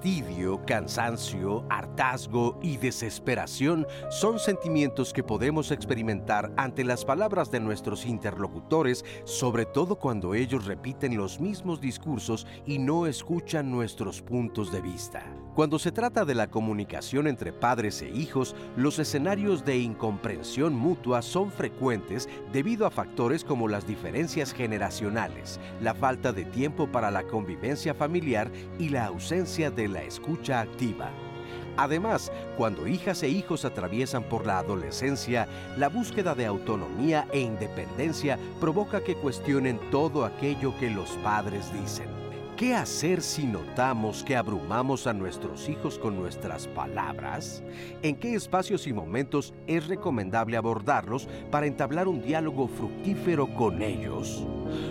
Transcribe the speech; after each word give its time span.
Fastidio, 0.00 0.29
cansancio, 0.70 1.64
hartazgo 1.68 2.56
y 2.62 2.76
desesperación 2.76 3.88
son 4.08 4.38
sentimientos 4.38 5.12
que 5.12 5.24
podemos 5.24 5.72
experimentar 5.72 6.52
ante 6.56 6.84
las 6.84 7.04
palabras 7.04 7.50
de 7.50 7.58
nuestros 7.58 8.06
interlocutores, 8.06 9.04
sobre 9.24 9.66
todo 9.66 9.96
cuando 9.96 10.32
ellos 10.32 10.66
repiten 10.66 11.16
los 11.16 11.40
mismos 11.40 11.80
discursos 11.80 12.46
y 12.66 12.78
no 12.78 13.08
escuchan 13.08 13.72
nuestros 13.72 14.22
puntos 14.22 14.70
de 14.70 14.80
vista. 14.80 15.24
Cuando 15.56 15.80
se 15.80 15.90
trata 15.90 16.24
de 16.24 16.36
la 16.36 16.48
comunicación 16.48 17.26
entre 17.26 17.52
padres 17.52 18.00
e 18.00 18.08
hijos, 18.08 18.54
los 18.76 19.00
escenarios 19.00 19.64
de 19.64 19.78
incomprensión 19.78 20.76
mutua 20.76 21.20
son 21.20 21.50
frecuentes 21.50 22.28
debido 22.52 22.86
a 22.86 22.90
factores 22.92 23.42
como 23.42 23.66
las 23.66 23.88
diferencias 23.88 24.52
generacionales, 24.52 25.58
la 25.82 25.94
falta 25.94 26.32
de 26.32 26.44
tiempo 26.44 26.86
para 26.86 27.10
la 27.10 27.24
convivencia 27.24 27.92
familiar 27.92 28.52
y 28.78 28.90
la 28.90 29.06
ausencia 29.06 29.72
de 29.72 29.88
la 29.88 30.04
escucha 30.04 30.59
Además, 31.76 32.30
cuando 32.56 32.86
hijas 32.86 33.22
e 33.22 33.28
hijos 33.28 33.64
atraviesan 33.64 34.24
por 34.24 34.46
la 34.46 34.58
adolescencia, 34.58 35.48
la 35.76 35.88
búsqueda 35.88 36.34
de 36.34 36.46
autonomía 36.46 37.26
e 37.32 37.40
independencia 37.40 38.38
provoca 38.60 39.02
que 39.02 39.14
cuestionen 39.14 39.80
todo 39.90 40.24
aquello 40.24 40.76
que 40.78 40.90
los 40.90 41.10
padres 41.22 41.72
dicen. 41.72 42.19
¿Qué 42.60 42.74
hacer 42.74 43.22
si 43.22 43.46
notamos 43.46 44.22
que 44.22 44.36
abrumamos 44.36 45.06
a 45.06 45.14
nuestros 45.14 45.66
hijos 45.70 45.98
con 45.98 46.14
nuestras 46.14 46.68
palabras? 46.68 47.62
¿En 48.02 48.14
qué 48.16 48.34
espacios 48.34 48.86
y 48.86 48.92
momentos 48.92 49.54
es 49.66 49.88
recomendable 49.88 50.58
abordarlos 50.58 51.26
para 51.50 51.64
entablar 51.64 52.06
un 52.06 52.20
diálogo 52.20 52.68
fructífero 52.68 53.54
con 53.54 53.80
ellos? 53.80 54.46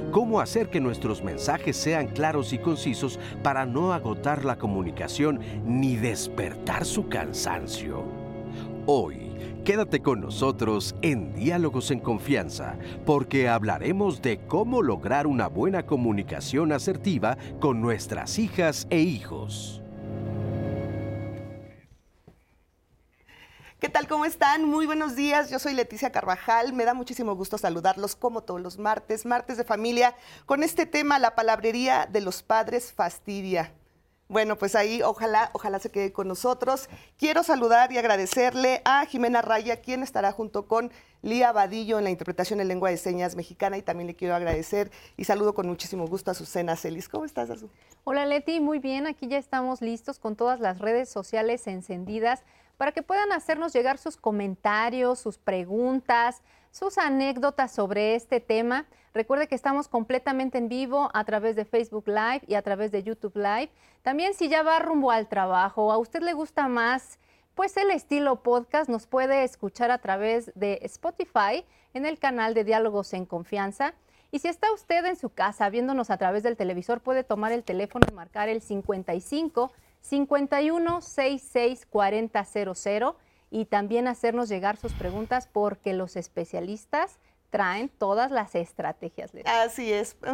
¿Cómo 0.09 0.39
hacer 0.39 0.71
que 0.71 0.79
nuestros 0.79 1.23
mensajes 1.23 1.77
sean 1.77 2.07
claros 2.07 2.53
y 2.53 2.57
concisos 2.57 3.19
para 3.43 3.67
no 3.67 3.93
agotar 3.93 4.45
la 4.45 4.57
comunicación 4.57 5.39
ni 5.63 5.95
despertar 5.95 6.85
su 6.85 7.07
cansancio? 7.07 8.03
Hoy, 8.87 9.28
Quédate 9.65 10.01
con 10.01 10.21
nosotros 10.21 10.95
en 11.01 11.33
Diálogos 11.35 11.91
en 11.91 11.99
Confianza, 11.99 12.77
porque 13.05 13.49
hablaremos 13.49 14.21
de 14.21 14.39
cómo 14.47 14.81
lograr 14.81 15.27
una 15.27 15.47
buena 15.47 15.85
comunicación 15.85 16.71
asertiva 16.71 17.37
con 17.59 17.81
nuestras 17.81 18.39
hijas 18.39 18.87
e 18.89 18.99
hijos. 18.99 19.81
¿Qué 23.79 23.89
tal? 23.89 24.07
¿Cómo 24.07 24.25
están? 24.25 24.65
Muy 24.65 24.85
buenos 24.85 25.15
días. 25.15 25.49
Yo 25.49 25.59
soy 25.59 25.73
Leticia 25.73 26.11
Carvajal. 26.11 26.73
Me 26.73 26.85
da 26.85 26.93
muchísimo 26.93 27.35
gusto 27.35 27.57
saludarlos 27.57 28.15
como 28.15 28.41
todos 28.41 28.61
los 28.61 28.77
martes, 28.77 29.25
martes 29.25 29.57
de 29.57 29.63
familia, 29.63 30.15
con 30.45 30.63
este 30.63 30.85
tema, 30.85 31.19
la 31.19 31.35
palabrería 31.35 32.07
de 32.11 32.21
los 32.21 32.43
padres 32.43 32.91
fastidia. 32.91 33.73
Bueno, 34.31 34.59
pues 34.59 34.75
ahí 34.75 35.01
ojalá, 35.01 35.49
ojalá 35.53 35.79
se 35.79 35.89
quede 35.89 36.13
con 36.13 36.27
nosotros. 36.27 36.87
Quiero 37.17 37.41
saludar 37.41 37.91
y 37.91 37.97
agradecerle 37.97 38.83
a 38.85 39.07
Jimena 39.07 39.41
Raya, 39.41 39.81
quien 39.81 40.03
estará 40.03 40.31
junto 40.31 40.67
con 40.67 40.91
Lía 41.23 41.51
Vadillo 41.51 41.97
en 41.97 42.03
la 42.03 42.11
interpretación 42.11 42.61
en 42.61 42.67
lengua 42.67 42.91
de 42.91 42.97
señas 42.97 43.35
mexicana 43.35 43.79
y 43.79 43.81
también 43.81 44.05
le 44.05 44.15
quiero 44.15 44.35
agradecer 44.35 44.91
y 45.17 45.23
saludo 45.23 45.55
con 45.55 45.67
muchísimo 45.67 46.05
gusto 46.05 46.29
a 46.29 46.35
Susana 46.35 46.75
Celis. 46.75 47.09
¿Cómo 47.09 47.25
estás, 47.25 47.49
Azu? 47.49 47.71
Hola, 48.03 48.27
Leti, 48.27 48.59
muy 48.59 48.77
bien. 48.77 49.07
Aquí 49.07 49.27
ya 49.27 49.39
estamos 49.39 49.81
listos 49.81 50.19
con 50.19 50.35
todas 50.35 50.59
las 50.59 50.77
redes 50.77 51.09
sociales 51.09 51.65
encendidas 51.65 52.43
para 52.77 52.91
que 52.91 53.01
puedan 53.01 53.31
hacernos 53.31 53.73
llegar 53.73 53.97
sus 53.97 54.15
comentarios, 54.15 55.17
sus 55.17 55.39
preguntas, 55.39 56.43
sus 56.71 56.97
anécdotas 56.97 57.71
sobre 57.71 58.15
este 58.15 58.39
tema. 58.39 58.85
Recuerde 59.13 59.47
que 59.47 59.55
estamos 59.55 59.87
completamente 59.87 60.57
en 60.57 60.69
vivo 60.69 61.09
a 61.13 61.23
través 61.23 61.55
de 61.55 61.65
Facebook 61.65 62.07
Live 62.07 62.41
y 62.47 62.55
a 62.55 62.61
través 62.61 62.91
de 62.91 63.03
YouTube 63.03 63.35
Live. 63.35 63.71
También 64.01 64.33
si 64.33 64.49
ya 64.49 64.63
va 64.63 64.79
rumbo 64.79 65.11
al 65.11 65.27
trabajo 65.27 65.91
a 65.91 65.97
usted 65.97 66.21
le 66.21 66.33
gusta 66.33 66.67
más 66.67 67.19
pues 67.55 67.75
el 67.75 67.91
estilo 67.91 68.41
podcast, 68.41 68.89
nos 68.89 69.05
puede 69.05 69.43
escuchar 69.43 69.91
a 69.91 69.97
través 69.97 70.53
de 70.55 70.79
Spotify 70.83 71.65
en 71.93 72.05
el 72.05 72.17
canal 72.17 72.53
de 72.53 72.63
Diálogos 72.63 73.13
en 73.13 73.25
Confianza. 73.25 73.93
Y 74.31 74.39
si 74.39 74.47
está 74.47 74.71
usted 74.71 75.03
en 75.05 75.17
su 75.17 75.29
casa 75.29 75.69
viéndonos 75.69 76.09
a 76.09 76.17
través 76.17 76.43
del 76.43 76.55
televisor, 76.55 77.01
puede 77.01 77.25
tomar 77.25 77.51
el 77.51 77.65
teléfono 77.65 78.05
y 78.09 78.15
marcar 78.15 78.47
el 78.47 78.61
55 78.61 79.73
51 80.01 81.01
66 81.01 81.85
4000 81.87 83.15
y 83.49 83.65
también 83.65 84.07
hacernos 84.07 84.49
llegar 84.49 84.77
sus 84.77 84.95
preguntas 84.95 85.47
porque 85.51 85.93
los 85.93 86.15
especialistas 86.15 87.19
traen 87.49 87.89
todas 87.89 88.31
las 88.31 88.55
estrategias. 88.55 89.31
Así 89.45 89.91
es. 89.91 90.15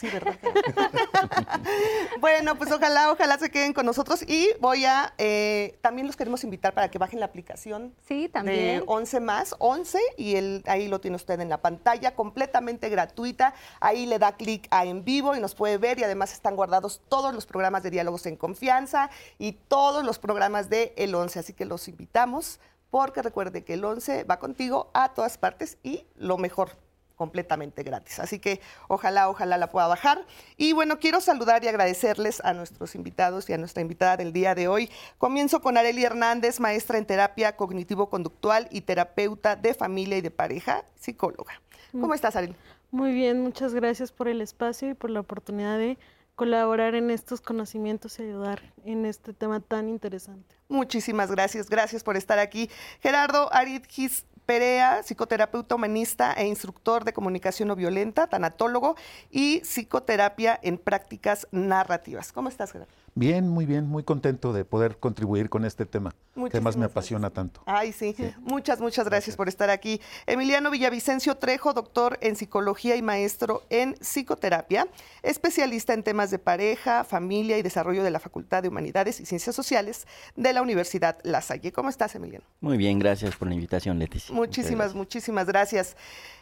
Sí, 0.00 0.08
¿verdad? 0.08 0.38
bueno, 2.20 2.56
pues 2.56 2.72
ojalá, 2.72 3.12
ojalá 3.12 3.36
se 3.36 3.50
queden 3.50 3.74
con 3.74 3.84
nosotros 3.84 4.22
y 4.26 4.48
voy 4.58 4.86
a, 4.86 5.12
eh, 5.18 5.78
también 5.82 6.06
los 6.06 6.16
queremos 6.16 6.42
invitar 6.42 6.72
para 6.72 6.90
que 6.90 6.96
bajen 6.96 7.20
la 7.20 7.26
aplicación. 7.26 7.94
Sí, 8.08 8.30
también. 8.30 8.78
De 8.78 8.84
11 8.86 9.20
más, 9.20 9.54
11, 9.58 10.00
y 10.16 10.36
el, 10.36 10.62
ahí 10.64 10.88
lo 10.88 11.02
tiene 11.02 11.16
usted 11.16 11.38
en 11.40 11.50
la 11.50 11.60
pantalla, 11.60 12.14
completamente 12.14 12.88
gratuita. 12.88 13.52
Ahí 13.78 14.06
le 14.06 14.18
da 14.18 14.38
clic 14.38 14.68
a 14.70 14.86
en 14.86 15.04
vivo 15.04 15.36
y 15.36 15.40
nos 15.40 15.54
puede 15.54 15.76
ver 15.76 15.98
y 15.98 16.04
además 16.04 16.32
están 16.32 16.56
guardados 16.56 17.02
todos 17.10 17.34
los 17.34 17.44
programas 17.44 17.82
de 17.82 17.90
diálogos 17.90 18.24
en 18.24 18.36
confianza 18.36 19.10
y 19.36 19.52
todos 19.52 20.02
los 20.02 20.18
programas 20.18 20.70
de 20.70 20.94
El 20.96 21.14
11, 21.14 21.40
así 21.40 21.52
que 21.52 21.66
los 21.66 21.88
invitamos 21.88 22.58
porque 22.90 23.22
recuerde 23.22 23.64
que 23.64 23.74
el 23.74 23.84
11 23.84 24.24
va 24.24 24.38
contigo 24.38 24.90
a 24.94 25.14
todas 25.14 25.38
partes 25.38 25.78
y 25.82 26.04
lo 26.16 26.38
mejor 26.38 26.76
completamente 27.20 27.82
gratis. 27.82 28.18
Así 28.18 28.38
que 28.38 28.62
ojalá, 28.88 29.28
ojalá 29.28 29.58
la 29.58 29.68
pueda 29.68 29.86
bajar. 29.86 30.24
Y 30.56 30.72
bueno, 30.72 30.98
quiero 30.98 31.20
saludar 31.20 31.62
y 31.62 31.68
agradecerles 31.68 32.40
a 32.42 32.54
nuestros 32.54 32.94
invitados 32.94 33.50
y 33.50 33.52
a 33.52 33.58
nuestra 33.58 33.82
invitada 33.82 34.16
del 34.16 34.32
día 34.32 34.54
de 34.54 34.68
hoy. 34.68 34.90
Comienzo 35.18 35.60
con 35.60 35.76
Areli 35.76 36.02
Hernández, 36.02 36.60
maestra 36.60 36.96
en 36.96 37.04
terapia 37.04 37.58
cognitivo-conductual 37.58 38.68
y 38.70 38.80
terapeuta 38.80 39.54
de 39.54 39.74
familia 39.74 40.16
y 40.16 40.22
de 40.22 40.30
pareja, 40.30 40.86
psicóloga. 40.94 41.60
¿Cómo 41.92 42.08
mm. 42.08 42.14
estás, 42.14 42.36
Areli? 42.36 42.56
Muy 42.90 43.12
bien, 43.12 43.42
muchas 43.42 43.74
gracias 43.74 44.12
por 44.12 44.26
el 44.26 44.40
espacio 44.40 44.88
y 44.88 44.94
por 44.94 45.10
la 45.10 45.20
oportunidad 45.20 45.76
de 45.76 45.98
colaborar 46.40 46.94
en 46.94 47.10
estos 47.10 47.42
conocimientos 47.42 48.18
y 48.18 48.22
ayudar 48.22 48.72
en 48.86 49.04
este 49.04 49.34
tema 49.34 49.60
tan 49.60 49.90
interesante. 49.90 50.56
Muchísimas 50.70 51.30
gracias, 51.30 51.68
gracias 51.68 52.02
por 52.02 52.16
estar 52.16 52.38
aquí. 52.38 52.70
Gerardo 53.02 53.52
Aridgis 53.52 54.24
Perea, 54.46 55.02
psicoterapeuta 55.02 55.74
humanista 55.74 56.32
e 56.32 56.46
instructor 56.46 57.04
de 57.04 57.12
comunicación 57.12 57.68
no 57.68 57.76
violenta, 57.76 58.26
tanatólogo 58.26 58.96
y 59.30 59.60
psicoterapia 59.60 60.58
en 60.62 60.78
prácticas 60.78 61.46
narrativas. 61.50 62.32
¿Cómo 62.32 62.48
estás, 62.48 62.72
Gerardo? 62.72 62.90
Bien, 63.14 63.48
muy 63.48 63.66
bien, 63.66 63.86
muy 63.86 64.02
contento 64.02 64.52
de 64.52 64.64
poder 64.64 64.98
contribuir 64.98 65.50
con 65.50 65.64
este 65.64 65.86
tema, 65.86 66.14
que 66.34 66.56
además 66.56 66.76
me 66.76 66.86
apasiona 66.86 67.30
tanto. 67.30 67.62
Ay, 67.66 67.92
sí. 67.92 68.14
Muchas, 68.40 68.80
muchas 68.80 69.06
gracias, 69.06 69.36
por 69.36 69.48
estar 69.48 69.70
aquí. 69.70 70.00
Emiliano 70.26 70.70
Villavicencio 70.70 71.36
Trejo, 71.36 71.72
doctor 71.72 72.18
en 72.20 72.36
psicología 72.36 72.96
y 72.96 73.02
maestro 73.02 73.62
en 73.68 73.94
psicoterapia, 74.00 74.86
especialista 75.22 75.92
en 75.92 76.02
temas 76.02 76.30
de 76.30 76.38
pareja, 76.38 77.04
familia 77.04 77.58
y 77.58 77.62
desarrollo 77.62 78.02
de 78.02 78.10
la 78.10 78.20
Facultad 78.20 78.62
de 78.62 78.68
Humanidades 78.68 79.20
y 79.20 79.26
Ciencias 79.26 79.56
Sociales 79.56 80.06
de 80.36 80.52
la 80.52 80.62
Universidad 80.62 81.18
La 81.24 81.40
Salle. 81.40 81.72
¿Cómo 81.72 81.88
estás, 81.88 82.14
Emiliano? 82.14 82.44
Muy 82.60 82.76
bien, 82.76 82.98
gracias 82.98 83.36
por 83.36 83.48
la 83.48 83.54
invitación, 83.54 83.98
Leticia. 83.98 84.34
Muchísimas, 84.34 84.94
muchísimas 84.94 85.46
gracias. 85.46 85.96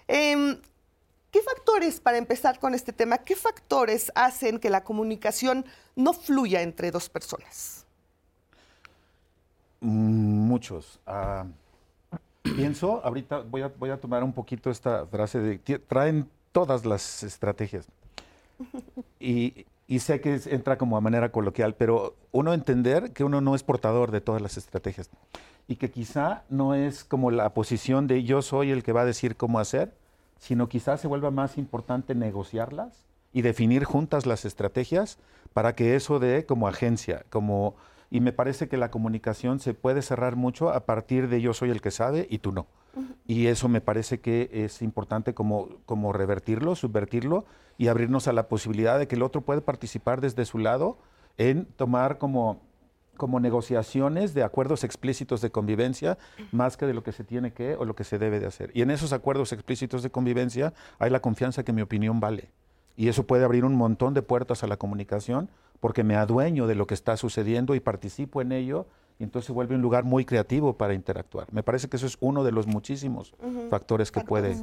Em, 0.06 0.58
¿Qué 1.30 1.42
factores, 1.42 2.00
para 2.00 2.16
empezar 2.16 2.58
con 2.58 2.74
este 2.74 2.92
tema, 2.92 3.18
qué 3.18 3.36
factores 3.36 4.10
hacen 4.14 4.58
que 4.58 4.70
la 4.70 4.82
comunicación 4.82 5.64
no 5.94 6.14
fluya 6.14 6.62
entre 6.62 6.90
dos 6.90 7.08
personas? 7.10 7.84
Muchos. 9.80 10.98
Ah, 11.06 11.46
pienso, 12.42 13.04
ahorita 13.04 13.40
voy 13.40 13.62
a, 13.62 13.68
voy 13.68 13.90
a 13.90 14.00
tomar 14.00 14.24
un 14.24 14.32
poquito 14.32 14.70
esta 14.70 15.06
frase 15.06 15.38
de, 15.38 15.58
traen 15.78 16.28
todas 16.52 16.86
las 16.86 17.22
estrategias. 17.22 17.86
Y, 19.20 19.66
y 19.86 19.98
sé 20.00 20.20
que 20.20 20.40
entra 20.46 20.78
como 20.78 20.96
a 20.96 21.00
manera 21.00 21.30
coloquial, 21.30 21.74
pero 21.74 22.16
uno 22.32 22.54
entender 22.54 23.12
que 23.12 23.22
uno 23.22 23.40
no 23.40 23.54
es 23.54 23.62
portador 23.62 24.10
de 24.10 24.20
todas 24.20 24.40
las 24.40 24.56
estrategias 24.56 25.10
y 25.68 25.76
que 25.76 25.90
quizá 25.90 26.44
no 26.48 26.74
es 26.74 27.04
como 27.04 27.30
la 27.30 27.52
posición 27.52 28.06
de 28.06 28.24
yo 28.24 28.40
soy 28.40 28.70
el 28.70 28.82
que 28.82 28.92
va 28.92 29.02
a 29.02 29.04
decir 29.04 29.36
cómo 29.36 29.60
hacer, 29.60 29.92
sino 30.38 30.68
quizás 30.68 31.00
se 31.00 31.08
vuelva 31.08 31.30
más 31.30 31.58
importante 31.58 32.14
negociarlas 32.14 33.06
y 33.32 33.42
definir 33.42 33.84
juntas 33.84 34.26
las 34.26 34.44
estrategias 34.44 35.18
para 35.52 35.74
que 35.74 35.96
eso 35.96 36.18
dé 36.18 36.46
como 36.46 36.68
agencia, 36.68 37.24
como 37.30 37.76
y 38.10 38.20
me 38.20 38.32
parece 38.32 38.68
que 38.68 38.78
la 38.78 38.90
comunicación 38.90 39.60
se 39.60 39.74
puede 39.74 40.02
cerrar 40.02 40.36
mucho 40.36 40.70
a 40.70 40.86
partir 40.86 41.28
de 41.28 41.40
yo 41.40 41.52
soy 41.52 41.70
el 41.70 41.82
que 41.82 41.90
sabe 41.90 42.26
y 42.30 42.38
tú 42.38 42.52
no. 42.52 42.66
Y 43.26 43.46
eso 43.46 43.68
me 43.68 43.82
parece 43.82 44.20
que 44.20 44.48
es 44.50 44.80
importante 44.82 45.34
como, 45.34 45.68
como 45.84 46.12
revertirlo, 46.12 46.74
subvertirlo 46.74 47.44
y 47.76 47.88
abrirnos 47.88 48.26
a 48.26 48.32
la 48.32 48.48
posibilidad 48.48 48.98
de 48.98 49.06
que 49.06 49.16
el 49.16 49.22
otro 49.22 49.42
puede 49.42 49.60
participar 49.60 50.20
desde 50.20 50.46
su 50.46 50.58
lado 50.58 50.98
en 51.36 51.66
tomar 51.66 52.18
como 52.18 52.62
como 53.18 53.38
negociaciones 53.40 54.32
de 54.32 54.42
acuerdos 54.42 54.82
explícitos 54.84 55.42
de 55.42 55.50
convivencia 55.50 56.16
más 56.50 56.78
que 56.78 56.86
de 56.86 56.94
lo 56.94 57.02
que 57.02 57.12
se 57.12 57.24
tiene 57.24 57.52
que 57.52 57.74
o 57.74 57.84
lo 57.84 57.94
que 57.94 58.04
se 58.04 58.18
debe 58.18 58.40
de 58.40 58.46
hacer. 58.46 58.70
Y 58.72 58.80
en 58.80 58.90
esos 58.90 59.12
acuerdos 59.12 59.52
explícitos 59.52 60.02
de 60.02 60.08
convivencia 60.08 60.72
hay 60.98 61.10
la 61.10 61.20
confianza 61.20 61.62
que 61.64 61.74
mi 61.74 61.82
opinión 61.82 62.20
vale. 62.20 62.48
Y 62.96 63.08
eso 63.08 63.26
puede 63.26 63.44
abrir 63.44 63.66
un 63.66 63.74
montón 63.74 64.14
de 64.14 64.22
puertas 64.22 64.64
a 64.64 64.66
la 64.66 64.78
comunicación 64.78 65.50
porque 65.80 66.02
me 66.02 66.16
adueño 66.16 66.66
de 66.66 66.74
lo 66.74 66.86
que 66.86 66.94
está 66.94 67.16
sucediendo 67.16 67.74
y 67.74 67.80
participo 67.80 68.40
en 68.40 68.52
ello, 68.52 68.86
y 69.18 69.24
entonces 69.24 69.50
vuelve 69.50 69.74
un 69.74 69.82
lugar 69.82 70.04
muy 70.04 70.24
creativo 70.24 70.76
para 70.76 70.94
interactuar. 70.94 71.52
Me 71.52 71.62
parece 71.62 71.88
que 71.88 71.96
eso 71.96 72.06
es 72.06 72.16
uno 72.20 72.44
de 72.44 72.52
los 72.52 72.66
muchísimos 72.66 73.34
factores 73.70 74.10
que 74.10 74.20
puede 74.20 74.56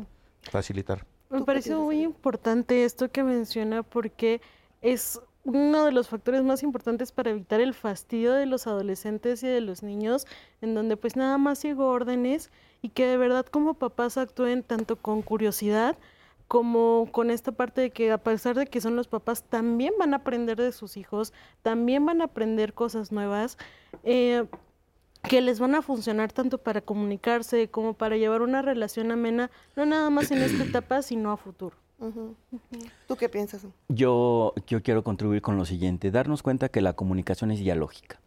facilitar. 0.44 1.06
Me 1.30 1.42
parece 1.44 1.76
muy 1.76 2.04
importante 2.04 2.86
esto 2.86 3.10
que 3.12 3.24
menciona 3.24 3.84
porque 3.84 4.42
es 4.82 5.20
uno 5.46 5.86
de 5.86 5.92
los 5.92 6.10
factores 6.10 6.44
más 6.44 6.64
importantes 6.64 7.12
para 7.12 7.30
evitar 7.30 7.62
el 7.62 7.74
fastidio 7.74 8.34
de 8.34 8.48
los 8.48 8.68
adolescentes 8.68 9.44
y 9.44 9.48
de 9.48 9.62
los 9.62 9.84
niños, 9.84 10.28
en 10.62 10.74
donde 10.74 10.98
pues 10.98 11.16
nada 11.16 11.38
más 11.38 11.60
sigo 11.60 11.88
órdenes 11.88 12.52
y 12.82 12.90
que 12.90 13.06
de 13.06 13.18
verdad 13.18 13.46
como 13.46 13.76
papás 13.76 14.18
actúen 14.18 14.64
tanto 14.64 14.96
con 14.98 15.22
curiosidad 15.22 15.96
como 16.48 17.10
con 17.12 17.32
esta 17.32 17.52
parte 17.52 17.82
de 17.82 17.90
que 17.92 18.12
a 18.12 18.18
pesar 18.18 18.56
de 18.56 18.68
que 18.68 18.82
son 18.82 18.96
los 18.96 19.08
papás, 19.08 19.44
también 19.44 19.94
van 19.98 20.14
a 20.14 20.18
aprender 20.18 20.58
de 20.58 20.72
sus 20.72 20.98
hijos, 20.98 21.34
también 21.64 22.06
van 22.06 22.22
a 22.22 22.26
aprender 22.26 22.74
cosas 22.74 23.12
nuevas. 23.12 23.58
Eh, 24.04 24.46
que 25.28 25.42
les 25.42 25.60
van 25.60 25.74
a 25.74 25.82
funcionar 25.82 26.32
tanto 26.32 26.60
para 26.60 26.82
comunicarse 26.82 27.68
como 27.68 27.94
para 27.96 28.16
llevar 28.16 28.44
una 28.44 28.62
relación 28.62 29.12
amena, 29.12 29.50
no 29.76 29.84
nada 29.88 30.12
más 30.12 30.30
en 30.30 30.44
esta 30.44 30.64
etapa, 30.70 31.02
sino 31.02 31.32
a 31.32 31.38
futuro. 31.38 31.76
¿Tú 33.08 33.16
qué 33.16 33.30
piensas? 33.30 33.66
Yo, 33.90 34.54
yo 34.68 34.84
quiero 34.84 35.04
contribuir 35.04 35.42
con 35.42 35.58
lo 35.58 35.66
siguiente, 35.66 36.12
darnos 36.12 36.44
cuenta 36.44 36.70
que 36.70 36.82
la 36.82 36.94
comunicación 36.94 37.52
es 37.52 37.60
dialógica, 37.60 38.20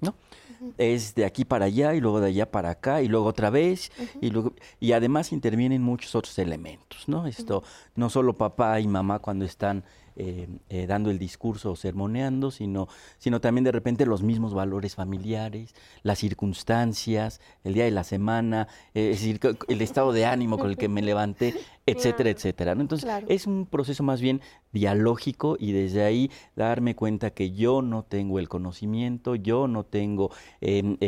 ¿no? 0.00 0.14
Es 0.78 1.14
de 1.14 1.24
aquí 1.24 1.44
para 1.44 1.64
allá 1.64 1.94
y 1.94 2.00
luego 2.00 2.20
de 2.20 2.28
allá 2.28 2.50
para 2.50 2.70
acá 2.70 3.02
y 3.02 3.08
luego 3.08 3.26
otra 3.26 3.50
vez 3.50 3.90
y 4.20 4.30
luego 4.30 4.52
y 4.78 4.92
además 4.92 5.32
intervienen 5.32 5.82
muchos 5.82 6.14
otros 6.14 6.38
elementos, 6.38 7.08
¿no? 7.08 7.26
Esto 7.26 7.64
no 7.96 8.10
solo 8.10 8.36
papá 8.36 8.78
y 8.78 8.86
mamá 8.86 9.18
cuando 9.18 9.44
están 9.44 9.84
eh, 10.14 10.46
eh, 10.68 10.86
dando 10.86 11.10
el 11.10 11.18
discurso 11.18 11.72
o 11.72 11.76
sermoneando, 11.76 12.50
sino, 12.50 12.86
sino 13.18 13.40
también 13.40 13.64
de 13.64 13.72
repente 13.72 14.04
los 14.04 14.22
mismos 14.22 14.52
valores 14.52 14.94
familiares, 14.94 15.74
las 16.02 16.18
circunstancias, 16.18 17.40
el 17.64 17.72
día 17.72 17.84
de 17.84 17.92
la 17.92 18.04
semana, 18.04 18.68
eh, 18.94 19.10
es 19.12 19.20
decir, 19.22 19.40
el 19.68 19.80
estado 19.80 20.12
de 20.12 20.26
ánimo 20.26 20.58
con 20.58 20.68
el 20.68 20.76
que 20.76 20.88
me 20.88 21.00
levanté, 21.02 21.54
etcétera, 21.86 22.28
etcétera. 22.28 22.72
Entonces, 22.72 23.08
es 23.26 23.46
un 23.46 23.64
proceso 23.64 24.02
más 24.02 24.20
bien 24.20 24.42
dialógico 24.72 25.56
y 25.58 25.72
desde 25.72 26.04
ahí 26.04 26.30
darme 26.56 26.94
cuenta 26.94 27.30
que 27.30 27.52
yo 27.52 27.80
no 27.80 28.02
tengo 28.02 28.38
el 28.38 28.50
conocimiento, 28.50 29.34
yo 29.34 29.66
no 29.66 29.84
tengo 29.84 30.30
em, 30.60 30.98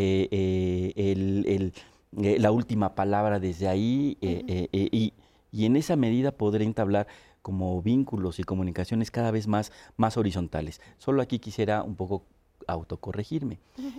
la 2.13 2.51
última 2.51 2.95
palabra 2.95 3.39
desde 3.39 3.69
ahí 3.69 4.17
y, 4.21 5.13
y 5.55 5.67
en 5.67 5.77
esa 5.77 5.95
medida 5.95 6.33
podré 6.33 6.65
entablar 6.65 7.07
como 7.45 7.83
vínculos 7.83 8.39
y 8.39 8.43
comunicaciones 8.43 9.11
cada 9.11 9.31
vez 9.31 9.49
más, 9.49 9.71
más 9.99 10.17
horizontales. 10.17 10.81
Solo 10.97 11.21
aquí 11.21 11.39
quisiera 11.39 11.83
un 11.83 11.95
poco 11.95 12.25
autocorregirme. 12.67 13.59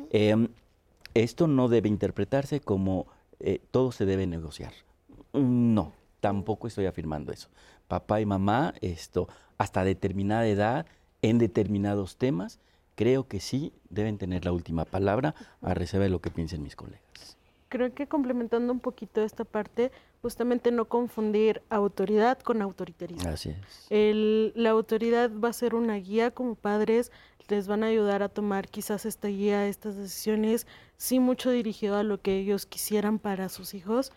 Em, 0.10 0.48
esto 1.14 1.46
no 1.46 1.68
debe 1.68 1.88
interpretarse 1.88 2.60
como 2.60 3.06
eh, 3.40 3.62
todo 3.70 3.92
se 3.92 4.08
debe 4.08 4.26
negociar. 4.26 4.74
No, 5.32 5.94
tampoco 6.22 6.66
estoy 6.66 6.88
afirmando 6.88 7.32
eso. 7.32 7.50
Papá 7.88 8.20
y 8.20 8.26
mamá, 8.26 8.74
esto, 8.82 9.28
hasta 9.60 9.84
determinada 9.84 10.48
edad, 10.48 10.88
en 11.22 11.38
determinados 11.38 12.18
temas, 12.18 12.60
creo 12.96 13.28
que 13.28 13.40
sí 13.40 13.74
deben 13.92 14.18
tener 14.18 14.44
la 14.44 14.54
última 14.54 14.86
palabra 14.86 15.36
a 15.62 15.76
reserva 15.76 16.06
de 16.06 16.10
lo 16.10 16.20
que 16.20 16.32
piensen 16.32 16.64
mis 16.64 16.76
colegas. 16.76 17.38
Creo 17.70 17.94
que 17.94 18.08
complementando 18.08 18.74
un 18.74 18.80
poquito 18.80 19.22
esta 19.22 19.44
parte, 19.44 19.92
justamente 20.26 20.72
no 20.72 20.86
confundir 20.86 21.62
autoridad 21.70 22.40
con 22.40 22.64
autoritarismo. 22.64 23.30
Así 23.30 23.52
es. 23.52 23.86
El, 23.92 24.54
la 24.56 24.72
autoridad 24.72 25.30
va 25.32 25.50
a 25.50 25.54
ser 25.54 25.76
una 25.76 25.98
guía 25.98 26.32
como 26.32 26.56
padres, 26.56 27.12
les 27.48 27.68
van 27.68 27.84
a 27.84 27.88
ayudar 27.90 28.24
a 28.24 28.30
tomar 28.30 28.68
quizás 28.68 29.06
esta 29.06 29.28
guía, 29.28 29.68
estas 29.68 29.96
decisiones, 29.96 30.66
sí 30.98 31.20
mucho 31.20 31.52
dirigido 31.52 31.96
a 31.96 32.02
lo 32.02 32.20
que 32.20 32.40
ellos 32.40 32.66
quisieran 32.66 33.20
para 33.20 33.50
sus 33.50 33.76
hijos, 33.76 34.12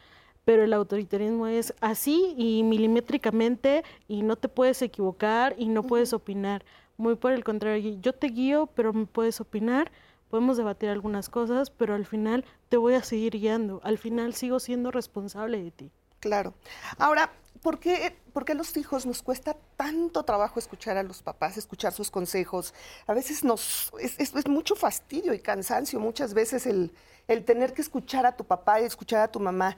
pero 0.47 0.65
el 0.65 0.73
autoritarismo 0.73 1.47
es 1.47 1.75
así 1.83 2.35
y 2.39 2.63
milimétricamente 2.63 3.85
y 4.09 4.23
no 4.23 4.37
te 4.37 4.49
puedes 4.49 4.81
equivocar 4.81 5.55
y 5.59 5.69
no 5.69 5.83
puedes 5.83 6.15
opinar. 6.15 6.65
Muy 6.97 7.17
por 7.17 7.33
el 7.33 7.45
contrario, 7.45 7.99
yo 8.01 8.15
te 8.15 8.29
guío, 8.29 8.67
pero 8.75 8.95
me 8.95 9.05
puedes 9.05 9.43
opinar, 9.43 9.93
podemos 10.31 10.57
debatir 10.57 10.89
algunas 10.89 11.29
cosas, 11.29 11.69
pero 11.69 11.95
al 11.95 12.07
final 12.07 12.47
te 12.71 12.79
voy 12.79 12.95
a 12.95 13.03
seguir 13.03 13.35
guiando, 13.35 13.83
al 13.85 13.99
final 13.99 14.33
sigo 14.33 14.59
siendo 14.59 14.91
responsable 14.91 15.63
de 15.63 15.71
ti. 15.71 15.93
Claro. 16.21 16.55
Ahora, 16.99 17.33
¿por 17.63 17.79
qué, 17.79 18.17
¿por 18.33 18.55
los 18.55 18.77
hijos 18.77 19.07
nos 19.07 19.23
cuesta 19.23 19.57
tanto 19.77 20.23
trabajo 20.25 20.59
escuchar 20.59 20.97
a 20.97 21.03
los 21.03 21.23
papás, 21.23 21.57
escuchar 21.57 21.93
sus 21.93 22.11
consejos? 22.11 22.75
A 23.07 23.15
veces 23.15 23.45
nos 23.45 23.93
es, 24.01 24.19
es, 24.19 24.49
mucho 24.49 24.75
fastidio 24.75 25.35
y 25.35 25.41
cansancio, 25.41 26.01
muchas 26.01 26.35
veces 26.35 26.67
el, 26.67 26.93
el, 27.27 27.45
tener 27.45 27.73
que 27.73 27.83
escuchar 27.83 28.27
a 28.27 28.37
tu 28.37 28.45
papá 28.45 28.81
y 28.81 28.85
escuchar 28.85 29.21
a 29.21 29.29
tu 29.31 29.41
mamá. 29.41 29.77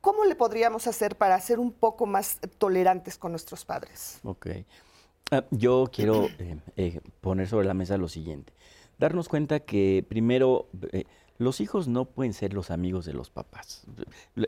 ¿Cómo 0.00 0.24
le 0.24 0.34
podríamos 0.34 0.86
hacer 0.86 1.16
para 1.16 1.38
ser 1.40 1.58
un 1.58 1.72
poco 1.72 2.06
más 2.06 2.38
tolerantes 2.58 3.18
con 3.18 3.32
nuestros 3.32 3.64
padres? 3.64 4.18
Ok. 4.24 4.48
Ah, 5.30 5.44
yo 5.50 5.90
quiero 5.92 6.26
eh, 6.38 6.58
eh, 6.76 7.00
poner 7.20 7.46
sobre 7.46 7.66
la 7.66 7.74
mesa 7.74 7.98
lo 7.98 8.08
siguiente. 8.08 8.52
Darnos 8.98 9.28
cuenta 9.28 9.60
que 9.60 10.04
primero... 10.08 10.68
Eh, 10.92 11.04
los 11.40 11.62
hijos 11.62 11.88
no 11.88 12.04
pueden 12.04 12.34
ser 12.34 12.52
los 12.52 12.70
amigos 12.70 13.06
de 13.06 13.14
los 13.14 13.30
papás. 13.30 13.86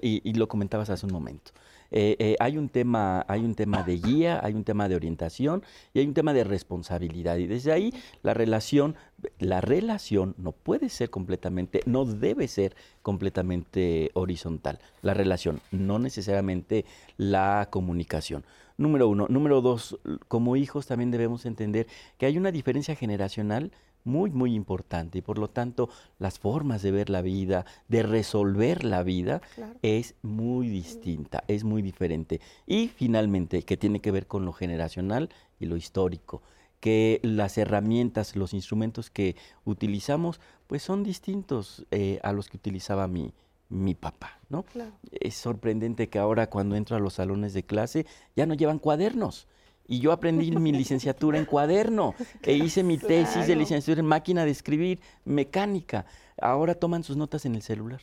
Y, 0.03 0.31
lo 0.35 0.47
comentabas 0.47 0.91
hace 0.91 1.07
un 1.07 1.13
momento. 1.13 1.53
Eh, 1.91 2.17
eh, 2.19 2.37
hay, 2.39 2.59
un 2.59 2.69
tema, 2.69 3.25
hay 3.29 3.41
un 3.41 3.55
tema 3.55 3.83
de 3.83 3.97
guía, 3.97 4.41
hay 4.43 4.53
un 4.53 4.63
tema 4.63 4.91
de 4.91 4.97
orientación 4.97 5.63
y 5.95 6.01
hay 6.01 6.07
un 6.07 6.13
tema 6.13 6.35
de 6.35 6.45
responsabilidad. 6.45 7.39
Y 7.39 7.47
desde 7.47 7.73
ahí 7.73 7.95
la 8.23 8.35
relación, 8.35 8.95
la 9.39 9.63
relación 9.63 10.35
no 10.37 10.53
puede 10.53 10.91
ser 10.91 11.09
completamente, 11.09 11.81
no 11.87 12.05
debe 12.05 12.47
ser 12.47 12.77
completamente 13.01 14.11
horizontal. 14.13 14.79
La 15.01 15.15
relación, 15.15 15.63
no 15.71 15.99
necesariamente 15.99 16.85
la 17.17 17.69
comunicación. 17.71 18.45
Número 18.77 19.09
uno. 19.09 19.29
Número 19.31 19.63
dos, 19.63 19.99
como 20.29 20.57
hijos 20.57 20.87
también 20.87 21.11
debemos 21.11 21.47
entender 21.47 21.87
que 22.19 22.27
hay 22.27 22.37
una 22.37 22.53
diferencia 22.53 22.95
generacional 22.97 23.73
muy, 24.05 24.31
muy 24.31 24.55
importante 24.55 25.19
y 25.19 25.23
por 25.23 25.39
lo 25.39 25.49
tanto 25.49 25.89
las 26.19 26.39
formas 26.39 26.83
de 26.83 26.91
ver 26.91 27.11
la 27.11 27.23
vida, 27.23 27.65
de 27.89 28.03
resolver 28.03 28.85
la 28.85 29.03
vida, 29.03 29.41
es 29.83 30.15
muy 30.23 30.69
distinta, 30.69 31.45
es 31.49 31.65
muy 31.65 31.83
diferente. 31.83 32.41
Y 32.67 32.89
finalmente, 32.89 33.63
que 33.63 33.77
tiene 33.77 34.01
que 34.01 34.11
ver 34.11 34.27
con 34.27 34.45
lo 34.45 34.53
generacional 34.53 35.31
y 35.61 35.67
lo 35.67 35.77
histórico, 35.77 36.43
que 36.81 37.21
las 37.23 37.59
herramientas, 37.59 38.35
los 38.35 38.55
instrumentos 38.55 39.11
que 39.11 39.37
utilizamos, 39.65 40.41
pues 40.67 40.83
son 40.83 41.05
distintos 41.05 41.87
eh, 41.91 42.19
a 42.23 42.33
los 42.33 42.49
que 42.49 42.57
utilizaba 42.57 43.07
mi, 43.07 43.33
mi 43.69 43.95
papá, 43.95 44.41
¿no? 44.49 44.65
Es 45.13 45.35
sorprendente 45.35 46.09
que 46.09 46.19
ahora 46.19 46.51
cuando 46.51 46.77
entro 46.77 46.97
a 46.97 47.01
los 47.01 47.15
salones 47.15 47.55
de 47.55 47.63
clase 47.63 48.07
ya 48.37 48.47
no 48.47 48.55
llevan 48.55 48.79
cuadernos 48.79 49.47
y 49.93 50.01
yo 50.01 50.11
aprendí 50.11 50.51
mi 50.53 50.73
licenciatura 50.73 51.37
en 51.37 51.45
cuaderno 51.45 52.15
e 52.41 52.55
hice 52.55 52.83
mi 52.83 52.97
tesis 52.97 53.47
de 53.47 53.55
licenciatura 53.55 54.01
en 54.01 54.07
máquina 54.07 54.47
de 54.47 54.51
escribir, 54.51 55.01
mecánica. 55.27 56.07
Ahora 56.41 56.75
toman 56.75 57.05
sus 57.05 57.19
notas 57.19 57.45
en 57.45 57.55
el 57.55 57.61
celular. 57.61 58.01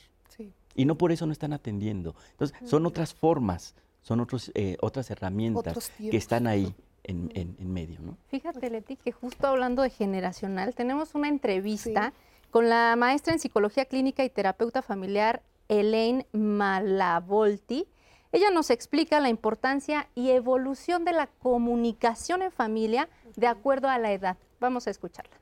Y 0.75 0.85
no 0.85 0.99
por 0.99 1.11
eso 1.11 1.25
no 1.25 1.31
están 1.31 1.51
atendiendo. 1.51 2.15
Entonces, 2.29 2.55
son 2.69 2.85
otras 2.85 3.15
formas, 3.15 3.73
son 4.03 4.19
otros, 4.19 4.51
eh, 4.53 4.77
otras 4.81 5.09
herramientas 5.09 5.91
que 5.97 6.15
están 6.15 6.45
ahí. 6.45 6.75
En, 7.01 7.31
en, 7.33 7.73
medio, 7.73 7.99
¿no? 8.01 8.17
Fíjate, 8.27 8.69
Leti, 8.69 8.95
que 8.95 9.11
justo 9.11 9.47
hablando 9.47 9.81
de 9.81 9.89
generacional, 9.89 10.75
tenemos 10.75 11.15
una 11.15 11.27
entrevista 11.27 12.13
con 12.51 12.69
la 12.69 12.95
maestra 12.97 13.33
en 13.33 13.39
psicología 13.39 13.85
clínica 13.85 14.23
y 14.23 14.29
terapeuta 14.29 14.83
familiar 14.83 15.41
Elaine 15.69 16.27
Malavolti, 16.33 17.87
ella 18.31 18.51
nos 18.51 18.69
explica 18.69 19.19
la 19.19 19.29
importancia 19.29 20.07
y 20.13 20.29
evolución 20.29 21.03
de 21.03 21.13
la 21.13 21.27
comunicación 21.27 22.43
en 22.43 22.51
familia 22.51 23.09
de 23.35 23.47
acuerdo 23.47 23.89
a 23.89 23.97
la 23.97 24.11
edad. 24.11 24.37
Vamos 24.59 24.85
a 24.87 24.91
escucharla. 24.91 25.35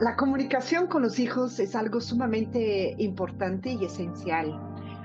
La 0.00 0.16
comunicación 0.16 0.86
con 0.86 1.02
los 1.02 1.18
hijos 1.18 1.60
es 1.60 1.76
algo 1.76 2.00
sumamente 2.00 2.94
importante 2.96 3.72
y 3.72 3.84
esencial, 3.84 4.58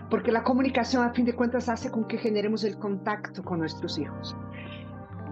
porque 0.09 0.31
la 0.31 0.43
comunicación 0.43 1.03
a 1.03 1.11
fin 1.11 1.25
de 1.25 1.35
cuentas 1.35 1.67
hace 1.67 1.91
con 1.91 2.07
que 2.07 2.17
generemos 2.17 2.63
el 2.63 2.77
contacto 2.77 3.43
con 3.43 3.59
nuestros 3.59 3.97
hijos. 3.97 4.37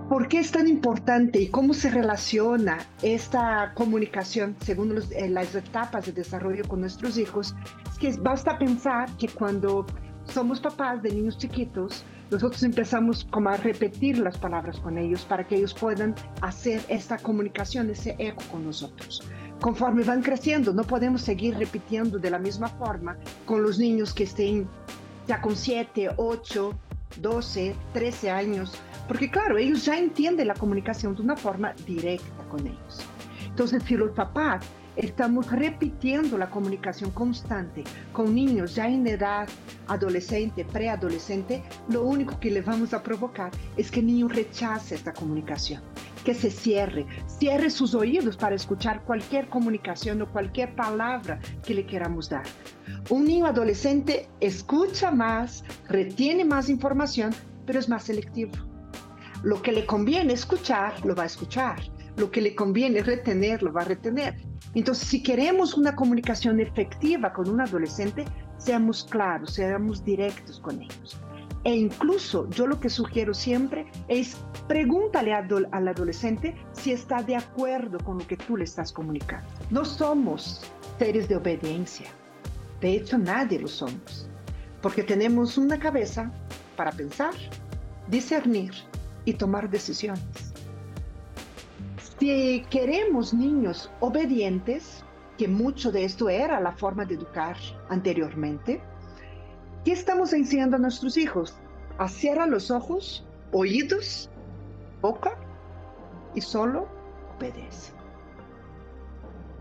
¿Por 0.09 0.27
qué 0.27 0.39
es 0.39 0.51
tan 0.51 0.67
importante 0.67 1.39
y 1.39 1.47
cómo 1.47 1.73
se 1.73 1.89
relaciona 1.89 2.79
esta 3.01 3.73
comunicación 3.73 4.55
según 4.59 4.97
eh, 5.11 5.29
las 5.29 5.55
etapas 5.55 6.05
de 6.05 6.11
desarrollo 6.11 6.67
con 6.67 6.81
nuestros 6.81 7.17
hijos? 7.17 7.55
Es 7.89 7.97
que 7.97 8.11
basta 8.21 8.57
pensar 8.57 9.09
que 9.17 9.29
cuando 9.29 9.85
somos 10.25 10.59
papás 10.59 11.01
de 11.01 11.11
niños 11.11 11.37
chiquitos, 11.37 12.03
nosotros 12.31 12.63
empezamos 12.63 13.25
como 13.31 13.49
a 13.49 13.57
repetir 13.57 14.17
las 14.17 14.37
palabras 14.37 14.79
con 14.79 14.97
ellos 14.97 15.23
para 15.23 15.47
que 15.47 15.55
ellos 15.55 15.73
puedan 15.73 16.15
hacer 16.41 16.81
esta 16.89 17.17
comunicación, 17.17 17.89
ese 17.89 18.15
eco 18.19 18.43
con 18.51 18.65
nosotros. 18.65 19.23
Conforme 19.61 20.03
van 20.03 20.21
creciendo, 20.21 20.73
no 20.73 20.83
podemos 20.83 21.21
seguir 21.21 21.57
repitiendo 21.57 22.19
de 22.19 22.29
la 22.29 22.39
misma 22.39 22.67
forma 22.67 23.17
con 23.45 23.63
los 23.63 23.79
niños 23.79 24.13
que 24.13 24.23
estén 24.23 24.67
ya 25.27 25.41
con 25.41 25.55
7, 25.55 26.09
8, 26.17 26.73
12, 27.21 27.75
13 27.93 28.31
años, 28.31 28.73
Porque 29.07 29.29
claro, 29.29 29.57
ellos 29.57 29.85
ya 29.85 29.97
entienden 29.97 30.47
la 30.47 30.53
comunicación 30.53 31.15
de 31.15 31.21
una 31.21 31.35
forma 31.35 31.73
directa 31.85 32.43
con 32.49 32.65
ellos. 32.65 33.05
Entonces, 33.47 33.83
si 33.83 33.95
los 33.95 34.11
papás 34.11 34.65
estamos 34.95 35.51
repitiendo 35.51 36.37
la 36.37 36.49
comunicación 36.49 37.11
constante 37.11 37.83
con 38.11 38.33
niños 38.33 38.75
ya 38.75 38.87
en 38.87 39.07
edad 39.07 39.47
adolescente, 39.87 40.65
preadolescente, 40.65 41.63
lo 41.89 42.03
único 42.03 42.39
que 42.39 42.51
le 42.51 42.61
vamos 42.61 42.93
a 42.93 43.03
provocar 43.03 43.51
es 43.75 43.91
que 43.91 43.99
el 43.99 44.07
niño 44.07 44.27
rechace 44.27 44.95
esta 44.95 45.13
comunicación, 45.13 45.81
que 46.23 46.33
se 46.33 46.51
cierre, 46.51 47.05
cierre 47.27 47.69
sus 47.69 47.95
oídos 47.95 48.37
para 48.37 48.55
escuchar 48.55 49.03
cualquier 49.03 49.49
comunicación 49.49 50.21
o 50.21 50.31
cualquier 50.31 50.75
palabra 50.75 51.39
que 51.65 51.73
le 51.73 51.85
queramos 51.85 52.29
dar. 52.29 52.43
Un 53.09 53.25
niño 53.25 53.45
adolescente 53.45 54.29
escucha 54.39 55.11
más, 55.11 55.63
retiene 55.89 56.45
más 56.45 56.69
información, 56.69 57.31
pero 57.65 57.79
es 57.79 57.89
más 57.89 58.03
selectivo. 58.03 58.72
Lo 59.43 59.61
que 59.61 59.73
le 59.73 59.85
conviene 59.85 60.33
escuchar, 60.33 61.05
lo 61.05 61.13
va 61.15 61.23
a 61.23 61.25
escuchar. 61.25 61.81
Lo 62.15 62.31
que 62.31 62.41
le 62.41 62.55
conviene 62.55 63.03
retener, 63.03 63.61
lo 63.61 63.73
va 63.73 63.81
a 63.81 63.85
retener. 63.85 64.35
Entonces, 64.73 65.07
si 65.07 65.21
queremos 65.21 65.75
una 65.75 65.95
comunicación 65.95 66.59
efectiva 66.61 67.33
con 67.33 67.49
un 67.49 67.59
adolescente, 67.59 68.23
seamos 68.57 69.03
claros, 69.03 69.53
seamos 69.53 70.03
directos 70.05 70.59
con 70.59 70.81
ellos. 70.81 71.17
E 71.65 71.75
incluso 71.75 72.49
yo 72.49 72.67
lo 72.67 72.79
que 72.79 72.89
sugiero 72.89 73.33
siempre 73.33 73.85
es 74.07 74.37
pregúntale 74.67 75.33
al 75.33 75.87
adolescente 75.87 76.55
si 76.73 76.91
está 76.91 77.21
de 77.21 77.35
acuerdo 77.35 77.99
con 77.99 78.19
lo 78.19 78.27
que 78.27 78.37
tú 78.37 78.57
le 78.57 78.63
estás 78.63 78.91
comunicando. 78.91 79.47
No 79.69 79.83
somos 79.83 80.61
seres 80.99 81.27
de 81.27 81.35
obediencia. 81.35 82.07
De 82.81 82.95
hecho, 82.95 83.17
nadie 83.17 83.59
lo 83.59 83.67
somos. 83.67 84.27
Porque 84.81 85.03
tenemos 85.03 85.57
una 85.57 85.79
cabeza 85.79 86.31
para 86.75 86.91
pensar, 86.91 87.33
discernir 88.09 88.73
y 89.25 89.33
tomar 89.33 89.69
decisiones. 89.69 90.53
Si 92.19 92.65
queremos 92.69 93.33
niños 93.33 93.91
obedientes, 93.99 95.03
que 95.37 95.47
mucho 95.47 95.91
de 95.91 96.05
esto 96.05 96.29
era 96.29 96.59
la 96.59 96.71
forma 96.71 97.05
de 97.05 97.15
educar 97.15 97.57
anteriormente, 97.89 98.81
¿qué 99.83 99.91
estamos 99.91 100.33
enseñando 100.33 100.77
a 100.77 100.79
nuestros 100.79 101.17
hijos? 101.17 101.55
A 101.97 102.07
cerrar 102.07 102.49
los 102.49 102.71
ojos, 102.71 103.25
oídos, 103.51 104.29
boca 105.01 105.35
y 106.33 106.41
solo 106.41 106.87
obedece. 107.37 107.91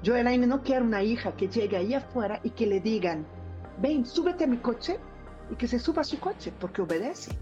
Yo, 0.02 0.16
Elaine, 0.16 0.46
no 0.46 0.62
quiero 0.62 0.84
una 0.84 1.02
hija 1.02 1.32
que 1.36 1.48
llegue 1.48 1.76
ahí 1.76 1.94
afuera 1.94 2.40
y 2.42 2.50
que 2.50 2.66
le 2.66 2.80
digan, 2.80 3.24
ven, 3.80 4.04
súbete 4.04 4.44
a 4.44 4.48
mi 4.48 4.58
coche 4.58 4.98
y 5.50 5.54
que 5.54 5.68
se 5.68 5.78
suba 5.78 6.02
a 6.02 6.04
su 6.04 6.18
coche 6.18 6.52
porque 6.58 6.82
obedece. 6.82 7.32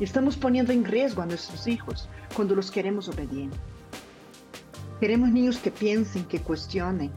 Estamos 0.00 0.36
poniendo 0.36 0.72
en 0.72 0.84
riesgo 0.84 1.22
a 1.22 1.26
nuestros 1.26 1.66
hijos 1.66 2.08
cuando 2.36 2.54
los 2.54 2.70
queremos 2.70 3.08
obedientes. 3.08 3.58
Queremos 5.00 5.30
niños 5.30 5.58
que 5.58 5.72
piensen, 5.72 6.24
que 6.24 6.40
cuestionen 6.40 7.10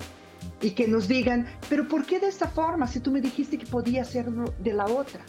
y 0.61 0.71
que 0.71 0.87
nos 0.87 1.07
digan, 1.07 1.47
pero 1.69 1.87
¿por 1.87 2.05
qué 2.05 2.19
de 2.19 2.27
esta 2.27 2.47
forma 2.47 2.87
si 2.87 2.99
tú 2.99 3.11
me 3.11 3.21
dijiste 3.21 3.57
que 3.57 3.67
podía 3.67 4.01
hacerlo 4.01 4.53
de 4.59 4.73
la 4.73 4.85
otra? 4.85 5.21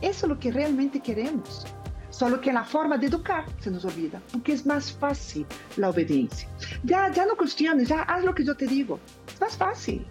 Eso 0.00 0.26
es 0.26 0.28
lo 0.28 0.38
que 0.38 0.50
realmente 0.50 1.00
queremos. 1.00 1.66
Solo 2.08 2.40
que 2.40 2.50
la 2.50 2.64
forma 2.64 2.96
de 2.96 3.08
educar 3.08 3.44
se 3.60 3.70
nos 3.70 3.84
olvida, 3.84 4.22
porque 4.32 4.54
es 4.54 4.64
más 4.64 4.90
fácil 4.90 5.44
la 5.76 5.90
obediencia. 5.90 6.48
Ya, 6.82 7.12
ya 7.12 7.26
no 7.26 7.36
cuestiones, 7.36 7.88
ya 7.88 8.02
haz 8.02 8.24
lo 8.24 8.34
que 8.34 8.42
yo 8.42 8.56
te 8.56 8.66
digo. 8.66 8.98
Es 9.34 9.38
más 9.38 9.54
fácil. 9.54 10.06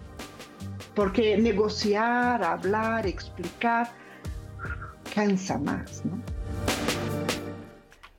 Porque 0.94 1.36
negociar, 1.36 2.44
hablar, 2.44 3.08
explicar, 3.08 3.90
cansa 5.12 5.58
más, 5.58 6.04
¿no? 6.04 6.35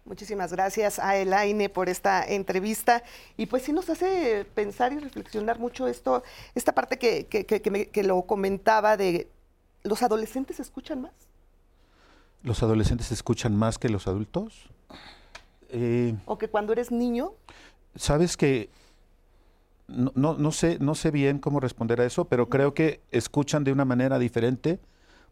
Muchísimas 0.08 0.54
gracias 0.54 1.00
a 1.00 1.18
Elaine 1.18 1.68
por 1.68 1.90
esta 1.90 2.24
entrevista. 2.24 3.04
Y 3.36 3.48
pues 3.48 3.64
sí 3.64 3.74
nos 3.74 3.90
hace 3.90 4.46
pensar 4.56 4.94
y 4.94 5.00
reflexionar 5.00 5.60
mucho 5.60 5.86
esto, 5.86 6.24
esta 6.56 6.74
parte 6.74 6.98
que, 6.98 7.28
que, 7.28 8.04
lo 8.04 8.22
comentaba 8.22 8.96
de 8.96 9.28
los 9.84 10.02
adolescentes 10.04 10.62
escuchan 10.62 11.02
más. 11.02 11.12
¿Los 12.42 12.64
adolescentes 12.64 13.12
escuchan 13.12 13.54
más 13.54 13.78
que 13.78 13.90
los 13.90 14.08
adultos? 14.08 14.70
Eh, 15.70 16.16
o 16.26 16.38
que 16.38 16.48
cuando 16.48 16.72
eres 16.72 16.90
niño. 16.90 17.34
Sabes 17.98 18.38
que 18.38 18.70
no, 19.88 20.12
no, 20.16 20.52
sé, 20.54 20.78
no 20.80 20.96
sé 20.96 21.12
bien 21.12 21.40
cómo 21.40 21.60
responder 21.60 22.00
a 22.00 22.06
eso, 22.06 22.26
pero 22.26 22.48
creo 22.48 22.74
que 22.74 23.02
escuchan 23.12 23.66
de 23.66 23.74
una 23.74 23.84
manera 23.84 24.20
diferente 24.20 24.80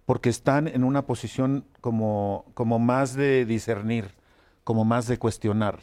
porque 0.05 0.29
están 0.29 0.67
en 0.67 0.83
una 0.83 1.05
posición 1.05 1.63
como, 1.79 2.45
como 2.53 2.77
más 2.77 3.15
de 3.15 3.45
discernir 3.45 4.24
como 4.65 4.83
más 4.83 5.07
de 5.07 5.17
cuestionar. 5.17 5.79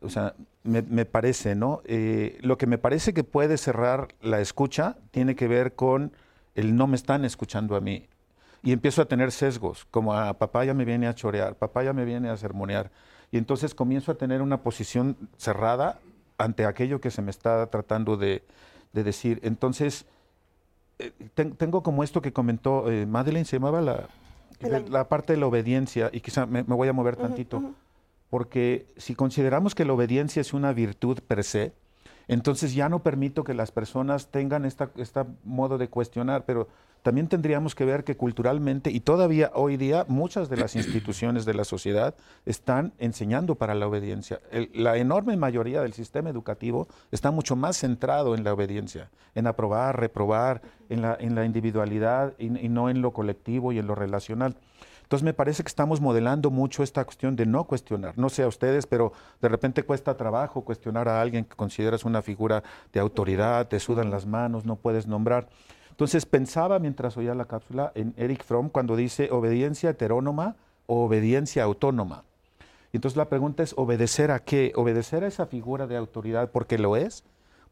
O 0.00 0.08
sea, 0.08 0.34
me, 0.62 1.04
parece, 1.04 1.54
¿no? 1.54 1.82
Eh, 1.84 2.38
lo 2.40 2.56
que 2.56 2.66
me 2.66 2.78
parece 2.78 3.12
que 3.12 3.24
puede 3.24 3.58
cerrar 3.58 4.08
la 4.22 4.40
escucha 4.40 4.96
tiene 5.10 5.34
que 5.34 5.46
ver 5.46 5.74
con 5.74 6.12
el 6.54 6.74
no 6.74 6.86
me 6.86 6.96
están 6.96 7.26
escuchando 7.26 7.76
a 7.76 7.80
mí. 7.80 8.06
Y 8.62 8.72
empiezo 8.72 9.02
a 9.02 9.06
tener 9.06 9.32
sesgos, 9.32 9.86
como 9.90 10.14
a 10.14 10.28
ah, 10.28 10.38
papá 10.38 10.64
ya 10.64 10.74
me 10.74 10.84
viene 10.84 11.06
a 11.06 11.14
chorear, 11.14 11.56
papá 11.56 11.82
ya 11.82 11.92
me 11.92 12.04
viene 12.06 12.30
a 12.30 12.36
sermonear. 12.36 12.90
Y 13.30 13.36
entonces 13.36 13.74
comienzo 13.74 14.12
a 14.12 14.14
tener 14.14 14.42
una 14.42 14.62
posición 14.62 15.16
cerrada 15.36 15.98
ante 16.38 16.64
aquello 16.64 17.00
que 17.00 17.10
se 17.10 17.22
me 17.22 17.30
está 17.30 17.66
tratando 17.66 18.16
de, 18.16 18.42
decir. 18.92 19.40
Entonces, 19.42 20.06
eh, 20.98 21.12
tengo 21.34 21.82
como 21.82 22.04
esto 22.04 22.22
que 22.22 22.32
comentó 22.32 22.90
eh, 22.90 23.06
Madeleine, 23.06 23.44
se 23.44 23.56
llamaba 23.56 23.80
la, 23.80 24.08
la, 24.88 25.08
parte 25.08 25.32
de 25.32 25.38
la 25.38 25.46
obediencia, 25.46 26.10
y 26.12 26.20
quizá 26.20 26.46
me, 26.46 26.62
voy 26.62 26.88
a 26.88 26.92
mover 26.92 27.16
tantito 27.16 27.74
porque 28.30 28.86
si 28.96 29.14
consideramos 29.14 29.74
que 29.74 29.84
la 29.84 29.92
obediencia 29.92 30.40
es 30.40 30.54
una 30.54 30.72
virtud 30.72 31.18
per 31.26 31.44
se, 31.44 31.72
entonces 32.28 32.74
ya 32.74 32.88
no 32.88 33.02
permito 33.02 33.42
que 33.42 33.54
las 33.54 33.72
personas 33.72 34.28
tengan 34.30 34.64
este 34.64 34.86
modo 35.44 35.78
de 35.78 35.88
cuestionar, 35.88 36.44
pero 36.46 36.68
también 37.02 37.28
tendríamos 37.28 37.74
que 37.74 37.84
ver 37.84 38.04
que 38.04 38.16
culturalmente 38.16 38.90
y 38.90 39.00
todavía 39.00 39.50
hoy 39.54 39.76
día 39.76 40.04
muchas 40.06 40.48
de 40.48 40.56
las 40.56 40.76
instituciones 40.76 41.44
de 41.44 41.54
la 41.54 41.64
sociedad 41.64 42.14
están 42.46 42.92
enseñando 42.98 43.56
para 43.56 43.74
la 43.74 43.88
obediencia. 43.88 44.38
la 44.74 44.96
enorme 44.96 45.36
mayoría 45.36 45.82
del 45.82 45.92
sistema 45.92 46.30
educativo 46.30 46.86
está 47.10 47.32
mucho 47.32 47.56
más 47.56 47.78
centrado 47.78 48.36
en 48.36 48.44
la 48.44 48.52
obediencia, 48.52 49.10
en 49.34 49.48
aprobar, 49.48 49.98
reprobar, 49.98 50.62
en 50.88 51.02
la, 51.02 51.44
individualidad 51.44 52.34
y 52.38 52.48
no 52.48 52.90
en 52.90 53.02
lo 53.02 53.12
colectivo 53.12 53.72
y 53.72 53.78
en 53.78 53.88
lo 53.88 53.96
relacional. 53.96 54.56
Entonces 55.10 55.24
me 55.24 55.34
parece 55.34 55.64
que 55.64 55.68
estamos 55.68 56.00
modelando 56.00 56.52
mucho 56.52 56.84
esta 56.84 57.04
cuestión 57.04 57.34
de 57.34 57.44
no 57.44 57.64
cuestionar. 57.64 58.16
No 58.16 58.28
sé 58.28 58.44
a 58.44 58.46
ustedes, 58.46 58.86
pero 58.86 59.12
de 59.42 59.48
repente 59.48 59.82
cuesta 59.82 60.16
trabajo 60.16 60.62
cuestionar 60.62 61.08
a 61.08 61.20
alguien 61.20 61.44
que 61.44 61.56
consideras 61.56 62.04
una 62.04 62.22
figura 62.22 62.62
de 62.92 63.00
autoridad, 63.00 63.66
te 63.66 63.80
sudan 63.80 64.12
las 64.12 64.24
manos, 64.24 64.64
no 64.64 64.76
puedes 64.76 65.08
nombrar. 65.08 65.48
Entonces 65.90 66.26
pensaba 66.26 66.78
mientras 66.78 67.16
oía 67.16 67.34
la 67.34 67.46
cápsula 67.46 67.90
en 67.96 68.14
Eric 68.16 68.44
Fromm 68.44 68.68
cuando 68.68 68.94
dice 68.94 69.30
obediencia 69.32 69.90
heterónoma 69.90 70.54
o 70.86 71.06
obediencia 71.06 71.64
autónoma. 71.64 72.22
Entonces 72.92 73.16
la 73.16 73.28
pregunta 73.28 73.64
es, 73.64 73.74
¿obedecer 73.76 74.30
a 74.30 74.38
qué? 74.38 74.70
¿Obedecer 74.76 75.24
a 75.24 75.26
esa 75.26 75.46
figura 75.46 75.88
de 75.88 75.96
autoridad 75.96 76.52
porque 76.52 76.78
lo 76.78 76.96
es? 76.96 77.24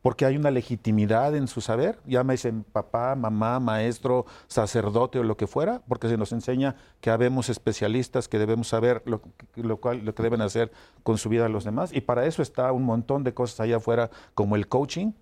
Porque 0.02 0.24
hay 0.24 0.36
una 0.36 0.50
legitimidad 0.50 1.34
en 1.34 1.48
su 1.48 1.60
saber, 1.60 1.98
llámese 2.06 2.52
papá, 2.72 3.14
mamá, 3.14 3.60
maestro, 3.60 4.26
sacerdote 4.46 5.18
o 5.18 5.22
lo 5.22 5.36
que 5.36 5.46
fuera, 5.46 5.82
porque 5.88 6.08
se 6.08 6.16
nos 6.16 6.32
enseña 6.32 6.76
que 7.00 7.10
habemos 7.10 7.48
especialistas 7.48 8.28
que 8.28 8.38
debemos 8.38 8.68
saber 8.68 9.02
lo, 9.06 9.76
cual, 9.78 10.04
lo 10.04 10.14
que 10.14 10.22
deben 10.22 10.40
hacer 10.40 10.70
con 11.02 11.18
su 11.18 11.28
vida 11.28 11.48
los 11.48 11.64
demás, 11.64 11.92
y 11.92 12.00
para 12.00 12.26
eso 12.26 12.42
está 12.42 12.70
un 12.72 12.84
montón 12.84 13.24
de 13.24 13.34
cosas 13.34 13.60
allá 13.60 13.76
afuera 13.76 14.10
como 14.34 14.56
el 14.56 14.68
coaching, 14.68 15.12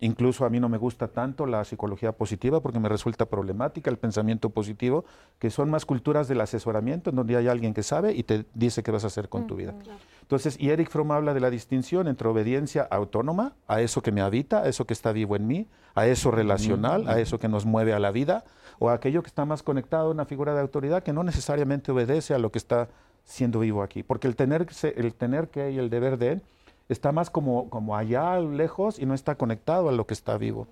Incluso 0.00 0.44
a 0.44 0.50
mí 0.50 0.60
no 0.60 0.68
me 0.68 0.78
gusta 0.78 1.08
tanto 1.08 1.46
la 1.46 1.64
psicología 1.64 2.12
positiva 2.12 2.60
porque 2.60 2.80
me 2.80 2.88
resulta 2.88 3.26
problemática 3.26 3.90
el 3.90 3.98
pensamiento 3.98 4.50
positivo, 4.50 5.04
que 5.38 5.50
son 5.50 5.70
más 5.70 5.86
culturas 5.86 6.28
del 6.28 6.40
asesoramiento, 6.40 7.10
en 7.10 7.16
donde 7.16 7.36
hay 7.36 7.48
alguien 7.48 7.74
que 7.74 7.82
sabe 7.82 8.12
y 8.12 8.22
te 8.22 8.44
dice 8.54 8.82
qué 8.82 8.90
vas 8.90 9.04
a 9.04 9.08
hacer 9.08 9.28
con 9.28 9.46
tu 9.46 9.56
vida. 9.56 9.74
Entonces, 10.22 10.56
y 10.58 10.70
Eric 10.70 10.90
Fromm 10.90 11.10
habla 11.12 11.34
de 11.34 11.40
la 11.40 11.50
distinción 11.50 12.08
entre 12.08 12.28
obediencia 12.28 12.86
autónoma, 12.90 13.52
a 13.68 13.80
eso 13.80 14.02
que 14.02 14.12
me 14.12 14.22
habita, 14.22 14.62
a 14.62 14.68
eso 14.68 14.86
que 14.86 14.94
está 14.94 15.12
vivo 15.12 15.36
en 15.36 15.46
mí, 15.46 15.66
a 15.94 16.06
eso 16.06 16.30
relacional, 16.30 17.08
a 17.08 17.18
eso 17.20 17.38
que 17.38 17.48
nos 17.48 17.66
mueve 17.66 17.92
a 17.92 17.98
la 17.98 18.10
vida, 18.10 18.44
o 18.78 18.88
a 18.88 18.94
aquello 18.94 19.22
que 19.22 19.28
está 19.28 19.44
más 19.44 19.62
conectado 19.62 20.08
a 20.08 20.10
una 20.10 20.24
figura 20.24 20.54
de 20.54 20.60
autoridad 20.60 21.02
que 21.02 21.12
no 21.12 21.22
necesariamente 21.22 21.92
obedece 21.92 22.34
a 22.34 22.38
lo 22.38 22.50
que 22.50 22.58
está 22.58 22.88
siendo 23.24 23.60
vivo 23.60 23.82
aquí. 23.82 24.02
Porque 24.02 24.26
el 24.26 24.36
tener, 24.36 24.66
el 24.96 25.14
tener 25.14 25.48
que 25.48 25.70
y 25.70 25.78
el 25.78 25.90
deber 25.90 26.18
de 26.18 26.40
está 26.88 27.12
más 27.12 27.30
como, 27.30 27.70
como 27.70 27.96
allá 27.96 28.38
lejos 28.40 28.98
y 28.98 29.06
no 29.06 29.14
está 29.14 29.36
conectado 29.36 29.88
a 29.88 29.92
lo 29.92 30.06
que 30.06 30.14
está 30.14 30.36
vivo. 30.38 30.66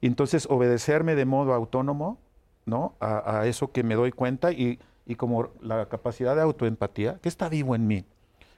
Entonces 0.00 0.46
obedecerme 0.50 1.14
de 1.14 1.24
modo 1.24 1.54
autónomo, 1.54 2.18
¿no? 2.66 2.94
A, 3.00 3.46
eso 3.46 3.72
que 3.72 3.82
me 3.82 3.94
doy 3.94 4.12
cuenta 4.12 4.52
y, 4.52 4.78
y, 5.06 5.14
como 5.14 5.50
la 5.60 5.86
capacidad 5.86 6.34
de 6.34 6.42
autoempatía, 6.42 7.18
¿qué 7.22 7.28
está 7.28 7.48
vivo 7.48 7.74
en 7.74 7.86
mí? 7.86 8.04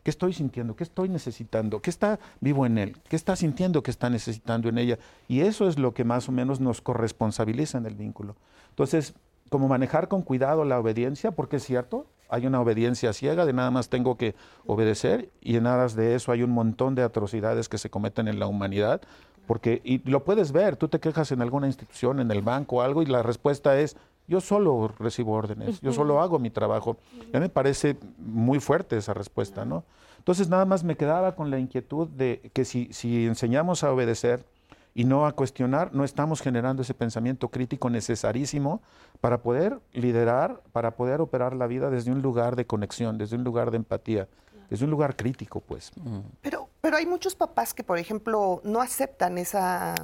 ¿Qué 0.03 0.11
estoy 0.11 0.35
sintiendo? 0.35 0.77
¿Qué 0.77 0.85
estoy 0.85 1.09
necesitando? 1.09 1.81
¿Qué 1.81 1.89
está 1.89 2.19
vivo 2.41 2.67
en 2.67 2.77
él? 2.77 2.97
¿Qué 3.09 3.17
está 3.17 3.37
sintiendo 3.37 3.83
que 3.83 3.91
está 3.91 4.11
necesitando 4.11 4.69
en 4.69 4.77
ella? 4.77 4.99
Y 5.29 5.41
eso 5.41 5.67
es 5.67 5.79
lo 5.79 5.95
que 5.95 6.05
más 6.05 6.29
o 6.29 6.33
menos 6.33 6.61
nos 6.61 6.83
corresponsabiliza 6.83 7.79
en 7.79 7.87
el 7.87 7.95
vínculo. 7.95 8.37
Entonces, 8.69 9.15
como 9.49 9.67
manejar 9.67 10.09
con 10.09 10.21
cuidado 10.21 10.65
la 10.65 10.79
obediencia, 10.79 11.31
porque 11.31 11.57
es 11.57 11.65
cierto, 11.65 12.07
hay 12.29 12.47
una 12.47 12.61
obediencia 12.61 13.13
ciega 13.13 13.47
de 13.47 13.53
nada 13.53 13.71
más 13.71 13.89
tengo 13.89 14.17
que 14.17 14.35
obedecer 14.67 15.31
y 15.41 15.57
en 15.57 15.67
aras 15.67 15.95
de 15.95 16.15
eso 16.15 16.33
hay 16.33 16.43
un 16.43 16.51
montón 16.51 16.95
de 16.95 17.03
atrocidades 17.03 17.69
que 17.69 17.79
se 17.79 17.91
cometen 17.91 18.29
en 18.29 18.39
la 18.39 18.47
humanidad 18.47 19.01
porque 19.47 19.81
y 19.85 19.99
lo 20.09 20.25
puedes 20.25 20.53
ver, 20.53 20.77
tú 20.77 20.89
te 20.89 21.01
quejas 21.01 21.33
en 21.33 21.43
alguna 21.43 21.67
institución, 21.67 22.21
en 22.21 22.31
el 22.31 22.43
banco 22.43 22.83
algo 22.83 23.03
y 23.03 23.07
la 23.07 23.23
respuesta 23.23 23.79
es 23.79 23.97
yo 24.27 24.41
solo 24.41 24.91
recibo 24.99 25.33
órdenes, 25.33 25.81
yo 25.83 25.93
solo 25.93 26.23
hago 26.23 26.39
mi 26.39 26.49
trabajo. 26.49 26.97
A 27.33 27.37
mí 27.37 27.41
me 27.41 27.49
parece 27.51 27.99
muy 28.19 28.59
fuerte 28.59 28.97
esa 28.97 29.13
respuesta, 29.13 29.67
¿no? 29.67 29.85
Entonces 30.17 30.49
nada 30.49 30.65
más 30.65 30.83
me 30.83 30.97
quedaba 30.97 31.35
con 31.35 31.51
la 31.51 31.59
inquietud 31.59 32.09
de 32.09 32.51
que 32.55 32.65
si, 32.65 32.89
si 32.93 33.27
enseñamos 33.27 33.85
a 33.85 33.93
obedecer 33.93 34.47
y 34.95 35.05
no 35.05 35.27
a 35.27 35.33
cuestionar, 35.33 35.93
no 35.93 36.05
estamos 36.05 36.41
generando 36.41 36.83
ese 36.83 36.95
pensamiento 36.95 37.49
crítico 37.49 37.91
necesarísimo 37.91 38.81
para 39.21 39.43
poder 39.43 39.81
liderar, 39.93 40.63
para 40.73 40.93
poder 40.93 41.21
operar 41.21 41.55
la 41.55 41.67
vida 41.67 41.91
desde 41.91 42.13
un 42.13 42.23
lugar 42.23 42.55
de 42.55 42.67
conexión, 42.67 43.19
desde 43.19 43.37
un 43.37 43.43
lugar 43.43 43.73
de 43.73 43.79
empatía, 43.79 44.29
desde 44.71 44.85
un 44.85 44.93
lugar 44.93 45.17
crítico, 45.17 45.61
pues. 45.61 45.91
Pero, 46.41 46.69
pero 46.81 46.97
hay 46.97 47.07
muchos 47.07 47.35
papás 47.35 47.75
que, 47.75 47.83
por 47.83 47.99
ejemplo, 47.99 48.61
no 48.63 48.81
aceptan 48.81 49.37
esa, 49.37 49.95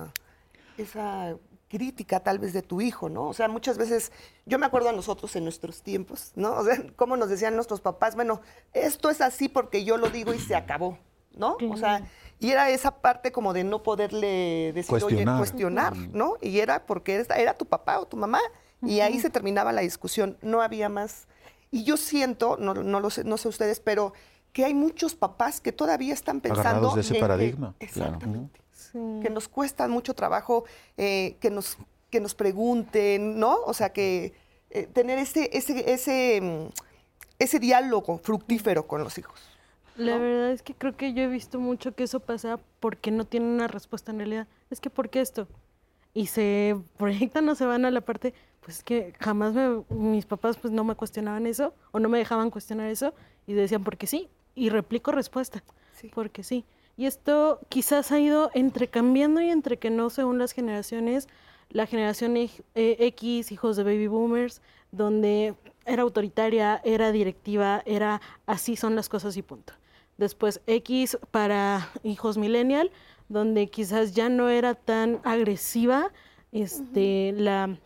esa 0.77 1.37
crítica 1.69 2.19
tal 2.19 2.41
vez 2.41 2.53
de 2.53 2.63
tu 2.63 2.81
hijo, 2.81 3.09
¿no? 3.09 3.29
O 3.29 3.33
sea, 3.33 3.47
muchas 3.47 3.79
veces, 3.79 4.11
yo 4.45 4.59
me 4.59 4.67
acuerdo 4.67 4.89
a 4.89 4.93
nosotros 4.93 5.37
en 5.37 5.45
nuestros 5.45 5.83
tiempos, 5.83 6.33
¿no? 6.35 6.53
O 6.57 6.65
sea, 6.65 6.83
cómo 6.97 7.17
nos 7.17 7.29
decían 7.29 7.55
nuestros 7.55 7.81
papás, 7.81 8.17
bueno, 8.17 8.41
esto 8.73 9.09
es 9.09 9.21
así 9.21 9.49
porque 9.49 9.85
yo 9.85 9.97
lo 9.97 10.11
digo 10.11 10.35
y 10.35 10.41
se 10.41 10.57
acabó, 10.57 10.99
¿no? 11.37 11.57
O 11.71 11.77
sea, 11.77 12.03
y 12.39 12.51
era 12.51 12.71
esa 12.71 12.91
parte 13.01 13.33
como 13.33 13.53
de 13.53 13.65
no 13.65 13.83
poderle 13.83 14.73
decir, 14.75 14.91
Cuestionar. 14.91 15.29
oye, 15.35 15.39
cuestionar, 15.39 15.97
¿no? 15.97 16.35
Y 16.41 16.61
era 16.61 16.87
porque 16.87 17.15
era, 17.17 17.37
era 17.37 17.55
tu 17.55 17.67
papá 17.67 17.99
o 18.01 18.07
tu 18.07 18.17
mamá, 18.17 18.41
y 18.83 19.01
ahí 19.01 19.21
se 19.21 19.29
terminaba 19.31 19.73
la 19.73 19.83
discusión, 19.83 20.39
no 20.43 20.63
había 20.63 20.89
más. 20.89 21.27
Y 21.71 21.85
yo 21.85 21.97
siento, 21.97 22.57
no, 22.59 22.75
no 22.75 23.01
lo 23.01 23.11
sé, 23.11 23.25
no 23.25 23.37
sé 23.37 23.49
ustedes, 23.49 23.79
pero 23.81 24.13
que 24.53 24.65
hay 24.65 24.75
muchos 24.75 25.15
papás 25.15 25.61
que 25.61 25.71
todavía 25.71 26.13
están 26.15 26.41
pensando 26.41 26.69
Agarrados 26.69 26.95
de 26.97 27.01
ese 27.03 27.11
en 27.11 27.15
que- 27.15 27.21
paradigma. 27.21 27.75
Sí. 28.73 28.99
que 29.23 29.31
nos 29.31 29.47
cuesta 29.49 29.87
mucho 29.87 30.15
trabajo 30.15 30.65
eh, 30.97 31.37
que, 31.41 31.51
nos, 31.51 31.77
que 32.09 32.19
nos 32.21 32.35
pregunten, 32.35 33.39
¿no? 33.39 33.59
O 33.67 33.75
sea, 33.75 33.93
que 33.93 34.33
eh, 34.71 34.87
tener 34.87 35.19
ese, 35.19 35.51
ese, 35.53 35.93
ese, 35.93 36.41
mm, 36.41 36.69
ese 37.39 37.59
diálogo 37.61 38.19
fructífero 38.19 38.87
con 38.89 39.05
los 39.05 39.17
hijos. 39.19 39.41
La 40.01 40.17
¿no? 40.17 40.21
verdad 40.23 40.53
es 40.53 40.63
que 40.63 40.75
creo 40.75 40.97
que 40.97 41.13
yo 41.13 41.23
he 41.23 41.27
visto 41.29 41.59
mucho 41.61 41.95
que 41.95 42.05
eso 42.05 42.21
pasa 42.21 42.59
porque 42.81 43.11
no 43.11 43.25
tienen 43.25 43.51
una 43.51 43.69
respuesta 43.69 44.11
en 44.13 44.19
realidad. 44.19 44.47
Es 44.71 44.81
que, 44.81 44.91
¿por 44.91 45.09
qué 45.11 45.21
esto? 45.21 45.47
Y 46.15 46.27
se 46.27 46.77
proyectan 46.97 47.49
o 47.49 47.55
se 47.55 47.67
van 47.67 47.85
a 47.85 47.91
la 47.91 48.01
parte, 48.01 48.35
pues 48.61 48.79
es 48.79 48.83
que 48.85 49.15
jamás 49.21 49.55
me- 49.55 49.83
mis 49.91 50.27
papás 50.27 50.57
pues 50.57 50.73
no 50.73 50.85
me 50.85 50.95
cuestionaban 50.95 51.47
eso 51.47 51.75
o 51.93 51.99
no 52.01 52.09
me 52.09 52.19
dejaban 52.19 52.51
cuestionar 52.51 52.89
eso 52.91 53.15
y 53.47 53.53
decían 53.55 53.85
porque 53.85 54.07
sí 54.07 54.29
y 54.55 54.69
replico 54.71 55.13
respuesta, 55.13 55.63
Sí. 55.93 56.11
porque 56.15 56.43
sí. 56.43 56.65
Y 56.97 57.07
esto 57.07 57.61
quizás 57.69 58.11
ha 58.13 58.19
ido 58.21 58.51
entrecambiando 58.55 59.41
y 59.41 59.49
entre 59.51 59.79
que 59.79 59.91
no 59.91 60.11
según 60.11 60.39
las 60.39 60.53
generaciones, 60.53 61.29
la 61.71 61.87
generación 61.87 62.37
eh, 62.37 62.51
X, 62.75 63.53
hijos 63.53 63.77
de 63.77 63.85
baby 63.85 64.07
boomers, 64.09 64.61
donde 64.93 65.55
era 65.87 66.03
autoritaria, 66.03 66.81
era 66.85 67.13
directiva, 67.13 67.83
era 67.87 68.21
así 68.47 68.77
son 68.77 68.97
las 68.97 69.09
cosas 69.09 69.37
y 69.37 69.43
punto. 69.43 69.73
Después 70.21 70.61
X 70.67 71.17
para 71.31 71.89
hijos 72.03 72.37
millennial, 72.37 72.91
donde 73.31 73.71
quizás 73.71 74.13
ya 74.13 74.29
no 74.29 74.51
era 74.51 74.75
tan 74.75 75.19
agresiva 75.25 76.13
este, 76.53 77.33
la, 77.35 77.79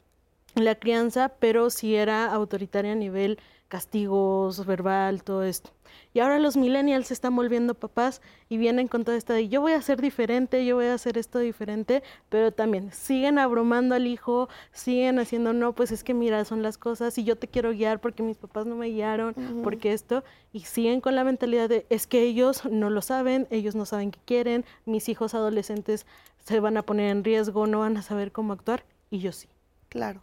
la 0.57 0.75
crianza, 0.75 1.29
pero 1.38 1.70
sí 1.70 1.94
era 1.94 2.35
autoritaria 2.35 2.90
a 2.90 2.97
nivel 2.97 3.38
castigos, 3.74 4.64
verbal, 4.66 5.24
todo 5.24 5.42
esto. 5.42 5.70
Y 6.12 6.20
ahora 6.20 6.38
los 6.38 6.56
millennials 6.56 7.08
se 7.08 7.14
están 7.14 7.34
volviendo 7.34 7.74
papás 7.74 8.22
y 8.48 8.56
vienen 8.56 8.87
con 8.87 9.02
toda 9.02 9.16
esta 9.16 9.34
de 9.34 9.48
yo 9.48 9.60
voy 9.60 9.72
a 9.72 9.82
ser 9.82 10.00
diferente, 10.00 10.64
yo 10.64 10.76
voy 10.76 10.87
a 10.87 10.94
hacer 10.94 11.18
esto 11.18 11.40
diferente, 11.40 12.04
pero 12.28 12.52
también 12.52 12.92
siguen 12.92 13.37
abrumando 13.37 13.96
al 13.96 14.06
hijo, 14.06 14.48
siguen 14.70 15.18
haciendo 15.18 15.52
no, 15.52 15.72
pues 15.72 15.90
es 15.90 16.04
que 16.04 16.14
mira, 16.14 16.44
son 16.44 16.62
las 16.62 16.78
cosas 16.78 17.18
y 17.18 17.24
yo 17.24 17.34
te 17.34 17.48
quiero 17.48 17.72
guiar 17.72 18.00
porque 18.00 18.22
mis 18.22 18.37
papás 18.37 18.64
no 18.64 18.76
me 18.76 18.90
guiaron, 18.90 19.34
porque 19.64 19.92
esto, 19.92 20.22
y 20.52 20.60
siguen 20.60 21.00
con 21.00 21.16
la 21.16 21.24
mentalidad 21.24 21.68
de 21.68 21.84
es 21.90 22.06
que 22.06 22.22
ellos 22.22 22.64
no 22.66 22.90
lo 22.90 23.02
saben, 23.02 23.48
ellos 23.50 23.74
no 23.74 23.87
saben 23.87 24.12
qué 24.12 24.20
quieren, 24.24 24.64
mis 24.87 25.08
hijos 25.08 25.34
adolescentes 25.34 26.06
se 26.44 26.60
van 26.60 26.76
a 26.76 26.82
poner 26.82 27.10
en 27.10 27.24
riesgo, 27.24 27.66
no 27.66 27.80
van 27.80 27.96
a 27.96 28.02
saber 28.02 28.30
cómo 28.30 28.52
actuar 28.52 28.84
y 29.10 29.18
yo 29.18 29.32
sí. 29.32 29.48
Claro. 29.94 30.20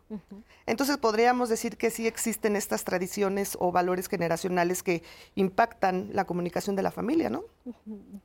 Entonces 0.66 0.98
podríamos 0.98 1.48
decir 1.48 1.78
que 1.78 1.92
sí 1.92 2.06
existen 2.06 2.58
estas 2.58 2.84
tradiciones 2.84 3.56
o 3.58 3.72
valores 3.72 4.10
generacionales 4.10 4.84
que 4.84 5.02
impactan 5.36 6.10
la 6.12 6.26
comunicación 6.26 6.76
de 6.76 6.84
la 6.84 6.92
familia, 6.92 7.30
¿no? 7.30 7.46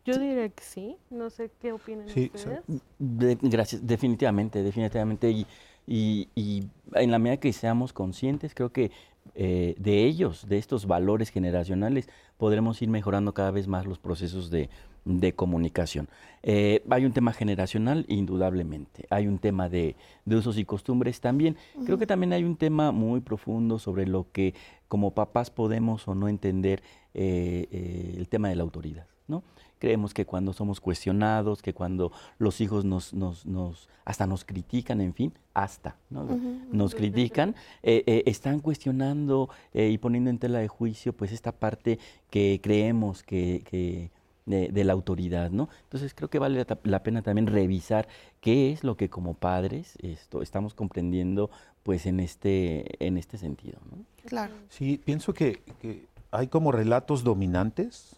Yo 0.04 0.18
diría 0.18 0.48
que 0.48 0.64
sí, 0.64 0.96
no 1.08 1.30
sé 1.30 1.52
qué 1.60 1.70
opinan 1.70 2.08
Sí, 2.08 2.32
ustedes. 2.34 2.58
De- 2.98 3.38
gracias, 3.40 3.86
definitivamente, 3.86 4.64
definitivamente. 4.64 5.30
Y, 5.30 5.46
y- 5.86 6.28
y 6.34 6.68
en 6.94 7.12
la 7.12 7.20
medida 7.20 7.36
que 7.36 7.52
seamos 7.52 7.92
conscientes, 7.92 8.52
creo 8.52 8.72
que 8.72 8.90
eh, 9.34 9.74
de 9.78 10.04
ellos, 10.04 10.48
de 10.48 10.58
estos 10.58 10.86
valores 10.86 11.30
generacionales, 11.30 12.08
podremos 12.36 12.80
ir 12.82 12.88
mejorando 12.88 13.34
cada 13.34 13.50
vez 13.50 13.66
más 13.66 13.86
los 13.86 13.98
procesos 13.98 14.50
de, 14.50 14.68
de 15.06 15.32
comunicación. 15.34 16.08
Eh, 16.42 16.82
hay 16.90 17.04
un 17.04 17.12
tema 17.12 17.32
generacional, 17.32 18.04
indudablemente. 18.08 19.06
Hay 19.10 19.26
un 19.26 19.38
tema 19.38 19.68
de, 19.68 19.96
de 20.24 20.36
usos 20.36 20.58
y 20.58 20.64
costumbres 20.64 21.20
también. 21.20 21.56
Creo 21.84 21.96
que 21.96 22.06
también 22.06 22.32
hay 22.32 22.44
un 22.44 22.56
tema 22.56 22.92
muy 22.92 23.20
profundo 23.20 23.78
sobre 23.78 24.06
lo 24.06 24.26
que 24.32 24.54
como 24.88 25.12
papás 25.12 25.50
podemos 25.50 26.06
o 26.08 26.14
no 26.14 26.28
entender 26.28 26.82
eh, 27.14 27.66
eh, 27.70 28.14
el 28.16 28.28
tema 28.28 28.48
de 28.48 28.56
la 28.56 28.62
autoridad, 28.62 29.06
¿no? 29.28 29.42
Creemos 29.78 30.14
que 30.14 30.24
cuando 30.24 30.52
somos 30.52 30.80
cuestionados, 30.80 31.62
que 31.62 31.74
cuando 31.74 32.12
los 32.38 32.60
hijos 32.60 32.84
nos, 32.84 33.12
nos, 33.12 33.44
nos 33.46 33.88
hasta 34.04 34.26
nos 34.26 34.44
critican, 34.44 35.00
en 35.00 35.12
fin, 35.14 35.32
hasta, 35.52 35.96
¿no? 36.10 36.24
nos 36.70 36.94
critican, 36.94 37.54
eh, 37.82 38.04
eh, 38.06 38.22
están 38.26 38.60
cuestionando 38.60 39.50
eh, 39.74 39.88
y 39.88 39.98
poniendo 39.98 40.30
en 40.30 40.38
tela 40.38 40.60
de 40.60 40.68
juicio, 40.68 41.12
pues 41.12 41.32
esta 41.32 41.52
parte 41.52 41.98
que 42.30 42.60
creemos 42.62 43.22
que, 43.22 43.62
que 43.68 44.10
de, 44.46 44.68
de 44.68 44.84
la 44.84 44.92
autoridad, 44.92 45.50
¿no? 45.50 45.68
Entonces 45.82 46.14
creo 46.14 46.30
que 46.30 46.38
vale 46.38 46.64
la, 46.64 46.78
la 46.84 47.02
pena 47.02 47.22
también 47.22 47.48
revisar 47.48 48.08
qué 48.40 48.72
es 48.72 48.84
lo 48.84 48.96
que 48.96 49.10
como 49.10 49.34
padres 49.34 49.96
esto, 50.00 50.40
estamos 50.40 50.72
comprendiendo, 50.72 51.50
pues 51.82 52.06
en 52.06 52.20
este, 52.20 53.04
en 53.04 53.18
este 53.18 53.38
sentido, 53.38 53.78
¿no? 53.90 54.04
Claro. 54.24 54.54
Sí, 54.68 55.00
pienso 55.04 55.34
que, 55.34 55.62
que 55.80 56.06
hay 56.30 56.46
como 56.46 56.72
relatos 56.72 57.24
dominantes 57.24 58.16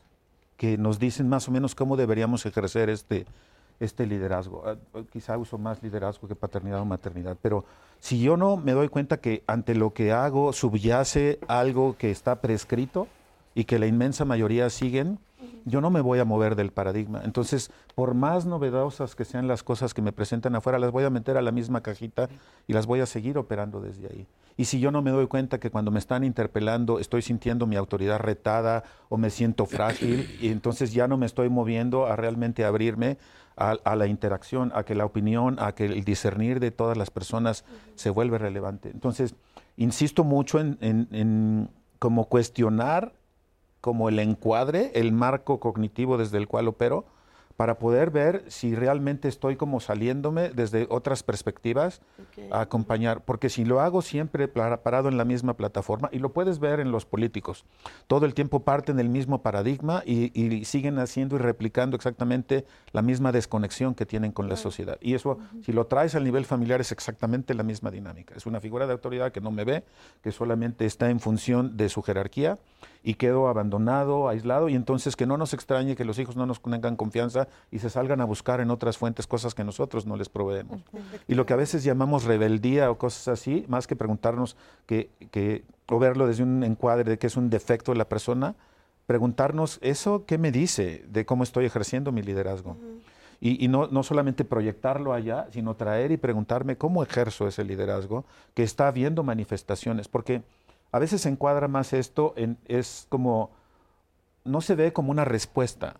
que 0.58 0.76
nos 0.76 0.98
dicen 0.98 1.28
más 1.28 1.48
o 1.48 1.52
menos 1.52 1.74
cómo 1.74 1.96
deberíamos 1.96 2.44
ejercer 2.44 2.90
este, 2.90 3.24
este 3.80 4.06
liderazgo. 4.06 4.64
Ah, 4.66 4.76
ah, 4.92 5.02
Quizá 5.10 5.38
uso 5.38 5.56
más 5.56 5.82
liderazgo 5.82 6.28
que 6.28 6.34
paternidad 6.34 6.80
o 6.80 6.84
maternidad, 6.84 7.38
pero 7.40 7.64
si 8.00 8.20
yo 8.20 8.36
no 8.36 8.56
me 8.56 8.72
doy 8.72 8.88
cuenta 8.88 9.20
que 9.20 9.44
ante 9.46 9.74
lo 9.74 9.94
que 9.94 10.12
hago 10.12 10.52
subyace 10.52 11.38
algo 11.48 11.96
que 11.96 12.10
está 12.10 12.40
prescrito 12.40 13.06
y 13.58 13.64
que 13.64 13.80
la 13.80 13.88
inmensa 13.88 14.24
mayoría 14.24 14.70
siguen, 14.70 15.18
yo 15.64 15.80
no 15.80 15.90
me 15.90 16.00
voy 16.00 16.20
a 16.20 16.24
mover 16.24 16.54
del 16.54 16.70
paradigma. 16.70 17.22
Entonces, 17.24 17.72
por 17.96 18.14
más 18.14 18.46
novedosas 18.46 19.16
que 19.16 19.24
sean 19.24 19.48
las 19.48 19.64
cosas 19.64 19.94
que 19.94 20.00
me 20.00 20.12
presentan 20.12 20.54
afuera, 20.54 20.78
las 20.78 20.92
voy 20.92 21.02
a 21.02 21.10
meter 21.10 21.36
a 21.36 21.42
la 21.42 21.50
misma 21.50 21.80
cajita 21.80 22.28
y 22.68 22.72
las 22.72 22.86
voy 22.86 23.00
a 23.00 23.06
seguir 23.06 23.36
operando 23.36 23.80
desde 23.80 24.06
ahí. 24.06 24.28
Y 24.56 24.66
si 24.66 24.78
yo 24.78 24.92
no 24.92 25.02
me 25.02 25.10
doy 25.10 25.26
cuenta 25.26 25.58
que 25.58 25.70
cuando 25.72 25.90
me 25.90 25.98
están 25.98 26.22
interpelando 26.22 27.00
estoy 27.00 27.20
sintiendo 27.20 27.66
mi 27.66 27.74
autoridad 27.74 28.20
retada 28.20 28.84
o 29.08 29.16
me 29.16 29.28
siento 29.28 29.66
frágil, 29.66 30.38
y 30.40 30.50
entonces 30.50 30.92
ya 30.92 31.08
no 31.08 31.16
me 31.16 31.26
estoy 31.26 31.48
moviendo 31.48 32.06
a 32.06 32.14
realmente 32.14 32.64
abrirme 32.64 33.18
a, 33.56 33.70
a 33.82 33.96
la 33.96 34.06
interacción, 34.06 34.70
a 34.72 34.84
que 34.84 34.94
la 34.94 35.04
opinión, 35.04 35.56
a 35.58 35.72
que 35.72 35.86
el 35.86 36.04
discernir 36.04 36.60
de 36.60 36.70
todas 36.70 36.96
las 36.96 37.10
personas 37.10 37.64
se 37.96 38.10
vuelve 38.10 38.38
relevante. 38.38 38.88
Entonces, 38.88 39.34
insisto 39.76 40.22
mucho 40.22 40.60
en, 40.60 40.78
en, 40.80 41.08
en 41.10 41.70
como 41.98 42.26
cuestionar 42.26 43.17
como 43.80 44.08
el 44.08 44.18
encuadre, 44.18 44.90
el 44.94 45.12
marco 45.12 45.60
cognitivo 45.60 46.18
desde 46.18 46.38
el 46.38 46.48
cual 46.48 46.68
opero, 46.68 47.04
para 47.56 47.80
poder 47.80 48.12
ver 48.12 48.44
si 48.46 48.76
realmente 48.76 49.26
estoy 49.26 49.56
como 49.56 49.80
saliéndome 49.80 50.50
desde 50.50 50.86
otras 50.90 51.24
perspectivas 51.24 52.00
a 52.52 52.60
acompañar, 52.60 53.24
porque 53.24 53.48
si 53.48 53.64
lo 53.64 53.80
hago 53.80 54.00
siempre 54.00 54.46
para- 54.46 54.84
parado 54.84 55.08
en 55.08 55.16
la 55.16 55.24
misma 55.24 55.54
plataforma, 55.54 56.08
y 56.12 56.20
lo 56.20 56.32
puedes 56.32 56.60
ver 56.60 56.78
en 56.78 56.92
los 56.92 57.04
políticos, 57.04 57.64
todo 58.06 58.26
el 58.26 58.34
tiempo 58.34 58.60
parten 58.60 58.96
del 58.96 59.08
mismo 59.08 59.42
paradigma 59.42 60.04
y, 60.06 60.30
y 60.40 60.64
siguen 60.66 61.00
haciendo 61.00 61.34
y 61.34 61.40
replicando 61.40 61.96
exactamente 61.96 62.64
la 62.92 63.02
misma 63.02 63.32
desconexión 63.32 63.96
que 63.96 64.06
tienen 64.06 64.30
con 64.30 64.48
la 64.48 64.54
sociedad. 64.54 64.96
Y 65.00 65.14
eso, 65.14 65.38
si 65.64 65.72
lo 65.72 65.86
traes 65.88 66.14
al 66.14 66.22
nivel 66.22 66.44
familiar, 66.44 66.80
es 66.80 66.92
exactamente 66.92 67.54
la 67.54 67.64
misma 67.64 67.90
dinámica. 67.90 68.34
Es 68.36 68.46
una 68.46 68.60
figura 68.60 68.86
de 68.86 68.92
autoridad 68.92 69.32
que 69.32 69.40
no 69.40 69.50
me 69.50 69.64
ve, 69.64 69.82
que 70.22 70.30
solamente 70.30 70.86
está 70.86 71.10
en 71.10 71.18
función 71.18 71.76
de 71.76 71.88
su 71.88 72.02
jerarquía 72.02 72.56
y 73.02 73.14
quedo 73.14 73.48
abandonado, 73.48 74.28
aislado, 74.28 74.68
y 74.68 74.74
entonces 74.74 75.16
que 75.16 75.26
no 75.26 75.36
nos 75.36 75.54
extrañe 75.54 75.96
que 75.96 76.04
los 76.04 76.18
hijos 76.18 76.36
no 76.36 76.46
nos 76.46 76.60
tengan 76.60 76.96
confianza 76.96 77.48
y 77.70 77.78
se 77.78 77.90
salgan 77.90 78.20
a 78.20 78.24
buscar 78.24 78.60
en 78.60 78.70
otras 78.70 78.98
fuentes 78.98 79.26
cosas 79.26 79.54
que 79.54 79.64
nosotros 79.64 80.06
no 80.06 80.16
les 80.16 80.28
proveemos. 80.28 80.82
Y 81.26 81.34
lo 81.34 81.46
que 81.46 81.52
a 81.52 81.56
veces 81.56 81.84
llamamos 81.84 82.24
rebeldía 82.24 82.90
o 82.90 82.98
cosas 82.98 83.28
así, 83.28 83.64
más 83.68 83.86
que 83.86 83.96
preguntarnos 83.96 84.56
que, 84.86 85.10
que, 85.30 85.64
o 85.88 85.98
verlo 85.98 86.26
desde 86.26 86.42
un 86.42 86.62
encuadre 86.64 87.10
de 87.10 87.18
que 87.18 87.26
es 87.26 87.36
un 87.36 87.50
defecto 87.50 87.92
de 87.92 87.98
la 87.98 88.08
persona, 88.08 88.56
preguntarnos, 89.06 89.78
¿eso 89.80 90.24
qué 90.26 90.36
me 90.36 90.52
dice 90.52 91.04
de 91.08 91.24
cómo 91.24 91.42
estoy 91.42 91.64
ejerciendo 91.64 92.12
mi 92.12 92.22
liderazgo? 92.22 92.76
Y, 93.40 93.64
y 93.64 93.68
no, 93.68 93.86
no, 93.86 94.02
solamente 94.02 94.44
proyectarlo 94.44 95.12
allá, 95.12 95.46
sino 95.52 95.76
traer 95.76 96.10
y 96.10 96.16
preguntarme 96.16 96.76
cómo 96.76 97.04
ejerzo 97.04 97.46
ese 97.46 97.62
liderazgo, 97.62 98.24
que 98.52 98.64
está 98.64 98.88
habiendo 98.88 99.22
manifestaciones, 99.22 100.08
porque 100.08 100.42
a 100.92 100.98
veces 100.98 101.20
se 101.20 101.28
encuadra 101.28 101.68
más 101.68 101.92
esto, 101.92 102.34
en, 102.36 102.58
es 102.66 103.06
como, 103.08 103.50
no 104.44 104.60
se 104.60 104.74
ve 104.74 104.92
como 104.92 105.10
una 105.10 105.24
respuesta, 105.24 105.96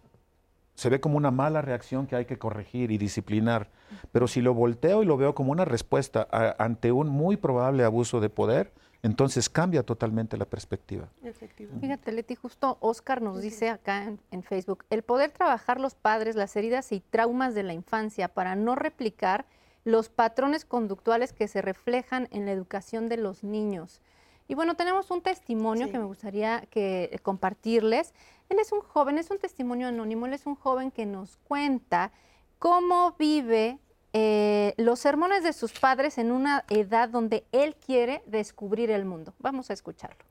se 0.75 0.89
ve 0.89 1.01
como 1.01 1.17
una 1.17 1.31
mala 1.31 1.61
reacción 1.61 2.07
que 2.07 2.17
hay 2.17 2.25
que 2.25 2.39
corregir 2.39 2.91
y 2.91 2.99
disciplinar, 2.99 3.69
pero 4.13 4.29
si 4.29 4.41
lo 4.41 4.55
volteo 4.55 5.03
y 5.03 5.07
lo 5.07 5.17
veo 5.17 5.35
como 5.35 5.53
una 5.53 5.65
respuesta 5.65 6.27
a, 6.31 6.55
ante 6.63 6.93
un 6.93 7.09
muy 7.09 7.37
probable 7.37 7.85
abuso 7.85 8.21
de 8.21 8.31
poder, 8.31 8.73
entonces 9.03 9.49
cambia 9.49 9.83
totalmente 9.85 10.37
la 10.37 10.45
perspectiva. 10.45 11.09
Fíjate, 11.81 12.13
Leti, 12.13 12.35
justo 12.35 12.79
Oscar 12.81 13.23
nos 13.23 13.41
dice 13.41 13.71
acá 13.71 14.05
en, 14.05 14.19
en, 14.31 14.43
Facebook, 14.43 14.85
el 14.91 15.03
poder 15.03 15.31
trabajar 15.31 15.81
los 15.81 15.95
padres 15.95 16.35
las 16.35 16.57
heridas 16.57 16.91
y 16.93 17.01
traumas 17.01 17.55
de 17.55 17.63
la 17.63 17.75
infancia 17.75 18.29
para 18.29 18.57
no 18.57 18.75
replicar 18.75 19.47
los 19.85 20.09
patrones 20.09 20.65
conductuales 20.65 21.33
que 21.33 21.49
se 21.49 21.63
reflejan 21.63 22.29
en 22.31 22.45
la 22.45 22.53
educación 22.53 23.09
de 23.09 23.17
los 23.19 23.45
niños. 23.45 24.01
Y 24.49 24.55
bueno, 24.55 24.75
tenemos 24.75 25.11
un 25.11 25.21
testimonio 25.21 25.87
sí. 25.87 25.93
que 25.93 25.99
me 25.99 26.07
gustaría 26.07 26.63
que 26.71 27.21
compartirles. 27.23 28.15
Él 28.49 28.59
es 28.59 28.73
un 28.73 28.81
joven, 28.81 29.19
es 29.19 29.31
un 29.31 29.39
testimonio 29.39 29.89
anónimo, 29.89 30.27
él 30.27 30.33
es 30.33 30.47
un 30.47 30.55
joven 30.55 30.91
que 30.91 31.05
nos 31.05 31.37
cuenta 31.37 32.11
cómo 32.59 33.15
vive 33.19 33.79
eh, 34.15 34.73
los 34.79 35.01
sermones 35.01 35.45
de 35.45 35.53
sus 35.53 35.73
padres 35.79 36.17
en 36.17 36.33
una 36.33 36.65
edad 36.71 37.11
donde 37.11 37.45
él 37.53 37.77
quiere 37.77 38.23
descubrir 38.27 38.91
el 38.91 39.05
mundo. 39.05 39.35
Vamos 39.39 39.69
a 39.69 39.75
escucharlo. 39.75 40.28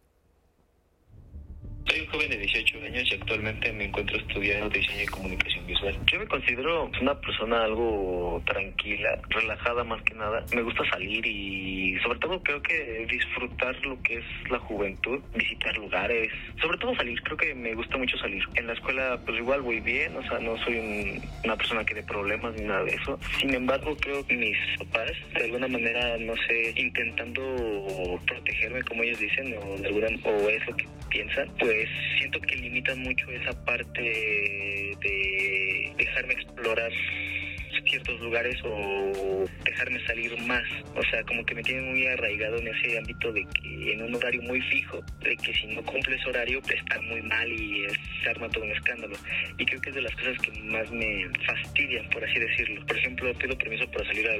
Soy 1.97 2.05
un 2.05 2.11
joven 2.11 2.29
de 2.29 2.37
18 2.37 2.77
años 2.85 3.11
y 3.11 3.15
actualmente 3.15 3.73
me 3.73 3.85
encuentro 3.85 4.17
estudiando 4.17 4.69
diseño 4.69 5.01
y 5.01 5.05
comunicación 5.07 5.65
visual. 5.65 5.97
Yo 6.05 6.19
me 6.19 6.27
considero 6.27 6.91
una 7.01 7.19
persona 7.19 7.63
algo 7.63 8.39
tranquila, 8.45 9.19
relajada 9.29 9.83
más 9.83 10.03
que 10.03 10.13
nada. 10.13 10.45
Me 10.53 10.61
gusta 10.61 10.87
salir 10.91 11.25
y 11.25 11.97
sobre 12.03 12.19
todo 12.19 12.39
creo 12.43 12.61
que 12.61 13.07
disfrutar 13.09 13.75
lo 13.83 13.99
que 14.03 14.19
es 14.19 14.25
la 14.51 14.59
juventud, 14.59 15.19
visitar 15.33 15.75
lugares, 15.77 16.31
sobre 16.61 16.77
todo 16.77 16.95
salir, 16.95 17.19
creo 17.23 17.37
que 17.37 17.55
me 17.55 17.73
gusta 17.73 17.97
mucho 17.97 18.15
salir. 18.19 18.43
En 18.53 18.67
la 18.67 18.73
escuela 18.73 19.19
pues 19.25 19.39
igual 19.39 19.61
voy 19.63 19.79
bien, 19.79 20.15
o 20.17 20.21
sea, 20.27 20.37
no 20.37 20.55
soy 20.65 20.77
un, 20.77 21.21
una 21.45 21.55
persona 21.55 21.83
que 21.83 21.95
dé 21.95 22.03
problemas 22.03 22.53
ni 22.57 22.65
nada 22.65 22.83
de 22.83 22.93
eso. 22.93 23.19
Sin 23.39 23.55
embargo, 23.55 23.97
creo 23.99 24.23
que 24.27 24.35
mis 24.35 24.57
papás 24.77 25.13
de 25.33 25.45
alguna 25.45 25.67
manera, 25.67 26.15
no 26.19 26.35
sé, 26.47 26.73
intentando 26.75 27.41
protegerme 28.27 28.83
como 28.83 29.01
ellos 29.01 29.19
dicen 29.19 29.55
o 29.57 29.77
de 29.77 29.87
alguna 29.87 30.07
o 30.25 30.49
es 30.49 30.63
lo 30.67 30.75
que 30.75 30.85
piensan, 31.09 31.49
pues 31.59 31.87
siento 32.17 32.39
que 32.41 32.55
limitan 32.55 32.99
mucho 32.99 33.29
esa 33.31 33.53
parte 33.65 34.01
de 34.01 35.93
dejarme 35.97 36.33
explorar 36.33 36.91
ciertos 37.87 38.19
lugares 38.19 38.55
o 38.63 39.45
dejarme 39.63 40.05
salir 40.05 40.37
más. 40.43 40.63
O 40.95 41.01
sea, 41.09 41.23
como 41.23 41.45
que 41.45 41.55
me 41.55 41.63
tienen 41.63 41.89
muy 41.89 42.05
arraigado 42.07 42.57
en 42.57 42.67
ese 42.67 42.97
ámbito 42.97 43.31
de 43.31 43.45
que 43.45 43.93
en 43.93 44.03
un 44.03 44.15
horario 44.15 44.41
muy 44.43 44.61
fijo, 44.61 45.03
de 45.21 45.35
que 45.37 45.53
si 45.53 45.67
no 45.67 45.81
cumples 45.83 46.25
horario, 46.25 46.61
te 46.61 46.75
está 46.75 46.99
muy 47.01 47.21
mal 47.21 47.51
y 47.51 47.85
se 48.23 48.29
arma 48.29 48.49
todo 48.49 48.63
un 48.63 48.71
escándalo. 48.71 49.15
Y 49.57 49.65
creo 49.65 49.81
que 49.81 49.89
es 49.89 49.95
de 49.95 50.01
las 50.01 50.15
cosas 50.15 50.37
que 50.39 50.51
más 50.63 50.89
me 50.91 51.27
fastidian, 51.45 52.09
por 52.09 52.23
así 52.23 52.39
decirlo. 52.39 52.85
Por 52.85 52.97
ejemplo, 52.97 53.33
pido 53.35 53.57
permiso 53.57 53.89
para 53.91 54.05
salir 54.05 54.27
a 54.27 54.33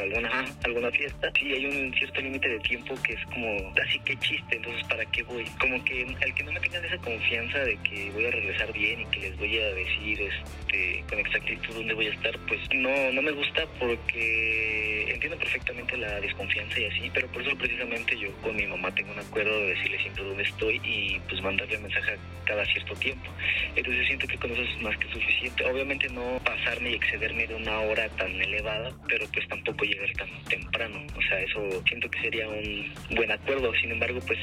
alguna, 0.00 0.44
alguna 0.64 0.90
fiesta. 0.90 1.30
Sí, 1.38 1.52
hay 1.52 1.66
un 1.66 1.94
cierto 1.94 2.20
límite 2.20 2.48
de 2.48 2.58
tiempo 2.60 2.94
que 3.02 3.14
es 3.14 3.24
como, 3.26 3.72
así 3.82 3.98
que 4.00 4.16
chiste, 4.18 4.56
entonces 4.56 4.84
¿para 4.88 5.04
qué 5.06 5.22
voy? 5.22 5.44
Como 5.60 5.82
que 5.84 6.06
al 6.22 6.34
que 6.34 6.44
no 6.44 6.52
me 6.52 6.60
tengan 6.60 6.84
esa 6.84 6.98
confianza 6.98 7.58
de 7.58 7.76
que 7.78 8.10
voy 8.12 8.26
a 8.26 8.30
regresar 8.30 8.72
bien 8.72 9.00
y 9.00 9.06
que 9.06 9.20
les 9.20 9.36
voy 9.36 9.58
a 9.58 9.74
decir 9.74 10.20
este, 10.20 11.04
con 11.08 11.18
exactitud 11.18 11.74
dónde 11.74 11.94
voy 11.94 12.06
a 12.06 12.12
estar, 12.12 12.38
pues 12.46 12.60
no, 12.84 13.12
no 13.12 13.22
me 13.22 13.32
gusta 13.32 13.66
porque 13.80 15.06
entiendo 15.08 15.38
perfectamente 15.38 15.96
la 15.96 16.20
desconfianza 16.20 16.78
y 16.78 16.84
así, 16.84 17.10
pero 17.14 17.26
por 17.28 17.40
eso 17.40 17.56
precisamente 17.56 18.18
yo 18.18 18.30
con 18.42 18.54
mi 18.54 18.66
mamá 18.66 18.94
tengo 18.94 19.12
un 19.12 19.18
acuerdo 19.18 19.58
de 19.60 19.74
decirle 19.74 19.98
siempre 20.00 20.24
dónde 20.24 20.42
estoy 20.42 20.80
y 20.84 21.18
pues 21.28 21.40
mandarle 21.42 21.78
mensaje 21.78 22.18
cada 22.44 22.64
cierto 22.66 22.94
tiempo. 22.96 23.30
Entonces 23.74 24.06
siento 24.06 24.26
que 24.26 24.36
con 24.36 24.50
eso 24.50 24.62
es 24.62 24.82
más 24.82 24.96
que 24.98 25.08
suficiente. 25.08 25.64
Obviamente 25.64 26.08
no 26.10 26.38
pasarme 26.44 26.90
y 26.90 26.94
excederme 26.94 27.46
de 27.46 27.54
una 27.54 27.80
hora 27.80 28.08
tan 28.10 28.30
elevada, 28.40 28.92
pero 29.08 29.26
pues 29.32 29.48
tampoco 29.48 29.84
llegar 29.84 30.10
tan 30.12 30.28
temprano. 30.44 31.06
O 31.16 31.22
sea, 31.22 31.40
eso 31.40 31.82
siento 31.86 32.10
que 32.10 32.20
sería 32.20 32.48
un 32.48 32.92
buen 33.10 33.30
acuerdo. 33.30 33.72
Sin 33.80 33.92
embargo, 33.92 34.20
pues 34.26 34.38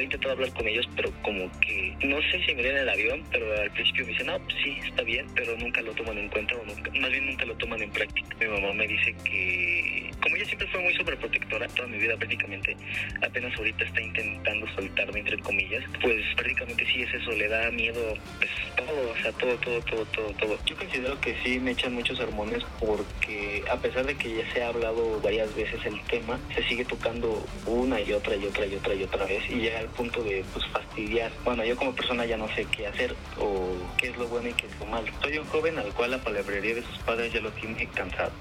he 0.00 0.04
intentado 0.04 0.34
hablar 0.34 0.52
con 0.52 0.66
ellos, 0.66 0.88
pero 0.96 1.10
como 1.22 1.50
que 1.60 1.94
no 2.02 2.20
sé 2.30 2.42
si 2.44 2.54
me 2.54 2.62
den 2.62 2.76
el 2.76 2.88
avión, 2.88 3.22
pero 3.30 3.52
al 3.60 3.70
principio 3.70 4.04
me 4.04 4.12
dicen, 4.12 4.26
no, 4.26 4.38
pues 4.40 4.56
sí, 4.62 4.76
está 4.86 5.02
bien, 5.02 5.26
pero 5.34 5.56
nunca 5.56 5.82
lo 5.82 5.92
toman 5.92 6.18
en 6.18 6.28
cuenta 6.28 6.54
o 6.56 6.64
nunca, 6.64 6.90
más 6.98 7.10
bien 7.10 7.26
nunca 7.26 7.44
lo 7.44 7.54
toman 7.56 7.82
en 7.82 7.90
práctica. 7.90 8.36
Mi 8.40 8.46
mamá 8.46 8.72
me 8.72 8.86
dice 8.86 9.14
que, 9.24 10.01
como 10.22 10.36
ella 10.36 10.46
siempre 10.46 10.68
fue 10.68 10.80
muy 10.80 10.94
sobreprotectora 10.94 11.68
toda 11.68 11.88
mi 11.88 11.98
vida 11.98 12.16
prácticamente, 12.16 12.76
apenas 13.20 13.56
ahorita 13.58 13.84
está 13.84 14.00
intentando 14.00 14.66
soltarme 14.74 15.20
entre 15.20 15.38
comillas, 15.38 15.84
pues 16.00 16.22
prácticamente 16.36 16.86
sí 16.86 17.02
es 17.02 17.14
eso, 17.14 17.32
le 17.32 17.48
da 17.48 17.70
miedo, 17.70 18.14
pues 18.38 18.50
todo, 18.76 19.10
o 19.10 19.22
sea, 19.22 19.32
todo, 19.32 19.56
todo, 19.56 19.80
todo, 19.82 20.04
todo, 20.06 20.32
todo. 20.34 20.58
Yo 20.64 20.76
considero 20.76 21.20
que 21.20 21.36
sí 21.42 21.58
me 21.58 21.72
echan 21.72 21.94
muchos 21.94 22.18
sermones 22.18 22.62
porque 22.78 23.64
a 23.70 23.76
pesar 23.76 24.06
de 24.06 24.14
que 24.14 24.36
ya 24.36 24.52
se 24.52 24.62
ha 24.62 24.68
hablado 24.68 25.20
varias 25.20 25.54
veces 25.54 25.84
el 25.84 26.00
tema, 26.02 26.38
se 26.54 26.62
sigue 26.64 26.84
tocando 26.84 27.44
una 27.66 28.00
y 28.00 28.12
otra 28.12 28.36
y 28.36 28.46
otra 28.46 28.66
y 28.66 28.74
otra 28.76 28.94
y 28.94 29.02
otra 29.02 29.24
vez 29.26 29.42
y 29.50 29.56
llega 29.56 29.80
al 29.80 29.88
punto 29.88 30.22
de 30.22 30.44
pues 30.52 30.64
fastidiar. 30.68 31.32
Bueno, 31.44 31.64
yo 31.64 31.76
como 31.76 31.94
persona 31.94 32.24
ya 32.24 32.36
no 32.36 32.48
sé 32.54 32.66
qué 32.70 32.86
hacer 32.86 33.14
o 33.38 33.74
qué 33.98 34.08
es 34.08 34.16
lo 34.16 34.28
bueno 34.28 34.48
y 34.48 34.52
qué 34.52 34.66
es 34.66 34.78
lo 34.78 34.86
malo. 34.86 35.06
Soy 35.22 35.38
un 35.38 35.46
joven 35.46 35.78
al 35.78 35.92
cual 35.92 36.12
la 36.12 36.18
palabrería 36.18 36.74
de 36.74 36.82
sus 36.82 36.98
padres 36.98 37.32
ya 37.32 37.40
lo 37.40 37.50
tiene 37.52 37.86
cansado. 37.88 38.32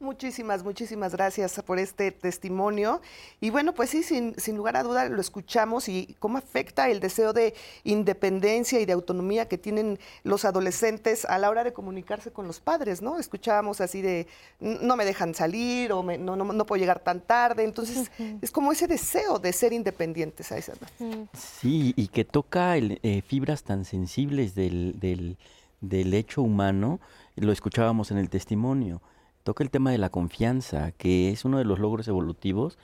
Muchísimas, 0.00 0.62
muchísimas 0.62 1.10
gracias 1.10 1.60
por 1.66 1.80
este 1.80 2.12
testimonio. 2.12 3.02
Y 3.40 3.50
bueno, 3.50 3.74
pues 3.74 3.90
sí, 3.90 4.04
sin, 4.04 4.38
sin, 4.38 4.56
lugar 4.56 4.76
a 4.76 4.84
duda 4.84 5.08
lo 5.08 5.20
escuchamos 5.20 5.88
y 5.88 6.14
cómo 6.20 6.38
afecta 6.38 6.88
el 6.88 7.00
deseo 7.00 7.32
de 7.32 7.52
independencia 7.82 8.78
y 8.78 8.86
de 8.86 8.92
autonomía 8.92 9.48
que 9.48 9.58
tienen 9.58 9.98
los 10.22 10.44
adolescentes 10.44 11.24
a 11.24 11.36
la 11.38 11.50
hora 11.50 11.64
de 11.64 11.72
comunicarse 11.72 12.30
con 12.30 12.46
los 12.46 12.60
padres, 12.60 13.02
¿no? 13.02 13.18
Escuchábamos 13.18 13.80
así 13.80 14.00
de, 14.00 14.28
no 14.60 14.94
me 14.94 15.04
dejan 15.04 15.34
salir 15.34 15.90
o 15.90 16.04
me, 16.04 16.16
no, 16.16 16.36
no, 16.36 16.44
no, 16.44 16.64
puedo 16.64 16.78
llegar 16.78 17.00
tan 17.00 17.20
tarde. 17.20 17.64
Entonces, 17.64 18.08
uh 18.20 18.22
-huh. 18.22 18.38
es 18.40 18.52
como 18.52 18.70
ese 18.70 18.86
deseo 18.86 19.40
de 19.40 19.52
ser 19.52 19.72
independientes 19.72 20.52
a 20.52 20.58
esa 20.58 20.74
edad. 20.74 20.90
Uh 21.00 21.04
-huh. 21.06 21.28
Sí, 21.36 21.92
y 21.96 22.06
que 22.06 22.24
toca 22.24 22.76
el, 22.76 23.00
eh, 23.02 23.22
fibras 23.26 23.64
tan 23.64 23.84
sensibles 23.84 24.54
del, 24.54 25.00
del, 25.00 25.38
del 25.80 26.14
hecho 26.14 26.40
humano, 26.40 27.00
lo 27.34 27.50
escuchábamos 27.50 28.12
en 28.12 28.18
el 28.18 28.30
testimonio 28.30 29.02
toca 29.42 29.64
el 29.64 29.70
tema 29.70 29.90
de 29.90 29.98
la 29.98 30.10
confianza, 30.10 30.92
que 30.92 31.30
es 31.30 31.44
uno 31.44 31.58
de 31.58 31.64
los 31.64 31.78
logros 31.78 32.08
evolutivos. 32.08 32.78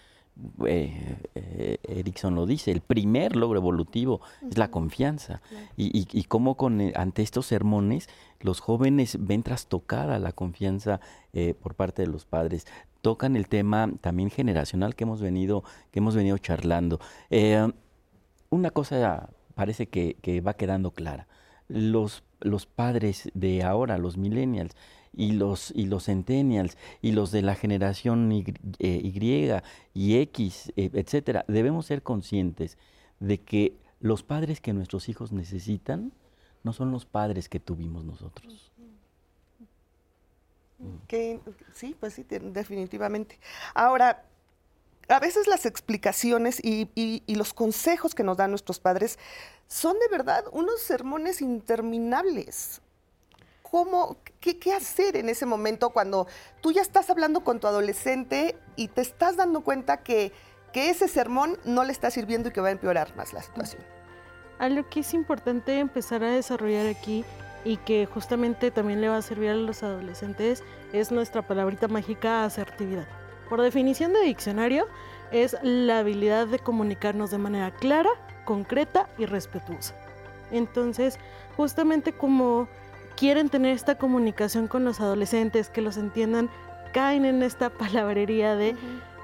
Eh, 0.66 1.16
eh, 1.36 1.78
Erickson 1.84 2.34
lo 2.34 2.44
dice, 2.44 2.72
el 2.72 2.80
primer 2.80 3.36
logro 3.36 3.58
evolutivo 3.58 4.14
uh 4.14 4.46
-huh. 4.46 4.50
es 4.50 4.58
la 4.58 4.70
confianza. 4.70 5.40
Uh 5.50 5.54
-huh. 5.54 5.68
y, 5.76 5.98
y, 5.98 6.20
y, 6.20 6.24
cómo 6.24 6.56
con, 6.56 6.80
eh, 6.80 6.92
ante 6.96 7.22
estos 7.22 7.46
sermones 7.46 8.08
los 8.40 8.60
jóvenes 8.60 9.16
ven 9.20 9.42
trastocada 9.42 10.18
la 10.18 10.32
confianza 10.32 11.00
eh, 11.32 11.54
por 11.54 11.74
parte 11.74 12.02
de 12.02 12.08
los 12.08 12.24
padres. 12.24 12.66
Tocan 13.00 13.36
el 13.36 13.46
tema 13.48 13.92
también 14.00 14.30
generacional 14.30 14.94
que 14.94 15.04
hemos 15.04 15.20
venido, 15.20 15.62
que 15.92 16.00
hemos 16.00 16.16
venido 16.16 16.38
charlando. 16.38 16.98
Una 18.50 18.70
cosa 18.70 19.30
parece 19.54 19.88
que, 19.88 20.16
que 20.22 20.40
va 20.40 20.54
quedando 20.54 20.92
clara. 20.92 21.26
Los, 21.68 22.22
los 22.40 22.66
padres 22.66 23.30
de 23.34 23.62
ahora, 23.62 23.98
los 23.98 24.16
millennials, 24.16 24.76
y 25.16 25.32
los, 25.32 25.72
y 25.74 25.86
los 25.86 26.04
centennials 26.04 26.76
y 27.02 27.12
los 27.12 27.30
de 27.30 27.42
la 27.42 27.54
generación 27.54 28.30
Y, 28.32 28.44
eh, 28.78 29.60
y, 29.94 30.16
X, 30.16 30.72
eh, 30.76 30.90
etcétera, 30.92 31.44
debemos 31.48 31.86
ser 31.86 32.02
conscientes 32.02 32.78
de 33.20 33.40
que 33.40 33.76
los 34.00 34.22
padres 34.22 34.60
que 34.60 34.72
nuestros 34.72 35.08
hijos 35.08 35.32
necesitan 35.32 36.12
no 36.62 36.72
son 36.72 36.90
los 36.90 37.04
padres 37.04 37.48
que 37.48 37.60
tuvimos 37.60 38.04
nosotros. 38.04 38.72
Sí, 41.08 41.96
pues 41.98 42.14
sí, 42.14 42.26
definitivamente. 42.28 43.38
Ahora, 43.74 44.24
a 45.08 45.20
veces 45.20 45.46
las 45.46 45.66
explicaciones 45.66 46.60
y, 46.62 46.90
y, 46.94 47.34
los 47.34 47.54
consejos 47.54 48.14
que 48.14 48.22
nos 48.22 48.36
dan 48.36 48.50
nuestros 48.50 48.80
padres 48.80 49.18
son 49.68 49.98
de 49.98 50.08
verdad 50.08 50.44
unos 50.52 50.80
sermones 50.80 51.40
interminables. 51.40 52.80
¿Cómo, 53.74 54.18
qué, 54.38 54.60
qué, 54.60 54.72
hacer 54.72 55.16
en 55.16 55.28
ese 55.28 55.46
momento 55.46 55.90
cuando 55.90 56.28
tú 56.60 56.70
ya 56.70 56.80
estás 56.80 57.10
hablando 57.10 57.40
con 57.40 57.58
tu 57.58 57.66
adolescente 57.66 58.56
y 58.76 58.86
te 58.86 59.00
estás 59.00 59.36
dando 59.36 59.62
cuenta 59.62 59.96
que, 60.04 60.30
que 60.72 60.90
ese 60.90 61.08
sermón 61.08 61.58
no 61.64 61.82
le 61.82 61.90
está 61.90 62.08
sirviendo 62.12 62.50
y 62.50 62.52
que 62.52 62.60
va 62.60 62.68
a 62.68 62.70
empeorar 62.70 63.16
más 63.16 63.32
la 63.32 63.42
situación? 63.42 63.82
Algo 64.60 64.88
que 64.88 65.00
es 65.00 65.12
importante 65.12 65.80
empezar 65.80 66.22
a 66.22 66.30
desarrollar 66.30 66.86
aquí 66.86 67.24
y 67.64 67.78
que 67.78 68.06
justamente 68.06 68.70
también 68.70 69.00
le 69.00 69.08
va 69.08 69.16
a 69.16 69.22
servir 69.22 69.50
a 69.50 69.54
los 69.56 69.82
adolescentes 69.82 70.62
es 70.92 71.10
nuestra 71.10 71.42
palabrita 71.42 71.88
mágica 71.88 72.44
asertividad. 72.44 73.08
Por 73.48 73.60
definición 73.60 74.12
de 74.12 74.20
diccionario, 74.20 74.86
es 75.32 75.56
la 75.62 75.98
habilidad 75.98 76.46
de 76.46 76.60
comunicarnos 76.60 77.32
de 77.32 77.38
manera 77.38 77.72
clara, 77.72 78.10
concreta 78.44 79.08
y 79.18 79.26
respetuosa. 79.26 79.96
Entonces, 80.52 81.18
justamente 81.56 82.12
como 82.12 82.68
quieren 83.16 83.48
tener 83.48 83.74
esta 83.74 83.96
comunicación 83.96 84.68
con 84.68 84.84
los 84.84 85.00
adolescentes, 85.00 85.68
que 85.68 85.82
los 85.82 85.96
entiendan, 85.96 86.50
caen 86.92 87.24
en 87.24 87.42
esta 87.42 87.70
palabrería 87.78 88.54
de 88.56 88.76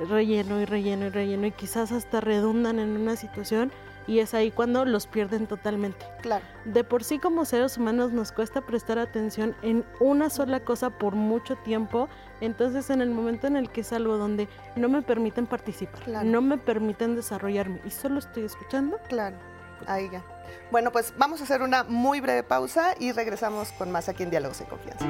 relleno 0.08 0.60
y 0.60 0.64
relleno 0.64 1.06
y 1.06 1.10
relleno 1.10 1.46
y 1.46 1.52
quizás 1.52 1.92
hasta 1.92 2.20
redundan 2.20 2.78
en 2.78 2.90
una 2.90 3.16
situación 3.16 3.70
y 4.06 4.18
es 4.18 4.34
ahí 4.34 4.50
cuando 4.50 4.84
los 4.84 5.06
pierden 5.06 5.46
totalmente. 5.46 6.04
Claro. 6.22 6.44
De 6.64 6.82
por 6.82 7.04
sí 7.04 7.18
como 7.18 7.44
seres 7.44 7.78
humanos 7.78 8.12
nos 8.12 8.32
cuesta 8.32 8.60
prestar 8.60 8.98
atención 8.98 9.54
en 9.62 9.84
una 10.00 10.30
sola 10.30 10.60
cosa 10.60 10.90
por 10.90 11.14
mucho 11.14 11.54
tiempo, 11.56 12.08
entonces 12.40 12.90
en 12.90 13.02
el 13.02 13.10
momento 13.10 13.46
en 13.46 13.56
el 13.56 13.70
que 13.70 13.82
es 13.82 13.92
algo 13.92 14.16
donde 14.16 14.48
no 14.74 14.88
me 14.88 15.02
permiten 15.02 15.46
participar, 15.46 16.24
no 16.24 16.40
me 16.40 16.58
permiten 16.58 17.14
desarrollarme 17.14 17.80
y 17.84 17.90
solo 17.90 18.18
estoy 18.18 18.44
escuchando. 18.44 18.98
Claro, 19.08 19.36
ahí 19.86 20.08
ya. 20.10 20.22
Bueno, 20.70 20.92
pues 20.92 21.12
vamos 21.16 21.40
a 21.40 21.44
hacer 21.44 21.62
una 21.62 21.84
muy 21.84 22.20
breve 22.20 22.42
pausa 22.42 22.94
y 22.98 23.12
regresamos 23.12 23.72
con 23.72 23.90
más 23.90 24.08
aquí 24.08 24.22
en 24.22 24.30
Diálogos 24.30 24.60
en 24.60 24.66
Confianza. 24.66 25.06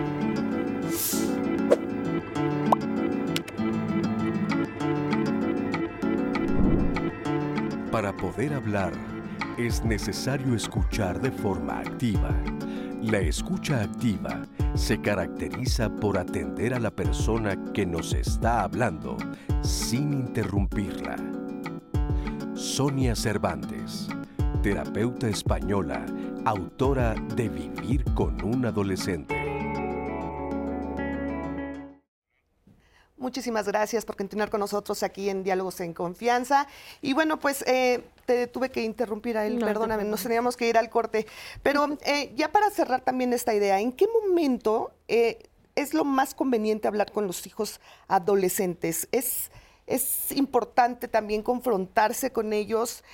Para 7.90 8.16
poder 8.16 8.54
hablar, 8.54 8.92
es 9.58 9.84
necesario 9.84 10.54
escuchar 10.54 11.20
de 11.20 11.30
forma 11.30 11.80
activa. 11.80 12.30
La 13.02 13.18
escucha 13.18 13.82
activa 13.82 14.46
se 14.74 15.00
caracteriza 15.00 15.90
por 15.90 16.16
atender 16.16 16.72
a 16.72 16.78
la 16.78 16.90
persona 16.90 17.56
que 17.72 17.84
nos 17.84 18.14
está 18.14 18.62
hablando 18.62 19.16
sin 19.62 20.12
interrumpirla. 20.12 21.16
Sonia 22.54 23.16
Cervantes, 23.16 24.08
terapeuta 24.62 25.26
española, 25.26 26.04
autora 26.44 27.14
de 27.34 27.48
Vivir 27.48 28.04
con 28.14 28.44
un 28.44 28.66
adolescente. 28.66 29.34
Muchísimas 33.16 33.66
gracias 33.66 34.04
por 34.04 34.16
continuar 34.16 34.50
con 34.50 34.60
nosotros 34.60 35.02
aquí 35.02 35.30
en 35.30 35.44
Diálogos 35.44 35.80
en 35.80 35.94
Confianza. 35.94 36.66
Y 37.00 37.14
bueno, 37.14 37.38
pues 37.38 37.62
eh, 37.66 38.04
te 38.26 38.46
tuve 38.48 38.70
que 38.70 38.82
interrumpir 38.82 39.38
a 39.38 39.46
él, 39.46 39.58
perdóname, 39.60 40.04
nos 40.04 40.22
teníamos 40.22 40.58
que 40.58 40.68
ir 40.68 40.76
al 40.76 40.90
corte. 40.90 41.26
Pero 41.62 41.96
eh, 42.04 42.32
ya 42.36 42.52
para 42.52 42.68
cerrar 42.70 43.00
también 43.00 43.32
esta 43.32 43.54
idea, 43.54 43.80
¿en 43.80 43.92
qué 43.92 44.06
momento 44.08 44.92
eh, 45.08 45.38
es 45.74 45.94
lo 45.94 46.04
más 46.04 46.34
conveniente 46.34 46.86
hablar 46.86 47.12
con 47.12 47.26
los 47.26 47.46
hijos 47.46 47.80
adolescentes? 48.08 49.08
¿Es, 49.10 49.50
es 49.86 50.32
importante 50.32 51.08
también 51.08 51.42
confrontarse 51.42 52.30
con 52.30 52.52
ellos? 52.52 53.04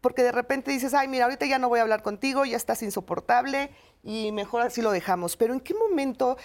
Porque 0.00 0.22
de 0.22 0.32
repente 0.32 0.70
dices, 0.70 0.94
ay, 0.94 1.08
mira, 1.08 1.24
ahorita 1.24 1.46
ya 1.46 1.58
no 1.58 1.68
voy 1.68 1.80
a 1.80 1.82
hablar 1.82 2.02
contigo, 2.02 2.44
ya 2.44 2.56
estás 2.56 2.82
insoportable 2.82 3.70
y 4.02 4.32
mejor 4.32 4.62
así 4.62 4.82
lo 4.82 4.90
dejamos. 4.90 5.36
Pero 5.36 5.54
¿en 5.54 5.60
qué 5.60 5.74
momento 5.74 6.36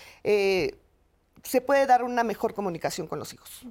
se 1.44 1.62
puede 1.62 1.86
dar 1.86 2.04
una 2.04 2.24
mejor 2.24 2.54
comunicación 2.54 3.08
con 3.08 3.20
los 3.20 3.34
hijos. 3.34 3.66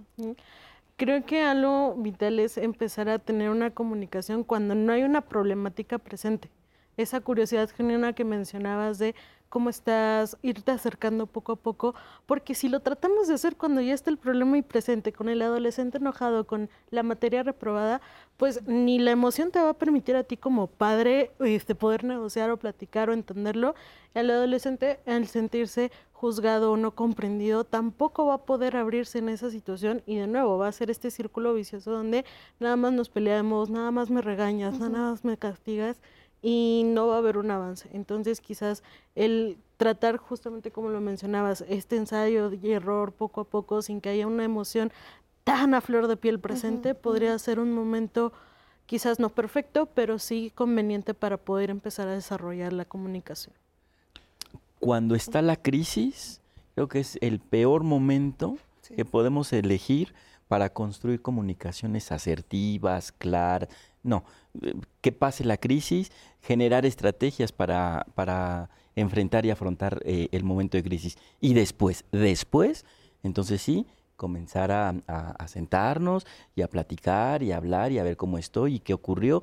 Creo 0.96 1.24
que 1.24 1.42
algo 1.42 1.94
vital 1.96 2.38
es 2.38 2.58
empezar 2.58 3.08
a 3.08 3.18
tener 3.18 3.50
una 3.50 3.70
comunicación 3.70 4.44
cuando 4.44 4.74
no 4.74 4.92
hay 4.92 5.02
una 5.02 5.22
problemática 5.22 5.98
presente. 5.98 6.50
Esa 6.96 7.20
curiosidad 7.20 7.70
genuina 7.70 8.12
que 8.12 8.24
mencionabas 8.24 8.98
de 8.98 9.14
cómo 9.52 9.68
estás, 9.68 10.38
irte 10.40 10.70
acercando 10.70 11.26
poco 11.26 11.52
a 11.52 11.56
poco, 11.56 11.94
porque 12.24 12.54
si 12.54 12.70
lo 12.70 12.80
tratamos 12.80 13.28
de 13.28 13.34
hacer 13.34 13.54
cuando 13.54 13.82
ya 13.82 13.92
está 13.92 14.08
el 14.08 14.16
problema 14.16 14.56
y 14.56 14.62
presente, 14.62 15.12
con 15.12 15.28
el 15.28 15.42
adolescente 15.42 15.98
enojado, 15.98 16.46
con 16.46 16.70
la 16.88 17.02
materia 17.02 17.42
reprobada, 17.42 18.00
pues 18.38 18.66
ni 18.66 18.98
la 18.98 19.10
emoción 19.10 19.50
te 19.50 19.60
va 19.60 19.68
a 19.68 19.74
permitir 19.74 20.16
a 20.16 20.24
ti 20.24 20.38
como 20.38 20.68
padre 20.68 21.32
este, 21.40 21.74
poder 21.74 22.02
negociar 22.02 22.50
o 22.50 22.56
platicar 22.56 23.10
o 23.10 23.12
entenderlo. 23.12 23.74
El 24.14 24.30
adolescente, 24.30 25.00
al 25.04 25.26
sentirse 25.26 25.92
juzgado 26.14 26.72
o 26.72 26.78
no 26.78 26.94
comprendido, 26.94 27.64
tampoco 27.64 28.24
va 28.24 28.34
a 28.34 28.44
poder 28.46 28.74
abrirse 28.78 29.18
en 29.18 29.28
esa 29.28 29.50
situación 29.50 30.02
y 30.06 30.16
de 30.16 30.28
nuevo 30.28 30.56
va 30.56 30.68
a 30.68 30.72
ser 30.72 30.90
este 30.90 31.10
círculo 31.10 31.52
vicioso 31.52 31.90
donde 31.90 32.24
nada 32.58 32.76
más 32.76 32.94
nos 32.94 33.10
peleamos, 33.10 33.68
nada 33.68 33.90
más 33.90 34.08
me 34.08 34.22
regañas, 34.22 34.78
nada 34.78 35.10
más 35.10 35.26
me 35.26 35.36
castigas 35.36 36.00
y 36.42 36.83
no 36.85 37.07
va 37.07 37.14
a 37.14 37.18
haber 37.18 37.38
un 37.38 37.50
avance. 37.50 37.88
Entonces 37.92 38.40
quizás 38.40 38.83
el 39.14 39.57
tratar 39.76 40.16
justamente 40.16 40.70
como 40.70 40.90
lo 40.90 41.00
mencionabas, 41.00 41.64
este 41.68 41.96
ensayo 41.96 42.52
y 42.52 42.72
error 42.72 43.12
poco 43.12 43.42
a 43.42 43.44
poco 43.44 43.81
sin 43.83 44.00
que 44.00 44.11
haya 44.11 44.26
una 44.26 44.44
emoción 44.44 44.92
tan 45.44 45.74
a 45.74 45.81
flor 45.81 46.09
de 46.09 46.16
piel 46.16 46.38
presente, 46.38 46.94
podría 46.94 47.37
ser 47.38 47.59
un 47.59 47.72
momento 47.72 48.33
quizás 48.87 49.18
no 49.18 49.31
perfecto, 49.31 49.87
pero 49.87 50.18
sí 50.18 50.52
conveniente 50.55 51.14
para 51.14 51.37
poder 51.37 51.70
empezar 51.70 52.09
a 52.09 52.12
desarrollar 52.12 52.72
la 52.72 52.85
comunicación. 52.85 53.55
Cuando 54.78 55.14
está 55.14 55.42
la 55.42 55.57
crisis, 55.57 56.40
creo 56.74 56.88
que 56.88 57.00
es 57.00 57.18
el 57.20 57.38
peor 57.38 57.85
momento 57.85 58.57
que 58.94 59.05
podemos 59.05 59.52
elegir 59.52 60.14
para 60.48 60.68
construir 60.68 61.22
comunicaciones 61.22 62.12
asertivas, 62.12 63.12
claras. 63.12 63.68
No, 64.02 64.24
que 65.00 65.12
pase 65.12 65.44
la 65.44 65.56
crisis, 65.56 66.10
generar 66.40 66.84
estrategias 66.86 67.52
para, 67.52 68.06
para 68.14 68.70
enfrentar 68.96 69.46
y 69.46 69.50
afrontar 69.50 70.00
eh, 70.04 70.28
el 70.32 70.44
momento 70.44 70.76
de 70.76 70.82
crisis. 70.82 71.16
Y 71.40 71.54
después, 71.54 72.04
después, 72.10 72.84
entonces 73.22 73.62
sí, 73.62 73.86
comenzar 74.16 74.70
a, 74.70 75.46
sentarnos 75.46 76.27
y 76.55 76.62
a 76.62 76.68
platicar 76.68 77.42
y 77.42 77.53
a 77.53 77.57
hablar 77.57 77.92
y 77.92 77.98
a 77.98 78.05
ver 78.05 78.16
cómo 78.16 78.38
estoy 78.38 78.77
y 78.77 78.81
qué 78.81 78.94
ocurrió. 78.94 79.42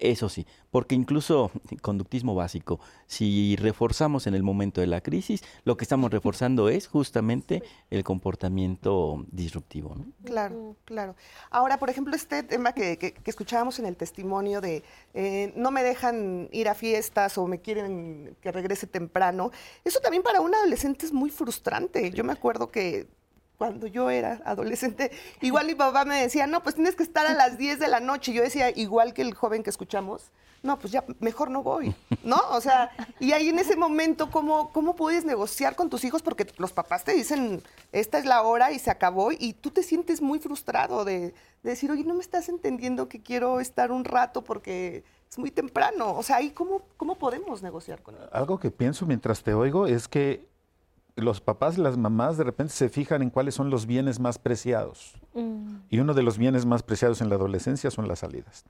Eso 0.00 0.28
sí, 0.28 0.46
porque 0.70 0.94
incluso 0.94 1.50
conductismo 1.82 2.34
básico, 2.34 2.80
si 3.06 3.54
reforzamos 3.56 4.26
en 4.26 4.34
el 4.34 4.42
momento 4.42 4.80
de 4.80 4.86
la 4.86 5.02
crisis, 5.02 5.44
lo 5.64 5.76
que 5.76 5.84
estamos 5.84 6.10
reforzando 6.10 6.68
es 6.68 6.88
justamente 6.88 7.62
el 7.90 8.02
comportamiento 8.02 9.24
disruptivo. 9.30 9.94
Claro, 10.24 10.76
claro. 10.84 11.14
Ahora, 11.50 11.78
por 11.78 11.90
ejemplo, 11.90 12.16
este 12.16 12.42
tema 12.42 12.72
que, 12.72 13.14
escuchábamos 13.24 13.78
en 13.78 13.86
el 13.86 13.96
testimonio 13.96 14.60
de 14.60 14.82
eh, 15.14 15.52
no 15.54 15.70
me 15.70 15.82
dejan 15.82 16.48
ir 16.50 16.68
a 16.68 16.74
fiestas 16.74 17.38
o 17.38 17.46
me 17.46 17.60
quieren 17.60 18.36
que 18.40 18.50
regrese 18.50 18.86
temprano, 18.86 19.52
eso 19.84 20.00
también 20.00 20.22
para 20.22 20.40
un 20.40 20.54
adolescente 20.54 21.06
es 21.06 21.12
muy 21.12 21.30
frustrante. 21.30 22.10
Yo 22.10 22.24
me 22.24 22.32
acuerdo 22.32 22.70
que 22.70 23.06
cuando 23.58 23.86
yo 23.86 24.10
era 24.10 24.40
adolescente, 24.44 25.10
igual 25.40 25.66
mi 25.66 25.74
papá 25.74 26.04
me 26.04 26.20
decía, 26.20 26.46
no, 26.46 26.62
pues 26.62 26.74
tienes 26.74 26.96
que 26.96 27.02
estar 27.02 27.26
a 27.26 27.34
las 27.34 27.58
10 27.58 27.78
de 27.78 27.88
la 27.88 28.00
noche. 28.00 28.32
Yo 28.32 28.42
decía, 28.42 28.70
igual 28.70 29.14
que 29.14 29.22
el 29.22 29.34
joven 29.34 29.62
que 29.62 29.70
escuchamos, 29.70 30.30
no, 30.62 30.78
pues 30.78 30.92
ya 30.92 31.04
mejor 31.18 31.50
no 31.50 31.62
voy, 31.62 31.94
¿no? 32.22 32.40
O 32.50 32.60
sea, 32.60 32.90
y 33.18 33.32
ahí 33.32 33.48
en 33.48 33.58
ese 33.58 33.76
momento, 33.76 34.30
¿cómo, 34.30 34.70
¿cómo 34.72 34.94
puedes 34.94 35.24
negociar 35.24 35.74
con 35.74 35.90
tus 35.90 36.04
hijos? 36.04 36.22
Porque 36.22 36.46
los 36.58 36.72
papás 36.72 37.02
te 37.02 37.12
dicen, 37.12 37.62
esta 37.90 38.18
es 38.18 38.24
la 38.24 38.42
hora 38.42 38.70
y 38.70 38.78
se 38.78 38.90
acabó, 38.90 39.32
y 39.32 39.54
tú 39.54 39.70
te 39.70 39.82
sientes 39.82 40.22
muy 40.22 40.38
frustrado 40.38 41.04
de, 41.04 41.34
decir, 41.62 41.90
oye, 41.90 42.04
no 42.04 42.14
me 42.14 42.20
estás 42.20 42.48
entendiendo 42.48 43.08
que 43.08 43.22
quiero 43.22 43.60
estar 43.60 43.90
un 43.90 44.04
rato 44.04 44.42
porque 44.42 45.04
es 45.30 45.38
muy 45.38 45.50
temprano. 45.50 46.16
O 46.16 46.22
sea, 46.22 46.36
ahí 46.36 46.50
cómo, 46.50 46.82
cómo 46.96 47.16
podemos 47.16 47.62
negociar 47.62 48.02
con 48.02 48.16
ellos. 48.16 48.28
Algo 48.32 48.58
que 48.58 48.70
pienso 48.70 49.06
mientras 49.06 49.42
te 49.42 49.54
oigo 49.54 49.86
es 49.86 50.08
que 50.08 50.46
los 51.16 51.40
papás 51.40 51.78
y 51.78 51.80
las 51.80 51.96
mamás 51.96 52.36
de 52.36 52.44
repente 52.44 52.72
se 52.72 52.88
fijan 52.88 53.22
en 53.22 53.30
cuáles 53.30 53.54
son 53.54 53.70
los 53.70 53.86
bienes 53.86 54.18
más 54.18 54.38
preciados. 54.38 55.14
Mm. 55.34 55.76
Y 55.90 55.98
uno 55.98 56.14
de 56.14 56.22
los 56.22 56.38
bienes 56.38 56.64
más 56.64 56.82
preciados 56.82 57.20
en 57.20 57.28
la 57.28 57.34
adolescencia 57.34 57.90
son 57.90 58.08
las 58.08 58.20
salidas. 58.20 58.64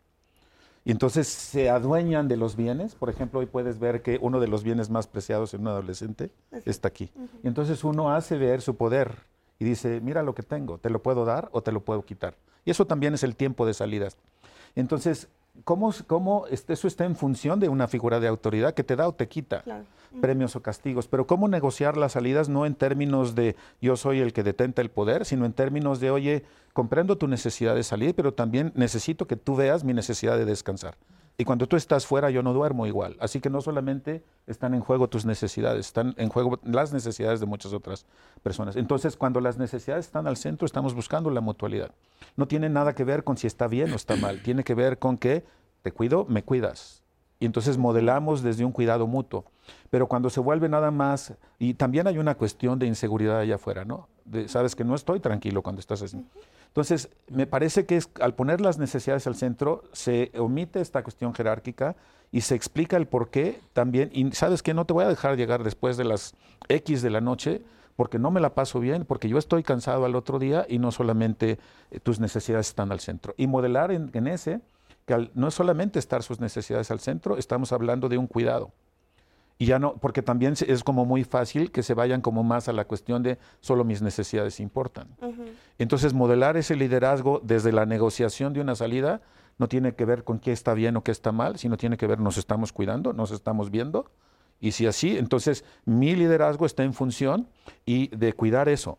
Y 0.84 0.90
entonces 0.90 1.28
se 1.28 1.70
adueñan 1.70 2.26
de 2.26 2.36
los 2.36 2.56
bienes. 2.56 2.96
Por 2.96 3.08
ejemplo, 3.08 3.40
hoy 3.40 3.46
puedes 3.46 3.78
ver 3.78 4.02
que 4.02 4.18
uno 4.20 4.40
de 4.40 4.48
los 4.48 4.64
bienes 4.64 4.90
más 4.90 5.06
preciados 5.06 5.54
en 5.54 5.60
un 5.60 5.68
adolescente 5.68 6.32
está 6.64 6.88
aquí. 6.88 7.12
Y 7.44 7.46
entonces 7.46 7.84
uno 7.84 8.12
hace 8.12 8.36
ver 8.36 8.62
su 8.62 8.76
poder 8.76 9.14
y 9.60 9.64
dice, 9.64 10.00
mira 10.00 10.24
lo 10.24 10.34
que 10.34 10.42
tengo, 10.42 10.78
te 10.78 10.90
lo 10.90 11.00
puedo 11.00 11.24
dar 11.24 11.48
o 11.52 11.62
te 11.62 11.70
lo 11.70 11.84
puedo 11.84 12.04
quitar. 12.04 12.36
Y 12.64 12.72
eso 12.72 12.84
también 12.84 13.14
es 13.14 13.22
el 13.22 13.36
tiempo 13.36 13.64
de 13.64 13.74
salidas. 13.74 14.16
Entonces, 14.74 15.28
¿cómo, 15.64 15.92
cómo 16.06 16.46
este, 16.50 16.72
eso 16.72 16.88
está 16.88 17.04
en 17.04 17.16
función 17.16 17.60
de 17.60 17.68
una 17.68 17.88
figura 17.88 18.20
de 18.20 18.28
autoridad 18.28 18.74
que 18.74 18.84
te 18.84 18.96
da 18.96 19.08
o 19.08 19.14
te 19.14 19.28
quita? 19.28 19.64
premios 20.20 20.56
o 20.56 20.62
castigos, 20.62 21.08
pero 21.08 21.26
cómo 21.26 21.48
negociar 21.48 21.96
las 21.96 22.12
salidas 22.12 22.50
no 22.50 22.66
en 22.66 22.74
términos 22.74 23.34
de 23.34 23.56
yo 23.80 23.96
soy 23.96 24.20
el 24.20 24.34
que 24.34 24.42
detenta 24.42 24.82
el 24.82 24.90
poder, 24.90 25.24
sino 25.24 25.46
en 25.46 25.54
términos 25.54 26.00
de, 26.00 26.10
oye, 26.10 26.44
comprendo 26.74 27.16
tu 27.16 27.28
necesidad 27.28 27.74
de 27.74 27.82
salir, 27.82 28.14
pero 28.14 28.34
también 28.34 28.72
necesito 28.74 29.26
que 29.26 29.36
tú 29.36 29.56
veas 29.56 29.84
mi 29.84 29.94
necesidad 29.94 30.36
de 30.36 30.44
descansar. 30.44 30.96
Y 31.38 31.44
cuando 31.44 31.66
tú 31.66 31.76
estás 31.76 32.06
fuera, 32.06 32.30
yo 32.30 32.42
no 32.42 32.52
duermo 32.52 32.86
igual. 32.86 33.16
Así 33.18 33.40
que 33.40 33.48
no 33.48 33.60
solamente 33.60 34.22
están 34.46 34.74
en 34.74 34.80
juego 34.80 35.08
tus 35.08 35.24
necesidades, 35.24 35.86
están 35.86 36.14
en 36.18 36.28
juego 36.28 36.60
las 36.62 36.92
necesidades 36.92 37.40
de 37.40 37.46
muchas 37.46 37.72
otras 37.72 38.06
personas. 38.42 38.76
Entonces, 38.76 39.16
cuando 39.16 39.40
las 39.40 39.56
necesidades 39.58 40.06
están 40.06 40.26
al 40.26 40.36
centro, 40.36 40.66
estamos 40.66 40.94
buscando 40.94 41.30
la 41.30 41.40
mutualidad. 41.40 41.92
No 42.36 42.46
tiene 42.46 42.68
nada 42.68 42.94
que 42.94 43.04
ver 43.04 43.24
con 43.24 43.38
si 43.38 43.46
está 43.46 43.66
bien 43.66 43.92
o 43.92 43.96
está 43.96 44.16
mal. 44.16 44.42
Tiene 44.42 44.62
que 44.62 44.74
ver 44.74 44.98
con 44.98 45.16
que 45.16 45.44
te 45.82 45.90
cuido, 45.90 46.26
me 46.28 46.42
cuidas. 46.44 47.02
Y 47.40 47.46
entonces 47.46 47.78
modelamos 47.78 48.42
desde 48.42 48.64
un 48.64 48.72
cuidado 48.72 49.06
mutuo. 49.06 49.46
Pero 49.90 50.06
cuando 50.06 50.30
se 50.30 50.40
vuelve 50.40 50.68
nada 50.68 50.90
más, 50.90 51.34
y 51.58 51.74
también 51.74 52.06
hay 52.06 52.18
una 52.18 52.34
cuestión 52.34 52.78
de 52.78 52.86
inseguridad 52.86 53.38
allá 53.38 53.56
afuera, 53.56 53.84
¿no? 53.84 54.08
De, 54.24 54.48
sabes 54.48 54.74
que 54.74 54.84
no 54.84 54.94
estoy 54.94 55.20
tranquilo 55.20 55.62
cuando 55.62 55.80
estás 55.80 56.02
así. 56.02 56.24
Entonces, 56.68 57.10
me 57.28 57.46
parece 57.46 57.84
que 57.84 57.98
es, 57.98 58.08
al 58.20 58.34
poner 58.34 58.60
las 58.60 58.78
necesidades 58.78 59.26
al 59.26 59.34
centro, 59.34 59.84
se 59.92 60.32
omite 60.38 60.80
esta 60.80 61.02
cuestión 61.02 61.34
jerárquica 61.34 61.96
y 62.30 62.40
se 62.40 62.54
explica 62.54 62.96
el 62.96 63.06
por 63.06 63.28
qué 63.28 63.60
también. 63.74 64.10
Y 64.14 64.32
sabes 64.32 64.62
que 64.62 64.72
no 64.72 64.86
te 64.86 64.94
voy 64.94 65.04
a 65.04 65.08
dejar 65.08 65.36
llegar 65.36 65.64
después 65.64 65.98
de 65.98 66.04
las 66.04 66.34
X 66.68 67.02
de 67.02 67.10
la 67.10 67.20
noche, 67.20 67.62
porque 67.94 68.18
no 68.18 68.30
me 68.30 68.40
la 68.40 68.54
paso 68.54 68.80
bien, 68.80 69.04
porque 69.04 69.28
yo 69.28 69.36
estoy 69.36 69.62
cansado 69.62 70.06
al 70.06 70.16
otro 70.16 70.38
día 70.38 70.64
y 70.66 70.78
no 70.78 70.92
solamente 70.92 71.58
eh, 71.90 72.00
tus 72.00 72.20
necesidades 72.20 72.68
están 72.68 72.90
al 72.90 73.00
centro. 73.00 73.34
Y 73.36 73.46
modelar 73.46 73.92
en, 73.92 74.10
en 74.14 74.26
ese, 74.26 74.60
que 75.04 75.30
no 75.34 75.48
es 75.48 75.54
solamente 75.54 75.98
estar 75.98 76.22
sus 76.22 76.40
necesidades 76.40 76.90
al 76.90 77.00
centro, 77.00 77.36
estamos 77.36 77.72
hablando 77.72 78.08
de 78.08 78.16
un 78.16 78.26
cuidado. 78.26 78.72
Y 79.62 79.66
ya 79.66 79.78
no, 79.78 79.94
porque 79.94 80.22
también 80.22 80.54
es 80.66 80.82
como 80.82 81.04
muy 81.04 81.22
fácil 81.22 81.70
que 81.70 81.84
se 81.84 81.94
vayan 81.94 82.20
como 82.20 82.42
más 82.42 82.68
a 82.68 82.72
la 82.72 82.84
cuestión 82.84 83.22
de 83.22 83.38
solo 83.60 83.84
mis 83.84 84.02
necesidades 84.02 84.58
importan. 84.58 85.06
Entonces, 85.78 86.14
modelar 86.14 86.56
ese 86.56 86.74
liderazgo 86.74 87.40
desde 87.44 87.70
la 87.70 87.86
negociación 87.86 88.54
de 88.54 88.60
una 88.60 88.74
salida 88.74 89.20
no 89.58 89.68
tiene 89.68 89.94
que 89.94 90.04
ver 90.04 90.24
con 90.24 90.40
qué 90.40 90.50
está 90.50 90.74
bien 90.74 90.96
o 90.96 91.04
qué 91.04 91.12
está 91.12 91.30
mal, 91.30 91.60
sino 91.60 91.76
tiene 91.76 91.96
que 91.96 92.08
ver 92.08 92.18
nos 92.18 92.38
estamos 92.38 92.72
cuidando, 92.72 93.12
nos 93.12 93.30
estamos 93.30 93.70
viendo. 93.70 94.10
Y 94.58 94.72
si 94.72 94.88
así, 94.88 95.16
entonces 95.16 95.64
mi 95.84 96.16
liderazgo 96.16 96.66
está 96.66 96.82
en 96.82 96.92
función 96.92 97.46
y 97.86 98.08
de 98.08 98.32
cuidar 98.32 98.68
eso, 98.68 98.98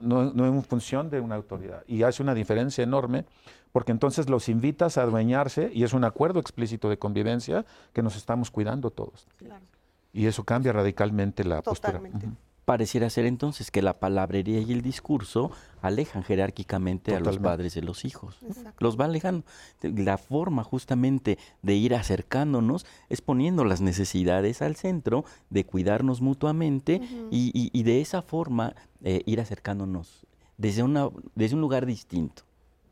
no, 0.00 0.32
no 0.32 0.46
en 0.46 0.62
función 0.62 1.10
de 1.10 1.20
una 1.20 1.34
autoridad. 1.34 1.84
Y 1.86 2.02
hace 2.04 2.22
una 2.22 2.32
diferencia 2.32 2.82
enorme 2.82 3.26
porque 3.72 3.92
entonces 3.92 4.30
los 4.30 4.48
invitas 4.48 4.96
a 4.96 5.02
adueñarse 5.02 5.70
y 5.74 5.84
es 5.84 5.92
un 5.92 6.04
acuerdo 6.04 6.40
explícito 6.40 6.88
de 6.88 6.98
convivencia 6.98 7.66
que 7.92 8.02
nos 8.02 8.16
estamos 8.16 8.50
cuidando 8.50 8.90
todos. 8.90 9.26
Claro. 9.36 9.66
Y 10.12 10.26
eso 10.26 10.44
cambia 10.44 10.72
radicalmente 10.72 11.44
la 11.44 11.62
Totalmente. 11.62 12.26
postura. 12.26 12.52
Pareciera 12.64 13.10
ser 13.10 13.26
entonces 13.26 13.72
que 13.72 13.82
la 13.82 13.98
palabrería 13.98 14.60
y 14.60 14.70
el 14.72 14.82
discurso 14.82 15.50
alejan 15.80 16.22
jerárquicamente 16.22 17.14
a 17.16 17.18
los 17.18 17.38
padres 17.38 17.74
de 17.74 17.82
los 17.82 18.04
hijos. 18.04 18.38
Los 18.78 18.98
va 18.98 19.06
alejando. 19.06 19.44
La 19.82 20.16
forma 20.16 20.62
justamente 20.62 21.38
de 21.62 21.74
ir 21.74 21.92
acercándonos 21.96 22.86
es 23.08 23.20
poniendo 23.20 23.64
las 23.64 23.80
necesidades 23.80 24.62
al 24.62 24.76
centro, 24.76 25.24
de 25.50 25.66
cuidarnos 25.66 26.20
mutuamente 26.20 27.00
y, 27.32 27.82
de 27.82 28.00
esa 28.00 28.22
forma 28.22 28.76
eh, 29.02 29.22
ir 29.26 29.40
acercándonos 29.40 30.24
desde, 30.56 30.84
una, 30.84 31.08
desde 31.34 31.56
un 31.56 31.62
lugar 31.62 31.84
distinto, 31.84 32.44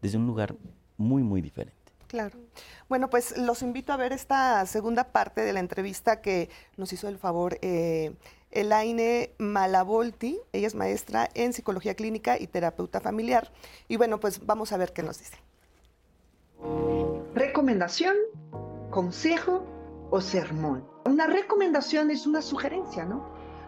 desde 0.03 0.19
un 0.19 0.27
lugar 0.27 0.57
muy, 0.97 1.23
muy 1.23 1.41
diferente. 1.41 1.80
Claro. 2.11 2.41
Bueno, 2.89 3.09
pues 3.09 3.39
los 3.39 3.63
invito 3.63 3.93
a 3.93 3.97
ver 3.97 4.13
esta 4.13 4.67
segunda 4.67 5.13
parte 5.13 5.43
de 5.43 5.53
la 5.53 5.61
entrevista 5.61 6.21
que 6.21 6.51
nos 6.77 6.93
hizo 6.93 7.07
el 7.07 7.19
favor 7.19 7.57
eh, 7.63 8.17
Elaine 8.51 9.31
Malavolti. 9.39 10.41
Ella 10.53 10.67
es 10.67 10.75
maestra 10.75 11.29
en 11.35 11.53
psicología 11.53 11.95
clínica 11.95 12.37
y 12.37 12.49
terapeuta 12.49 12.99
familiar. 13.01 13.53
Y 13.87 13.97
bueno, 13.97 14.19
pues 14.19 14.45
vamos 14.45 14.73
a 14.73 14.77
ver 14.77 14.93
qué 14.93 15.05
nos 15.05 15.21
dice. 15.21 15.37
Recomendación, 17.37 18.17
consejo 18.91 19.65
o 20.11 20.21
sermón. 20.21 20.85
Una 21.05 21.29
recomendación 21.29 22.11
es 22.11 22.27
una 22.27 22.43
sugerencia, 22.43 23.05
¿no? 23.05 23.25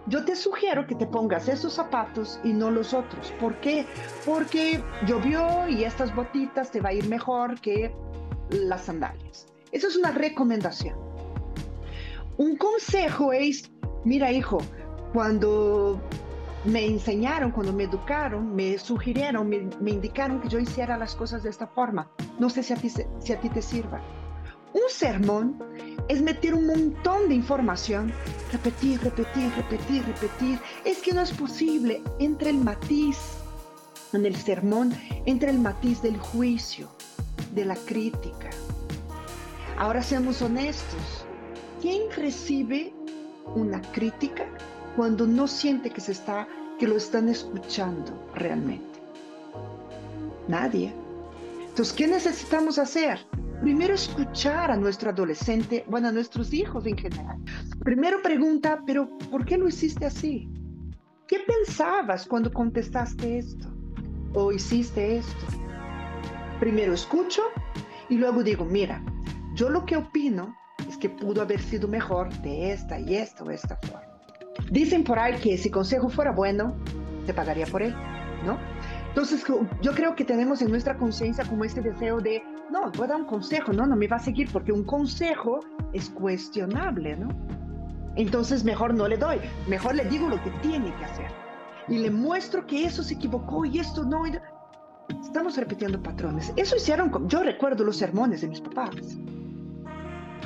Yo 0.09 0.25
te 0.25 0.35
sugiero 0.35 0.85
que 0.89 0.97
te 0.97 1.07
pongas 1.07 1.47
esos 1.47 1.75
zapatos 1.75 2.41
y 2.43 2.53
no 2.53 2.73
los 2.73 2.93
otros. 2.93 3.33
¿Por 3.39 3.61
qué? 3.61 3.87
Porque 4.27 4.83
llovió 5.07 5.69
y 5.69 5.85
estas 5.85 6.13
botitas 6.13 6.73
te 6.73 6.81
va 6.81 6.89
a 6.89 6.93
ir 6.93 7.09
mejor 7.09 7.61
que 7.61 7.95
las 8.53 8.85
sandalias. 8.87 9.47
Eso 9.71 9.89
es 9.89 9.97
una 9.97 10.13
recomendación. 10.13 10.97
Un 12.37 12.57
consejo 12.57 13.33
es, 13.33 13.71
mira 14.05 14.33
hijo, 14.33 14.59
cuando 15.13 16.01
me 16.65 16.87
enseñaron, 16.87 17.51
cuando 17.51 17.73
me 17.73 17.85
educaron, 17.85 18.55
me 18.55 18.79
sugirieron, 18.79 19.49
me, 19.49 19.91
indicaron 19.91 20.41
que 20.41 20.49
yo 20.49 20.59
hiciera 20.59 20.97
las 20.97 21.15
cosas 21.15 21.43
de 21.43 21.51
esta 21.51 21.67
forma. 21.67 22.11
No 22.39 22.49
sé 22.51 22.63
si 22.63 22.73
a, 22.73 22.77
ti, 22.77 22.89
si 22.91 23.33
a 23.33 23.41
ti 23.41 23.49
te 23.49 23.63
sirva. 23.63 24.01
Un 24.73 24.89
sermón 24.89 25.59
es 26.09 26.23
meter 26.23 26.55
un 26.55 26.67
montón 26.67 27.29
de 27.29 27.35
información, 27.35 28.13
repetir, 28.53 29.03
repetir, 29.03 29.53
repetir, 29.55 30.05
repetir. 30.07 30.59
Es 30.85 30.99
que 31.03 31.13
no 31.13 31.21
es 31.21 31.33
posible. 31.33 32.03
Entre 32.19 32.51
el 32.51 32.59
matiz, 32.59 33.19
en 34.15 34.25
el 34.25 34.37
sermón, 34.37 34.95
entre 35.27 35.51
el 35.51 35.59
matiz 35.59 36.01
del 36.01 36.17
juicio, 36.19 36.89
de 37.53 37.65
la 37.65 37.77
crítica. 37.77 38.51
Ahora 39.79 40.03
seamos 40.03 40.43
honestos. 40.43 41.27
¿Quién 41.81 42.03
recibe 42.17 42.93
una 43.55 43.81
crítica 43.93 44.45
cuando 44.97 45.27
no 45.27 45.47
siente 45.47 45.91
que 45.91 46.01
se 46.01 46.13
está 46.13 46.47
que 46.79 46.87
lo 46.87 46.97
están 46.97 47.29
escuchando 47.29 48.13
realmente? 48.35 49.01
Nadie. 50.49 50.93
Entonces, 51.69 51.95
¿qué 51.95 52.07
necesitamos 52.07 52.79
hacer? 52.79 53.21
Primero 53.63 53.95
escuchar 53.95 54.71
a 54.71 54.77
nuestro 54.77 55.11
adolescente, 55.11 55.85
bueno, 55.89 56.09
a 56.09 56.13
nuestros 56.13 56.53
hijos 56.53 56.85
en 56.87 56.97
general. 56.97 57.39
Primero 57.85 58.21
pregunta, 58.21 58.83
pero 58.85 59.09
¿por 59.31 59.45
qué 59.45 59.57
lo 59.57 59.69
hiciste 59.69 60.05
así? 60.05 60.51
¿Qué 61.29 61.39
pensabas 61.39 62.27
cuando 62.27 62.53
contestaste 62.53 63.39
esto? 63.39 63.69
¿O 64.35 64.53
hiciste 64.53 65.17
esto? 65.17 65.47
Primero 66.63 66.93
escucho 66.93 67.43
y 68.09 68.19
luego 68.19 68.45
digo, 68.45 68.65
mira, 68.65 69.03
yo 69.53 69.69
lo 69.69 69.85
que 69.85 69.97
opino 69.97 70.55
es 70.89 70.97
que 70.97 71.11
pudo 71.11 71.43
haber 71.43 71.61
sido 71.61 71.89
mejor 71.89 72.33
de 72.35 72.71
esta 72.71 73.01
y 73.01 73.17
esta 73.17 73.43
o 73.43 73.51
esta 73.51 73.77
forma. 73.83 74.07
Dicen 74.71 75.03
por 75.03 75.19
ahí 75.19 75.35
que 75.41 75.59
si 75.59 75.73
consejo 75.73 76.09
fuera 76.09 76.31
bueno, 76.31 76.77
te 77.27 77.35
pagaría 77.35 77.67
por 77.67 77.83
él, 77.83 77.93
¿no? 78.47 78.61
Entonces 79.09 79.45
yo 79.81 79.93
creo 79.93 80.15
que 80.15 80.25
tenemos 80.25 80.63
en 80.63 80.71
nuestra 80.71 80.97
conciencia 80.97 81.45
como 81.45 81.65
este 81.65 81.81
deseo 81.81 82.21
de, 82.21 82.41
no, 82.71 82.93
voy 82.93 83.07
a 83.07 83.09
dar 83.09 83.17
un 83.17 83.27
consejo, 83.27 83.73
no, 83.73 83.85
no 83.85 83.97
me 83.97 84.07
va 84.07 84.19
a 84.19 84.21
seguir 84.21 84.49
porque 84.53 84.71
un 84.71 84.85
consejo 84.85 85.59
es 85.93 86.11
cuestionable, 86.11 87.17
¿no? 87.17 87.31
Entonces 88.15 88.63
mejor 88.63 88.95
no 88.95 89.09
le 89.09 89.17
doy, 89.17 89.41
mejor 89.67 89.97
le 89.97 90.05
digo 90.05 90.29
lo 90.29 90.41
que 90.45 90.51
tiene 90.63 90.95
que 90.95 91.05
hacer. 91.07 91.27
Y 91.89 91.99
le 91.99 92.13
muestro 92.13 92.65
que 92.69 92.85
eso 92.85 93.03
se 93.03 93.15
equivocó 93.15 93.65
y 93.65 93.81
esto 93.81 94.05
no. 94.05 94.23
Estamos 95.23 95.57
repitiendo 95.57 96.03
patrones. 96.03 96.53
Eso 96.57 96.77
hicieron, 96.77 97.29
yo 97.29 97.43
recuerdo 97.43 97.85
los 97.85 97.97
sermones 97.97 98.43
de 98.43 98.49
mis 98.49 98.61
papás. 98.61 98.95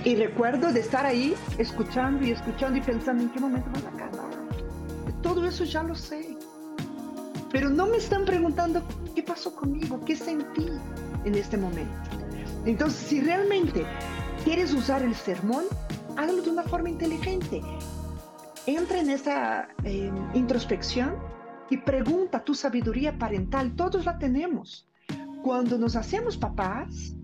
Y 0.05 0.15
recuerdo 0.15 0.73
de 0.73 0.81
estar 0.81 1.05
ahí 1.05 1.35
escuchando 1.59 2.25
y 2.25 2.31
escuchando 2.31 2.79
y 2.79 2.83
pensando 2.83 3.25
en 3.25 3.31
qué 3.31 3.41
momento 3.41 3.69
van 3.73 3.87
a 3.87 3.89
acabar. 3.89 4.31
Todo 5.23 5.45
eso 5.45 5.65
ya 5.65 5.83
lo 5.83 5.95
sé. 5.95 6.37
Pero 7.51 7.71
no 7.71 7.87
me 7.87 7.97
están 7.97 8.25
preguntando 8.25 8.83
qué 9.15 9.23
pasó 9.23 9.55
conmigo, 9.55 10.01
qué 10.05 10.15
sentí 10.15 10.69
en 11.25 11.35
este 11.35 11.57
momento. 11.57 11.93
Entonces, 12.65 13.01
si 13.01 13.21
realmente 13.21 13.85
quieres 14.45 14.73
usar 14.75 15.03
el 15.03 15.15
sermón, 15.15 15.65
hágalo 16.17 16.43
de 16.43 16.51
una 16.51 16.63
forma 16.63 16.89
inteligente. 16.89 17.63
Entra 18.67 19.01
en 19.01 19.11
esa 19.11 19.69
eh, 19.85 20.11
introspección 20.35 21.15
y 21.71 21.79
pregunta 21.79 22.45
tu 22.45 22.55
sabiduría 22.55 23.19
parental, 23.19 23.75
todos 23.75 24.05
la 24.05 24.19
tenemos. 24.19 24.89
Cuando 25.43 25.79
nos 25.79 25.97
hacemos 25.97 26.37
papás, 26.37 27.17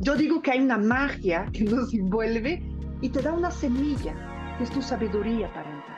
yo 0.00 0.16
digo 0.16 0.40
que 0.42 0.52
hay 0.52 0.60
una 0.60 0.78
magia 0.78 1.46
que 1.52 1.64
nos 1.64 1.92
envuelve 1.92 2.62
y 3.00 3.08
te 3.08 3.22
da 3.22 3.32
una 3.32 3.50
semilla, 3.50 4.14
que 4.56 4.64
es 4.64 4.70
tu 4.70 4.82
sabiduría 4.82 5.52
parental. 5.52 5.96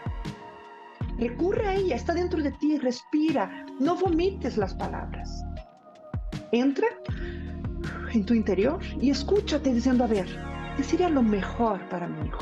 Recurre 1.19 1.67
a 1.67 1.75
ella, 1.75 1.97
está 1.97 2.15
dentro 2.15 2.43
de 2.43 2.53
ti, 2.53 2.79
respira, 2.79 3.67
no 3.79 3.95
vomites 3.95 4.57
las 4.57 4.75
palabras. 4.75 5.45
Entra 6.53 6.87
en 8.13 8.25
tu 8.25 8.35
interior 8.35 8.81
y 9.01 9.11
escúchate 9.11 9.73
diciendo, 9.73 10.05
a 10.05 10.09
ver, 10.09 10.27
¿qué 10.77 10.83
sería 10.83 11.09
lo 11.09 11.23
mejor 11.23 11.87
para 11.89 12.09
mi 12.09 12.27
hijo? 12.27 12.41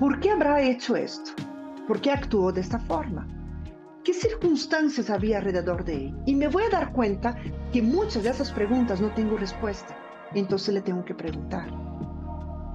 ¿Por 0.00 0.18
qué 0.18 0.30
habrá 0.30 0.60
hecho 0.60 0.96
esto? 0.96 1.30
¿Por 1.86 2.00
qué 2.00 2.10
actuó 2.10 2.52
de 2.52 2.62
esta 2.62 2.80
forma? 2.80 3.26
¿Qué 4.04 4.12
circunstancias 4.12 5.08
había 5.08 5.38
alrededor 5.38 5.82
de 5.82 5.96
él? 5.96 6.14
Y 6.26 6.34
me 6.34 6.48
voy 6.48 6.64
a 6.64 6.68
dar 6.68 6.92
cuenta 6.92 7.36
que 7.72 7.80
muchas 7.80 8.22
de 8.22 8.28
esas 8.28 8.52
preguntas 8.52 9.00
no 9.00 9.10
tengo 9.14 9.38
respuesta. 9.38 9.96
Entonces 10.34 10.74
le 10.74 10.82
tengo 10.82 11.06
que 11.06 11.14
preguntar. 11.14 11.70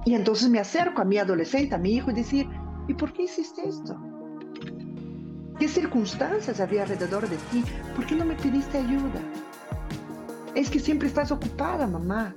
Y 0.04 0.14
entonces 0.14 0.50
me 0.50 0.58
acerco 0.58 1.02
a 1.02 1.04
mi 1.04 1.18
adolescente, 1.18 1.76
a 1.76 1.78
mi 1.78 1.92
hijo, 1.92 2.10
y 2.10 2.14
decir, 2.14 2.48
¿y 2.88 2.94
por 2.94 3.12
qué 3.12 3.22
hiciste 3.22 3.68
esto? 3.68 3.96
¿Qué 5.60 5.68
circunstancias 5.68 6.58
había 6.58 6.82
alrededor 6.82 7.28
de 7.28 7.36
ti? 7.36 7.62
¿Por 7.94 8.06
qué 8.06 8.16
no 8.16 8.24
me 8.24 8.34
pediste 8.34 8.78
ayuda? 8.78 9.20
Es 10.56 10.68
que 10.68 10.80
siempre 10.80 11.06
estás 11.06 11.30
ocupada, 11.30 11.86
mamá. 11.86 12.34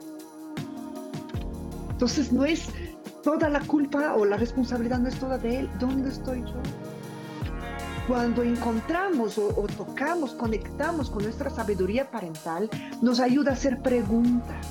Entonces 1.90 2.32
no 2.32 2.46
es 2.46 2.70
toda 3.24 3.50
la 3.50 3.62
culpa 3.62 4.14
o 4.14 4.24
la 4.24 4.38
responsabilidad, 4.38 5.00
no 5.00 5.10
es 5.10 5.16
toda 5.16 5.40
de 5.40 5.62
él. 5.62 5.70
¿Dónde 5.80 6.10
estoy 6.10 6.42
yo? 6.42 6.62
Cuando 8.08 8.44
encontramos 8.44 9.38
o, 9.38 9.66
tocamos, 9.78 10.34
conectamos 10.34 11.10
con 11.10 11.24
nuestra 11.24 11.50
sabiduría 11.50 12.12
parental, 12.12 12.70
nos 13.02 13.22
ayuda 13.22 13.52
a 13.52 13.54
hacer 13.54 13.82
preguntas. 13.82 14.68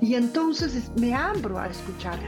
Y 0.00 0.16
entonces 0.16 0.90
me 0.96 1.14
abro 1.14 1.60
a 1.60 1.68
escuchar. 1.68 2.18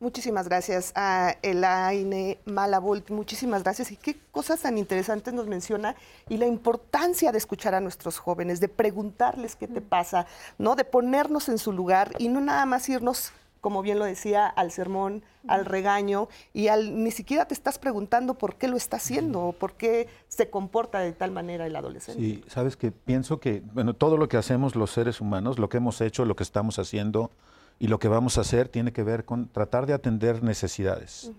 Muchísimas 0.00 0.48
gracias 0.48 0.92
a 0.94 1.36
Elaine 1.42 2.38
Malavolt, 2.46 3.10
muchísimas 3.10 3.62
gracias. 3.62 3.92
Y 3.92 3.96
qué 3.96 4.16
cosas 4.30 4.60
tan 4.60 4.78
interesantes 4.78 5.34
nos 5.34 5.48
menciona 5.48 5.96
y 6.30 6.38
la 6.38 6.46
importancia 6.46 7.30
de 7.30 7.36
escuchar 7.36 7.74
a 7.74 7.80
nuestros 7.80 8.18
jóvenes, 8.18 8.58
de 8.58 8.68
preguntarles 8.68 9.54
qué 9.54 9.68
te 9.68 9.82
pasa, 9.82 10.26
¿no? 10.56 10.76
De 10.76 10.84
ponernos 10.84 11.50
en 11.50 11.58
su 11.58 11.72
lugar 11.72 12.12
y 12.18 12.28
no 12.28 12.40
nada 12.40 12.64
más 12.64 12.88
irnos, 12.88 13.32
como 13.66 13.82
bien 13.82 13.98
lo 13.98 14.04
decía, 14.04 14.46
al 14.46 14.70
sermón, 14.70 15.24
al 15.48 15.64
regaño 15.64 16.28
y 16.52 16.68
al 16.68 17.02
ni 17.02 17.10
siquiera 17.10 17.48
te 17.48 17.54
estás 17.54 17.80
preguntando 17.80 18.34
por 18.34 18.54
qué 18.54 18.68
lo 18.68 18.76
está 18.76 18.98
haciendo 18.98 19.40
o 19.40 19.52
por 19.52 19.72
qué 19.72 20.06
se 20.28 20.50
comporta 20.50 21.00
de 21.00 21.10
tal 21.10 21.32
manera 21.32 21.66
el 21.66 21.74
adolescente. 21.74 22.22
Sí, 22.22 22.44
sabes 22.46 22.76
que 22.76 22.92
pienso 22.92 23.40
que, 23.40 23.64
bueno, 23.72 23.92
todo 23.94 24.18
lo 24.18 24.28
que 24.28 24.36
hacemos 24.36 24.76
los 24.76 24.92
seres 24.92 25.20
humanos, 25.20 25.58
lo 25.58 25.68
que 25.68 25.78
hemos 25.78 26.00
hecho, 26.00 26.24
lo 26.24 26.36
que 26.36 26.44
estamos 26.44 26.78
haciendo, 26.78 27.32
y 27.80 27.88
lo 27.88 27.98
que 27.98 28.06
vamos 28.06 28.38
a 28.38 28.42
hacer 28.42 28.68
tiene 28.68 28.92
que 28.92 29.02
ver 29.02 29.24
con 29.24 29.48
tratar 29.48 29.84
de 29.86 29.94
atender 29.94 30.44
necesidades. 30.44 31.32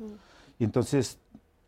Y 0.60 0.66
entonces, 0.66 1.20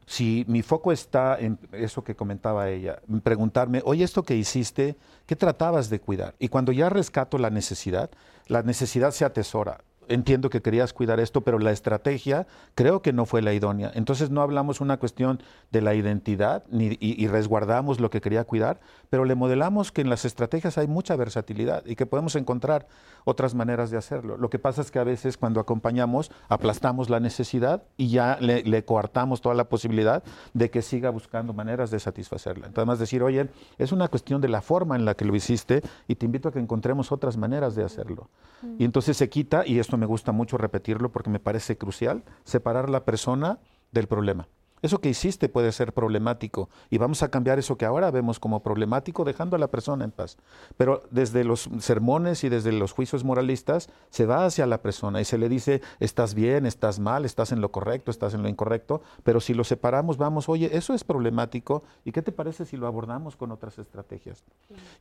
si 0.08 0.44
mi 0.50 0.62
foco 0.62 0.92
está 0.92 1.40
en 1.40 1.58
eso 1.72 2.04
que 2.04 2.18
comentaba 2.18 2.70
ella, 2.70 3.00
en 3.08 3.22
preguntarme, 3.22 3.82
oye, 3.86 4.04
esto 4.04 4.24
que 4.24 4.36
hiciste, 4.36 4.98
¿qué 5.26 5.38
tratabas 5.38 5.90
de 5.90 6.02
cuidar? 6.02 6.36
Y 6.38 6.50
cuando 6.50 6.74
ya 6.74 6.90
rescato 6.90 7.38
la 7.38 7.50
necesidad, 7.50 8.10
la 8.48 8.62
necesidad 8.62 9.12
se 9.12 9.24
atesora 9.24 9.86
entiendo 10.10 10.50
que 10.50 10.62
querías 10.62 10.94
cuidar 10.94 11.20
esto, 11.20 11.42
pero 11.42 11.60
la 11.60 11.72
estrategia 11.72 12.48
creo 12.76 13.02
que 13.02 13.14
no 13.14 13.26
fue 13.26 13.42
la 13.42 13.54
idónea. 13.54 13.92
Entonces 13.94 14.30
no 14.30 14.42
hablamos 14.42 14.82
una 14.82 14.98
cuestión 14.98 15.42
de 15.72 15.82
la 15.82 15.96
identidad 15.96 16.64
ni, 16.70 16.98
y, 17.00 17.28
resguardamos 17.28 18.00
lo 18.00 18.10
que 18.10 18.22
quería 18.22 18.44
cuidar, 18.44 18.80
pero 19.10 19.26
le 19.26 19.36
modelamos 19.36 19.92
que 19.92 20.02
en 20.02 20.10
las 20.10 20.26
estrategias 20.26 20.78
hay 20.78 20.88
mucha 20.88 21.16
versatilidad 21.16 21.86
y 21.86 21.96
que 21.96 22.06
podemos 22.06 22.36
encontrar 22.36 22.88
otras 23.26 23.56
maneras 23.56 23.92
de 23.92 23.98
hacerlo. 23.98 24.38
Lo 24.38 24.50
que 24.50 24.60
pasa 24.60 24.82
es 24.82 24.92
que 24.92 25.00
a 25.00 25.04
veces 25.04 25.38
cuando 25.38 25.60
acompañamos 25.60 26.32
aplastamos 26.48 27.10
la 27.10 27.20
necesidad 27.20 27.84
y 27.98 28.10
ya 28.10 28.38
le, 28.40 28.64
le 28.64 28.86
coartamos 28.86 29.42
toda 29.42 29.56
la 29.56 29.70
posibilidad 29.70 30.24
de 30.54 30.70
que 30.70 30.82
siga 30.82 31.10
buscando 31.10 31.54
maneras 31.54 31.92
de 31.92 32.00
satisfacerla. 32.00 32.68
Entonces, 32.68 32.88
más 32.88 33.00
decir, 33.00 33.24
oye, 33.24 33.50
es 33.78 33.92
una 33.92 34.08
cuestión 34.08 34.42
de 34.42 34.50
la 34.50 34.62
forma 34.62 34.96
en 34.96 35.06
la 35.06 35.16
que 35.16 35.26
lo 35.26 35.36
hiciste 35.36 35.82
y 36.08 36.16
te 36.16 36.26
invito 36.26 36.50
a 36.50 36.52
que 36.52 36.60
encontremos 36.60 37.12
otras 37.12 37.38
maneras 37.38 37.76
de 37.76 37.84
hacerlo. 37.84 38.30
Y 38.78 38.84
entonces 38.84 39.18
se 39.18 39.30
quita, 39.30 39.66
y 39.66 39.80
esto 39.80 39.98
me 39.98 40.06
gusta 40.06 40.32
mucho 40.32 40.58
repetirlo 40.58 41.12
porque 41.12 41.30
me 41.30 41.40
parece 41.40 41.78
crucial, 41.78 42.24
separar 42.44 42.90
la 42.90 43.06
persona 43.06 43.60
del 43.92 44.08
problema. 44.08 44.48
Eso 44.82 45.02
que 45.02 45.10
hiciste 45.10 45.50
puede 45.50 45.72
ser 45.72 45.94
problemático 45.94 46.70
y 46.90 46.98
vamos 46.98 47.24
a 47.24 47.30
cambiar 47.30 47.60
eso 47.60 47.78
que 47.78 47.86
ahora 47.86 48.12
vemos 48.12 48.40
como 48.40 48.64
problemático 48.64 49.26
dejando 49.26 49.56
a 49.56 49.60
la 49.60 49.68
persona 49.68 50.06
en 50.06 50.12
paz. 50.12 50.38
Pero 50.78 51.04
desde 51.12 51.44
los 51.44 51.70
sermones 51.80 52.44
y 52.44 52.50
desde 52.50 52.72
los 52.72 52.92
juicios 52.92 53.24
moralistas 53.24 53.90
se 54.10 54.26
va 54.26 54.46
hacia 54.46 54.66
la 54.66 54.82
persona 54.82 55.20
y 55.22 55.26
se 55.26 55.38
le 55.38 55.50
dice, 55.50 55.82
estás 56.00 56.34
bien, 56.34 56.66
estás 56.66 57.00
mal, 57.00 57.26
estás 57.26 57.52
en 57.52 57.62
lo 57.62 57.72
correcto, 57.72 58.12
estás 58.12 58.34
en 58.34 58.44
lo 58.44 58.50
incorrecto, 58.50 59.02
pero 59.24 59.42
si 59.42 59.54
lo 59.54 59.64
separamos 59.64 60.18
vamos, 60.18 60.50
oye, 60.50 60.70
eso 60.76 60.94
es 60.94 61.04
problemático 61.04 61.84
y 62.06 62.12
¿qué 62.12 62.22
te 62.22 62.32
parece 62.32 62.66
si 62.66 62.78
lo 62.78 62.88
abordamos 62.88 63.36
con 63.36 63.52
otras 63.52 63.78
estrategias? 63.80 64.44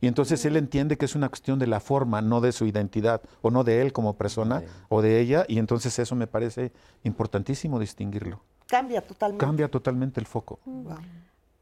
Y 0.01 0.07
entonces 0.07 0.43
él 0.45 0.57
entiende 0.57 0.97
que 0.97 1.05
es 1.05 1.15
una 1.15 1.29
cuestión 1.29 1.59
de 1.59 1.67
la 1.67 1.79
forma, 1.79 2.21
no 2.21 2.41
de 2.41 2.51
su 2.51 2.65
identidad 2.65 3.21
o 3.41 3.51
no 3.51 3.63
de 3.63 3.81
él 3.81 3.93
como 3.93 4.17
persona 4.17 4.63
o 4.89 5.01
de 5.01 5.19
ella 5.19 5.45
y 5.47 5.59
entonces 5.59 5.97
eso 5.99 6.15
me 6.15 6.27
parece 6.27 6.71
importantísimo 7.03 7.79
distinguirlo. 7.79 8.41
Cambia 8.69 9.01
totalmente. 9.01 9.43
Cambia 9.43 9.67
totalmente 9.67 10.19
el 10.19 10.27
foco. 10.27 10.59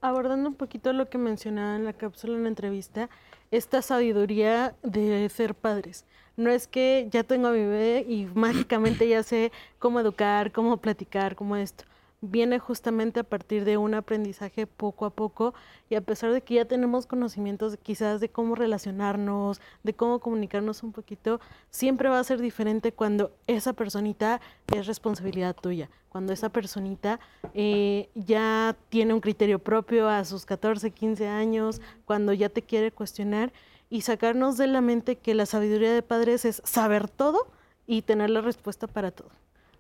Abordando 0.02 0.50
un 0.50 0.56
poquito 0.56 0.92
lo 0.92 1.10
que 1.10 1.18
mencionaba 1.18 1.78
en 1.78 1.86
la 1.86 1.94
cápsula 1.94 2.36
en 2.36 2.44
la 2.44 2.50
entrevista, 2.50 3.10
esta 3.50 3.82
sabiduría 3.82 4.76
de 4.84 5.30
ser 5.30 5.56
padres. 5.56 6.06
No 6.36 6.50
es 6.52 6.68
que 6.68 7.08
ya 7.10 7.24
tengo 7.24 7.48
a 7.48 7.52
mi 7.52 7.60
bebé 7.60 8.06
y 8.08 8.26
mágicamente 8.36 9.08
ya 9.08 9.24
sé 9.24 9.54
cómo 9.80 10.02
educar, 10.02 10.52
cómo 10.52 10.78
platicar, 10.78 11.38
cómo 11.38 11.56
esto 11.56 11.86
viene 12.22 12.58
justamente 12.58 13.20
a 13.20 13.24
partir 13.24 13.64
de 13.64 13.78
un 13.78 13.94
aprendizaje 13.94 14.66
poco 14.66 15.06
a 15.06 15.12
poco 15.12 15.54
y 15.90 15.96
a 15.96 16.02
pesar 16.02 16.32
de 16.32 16.42
que 16.42 16.56
ya 16.56 16.66
tenemos 16.66 17.06
conocimientos 17.06 17.78
quizás 17.84 18.20
de 18.20 18.30
cómo 18.30 18.56
relacionarnos, 18.56 19.62
de 19.84 19.94
cómo 19.94 20.20
comunicarnos 20.20 20.82
un 20.84 20.92
poquito, 20.92 21.40
siempre 21.70 22.10
va 22.10 22.20
a 22.20 22.24
ser 22.24 22.42
diferente 22.42 22.92
cuando 22.92 23.32
esa 23.46 23.74
personita 23.74 24.42
es 24.74 24.88
responsabilidad 24.88 25.56
tuya, 25.56 25.90
cuando 26.10 26.34
esa 26.34 26.50
personita 26.50 27.20
eh, 27.54 28.10
ya 28.16 28.76
tiene 28.90 29.14
un 29.14 29.22
criterio 29.22 29.60
propio 29.60 30.10
a 30.10 30.26
sus 30.26 30.46
14, 30.46 30.90
15 30.92 31.28
años, 31.28 31.82
cuando 32.06 32.34
ya 32.34 32.50
te 32.50 32.64
quiere 32.64 32.92
cuestionar 32.92 33.54
y 33.90 34.02
sacarnos 34.02 34.58
de 34.58 34.68
la 34.68 34.82
mente 34.82 35.18
que 35.18 35.36
la 35.36 35.46
sabiduría 35.46 35.94
de 35.94 36.02
padres 36.02 36.46
es 36.46 36.62
saber 36.66 37.10
todo 37.10 37.48
y 37.86 38.02
tener 38.02 38.32
la 38.32 38.42
respuesta 38.42 38.88
para 38.88 39.12
todo. 39.12 39.30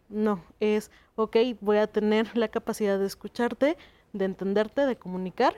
No, 0.09 0.43
es, 0.59 0.91
ok, 1.15 1.37
voy 1.61 1.77
a 1.77 1.87
tener 1.87 2.29
la 2.37 2.47
capacidad 2.47 2.97
de 2.99 3.05
escucharte, 3.05 3.77
de 4.13 4.25
entenderte, 4.25 4.85
de 4.85 4.95
comunicar, 4.95 5.55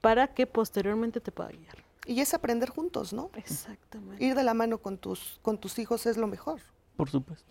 para 0.00 0.28
que 0.28 0.46
posteriormente 0.46 1.20
te 1.20 1.32
pueda 1.32 1.50
guiar. 1.50 1.84
Y 2.06 2.20
es 2.20 2.32
aprender 2.32 2.70
juntos, 2.70 3.12
¿no? 3.12 3.30
Exactamente. 3.34 4.24
Ir 4.24 4.34
de 4.34 4.42
la 4.42 4.54
mano 4.54 4.78
con 4.78 4.96
tus, 4.96 5.38
con 5.42 5.58
tus 5.58 5.78
hijos 5.78 6.06
es 6.06 6.16
lo 6.16 6.26
mejor. 6.26 6.60
Por 6.96 7.10
supuesto. 7.10 7.46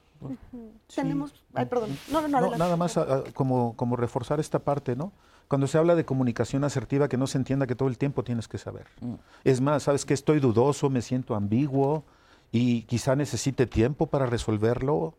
Tenemos, 0.93 1.33
ay, 1.53 1.67
perdón. 1.67 1.95
No, 2.11 2.27
no, 2.27 2.41
no, 2.41 2.57
nada 2.57 2.75
más 2.75 2.99
como, 3.33 3.75
como 3.75 3.95
reforzar 3.95 4.39
esta 4.39 4.59
parte, 4.59 4.95
¿no? 4.95 5.11
Cuando 5.47 5.67
se 5.67 5.77
habla 5.77 5.95
de 5.95 6.05
comunicación 6.05 6.63
asertiva, 6.63 7.07
que 7.07 7.17
no 7.17 7.27
se 7.27 7.37
entienda 7.37 7.67
que 7.67 7.75
todo 7.75 7.87
el 7.87 7.97
tiempo 7.97 8.23
tienes 8.23 8.47
que 8.47 8.57
saber. 8.57 8.87
Mm. 8.99 9.13
Es 9.43 9.61
más, 9.61 9.83
sabes 9.83 10.05
que 10.05 10.13
estoy 10.13 10.39
dudoso, 10.39 10.89
me 10.89 11.01
siento 11.01 11.35
ambiguo 11.35 12.03
y 12.51 12.81
quizá 12.83 13.15
necesite 13.15 13.67
tiempo 13.67 14.07
para 14.07 14.25
resolverlo 14.25 15.13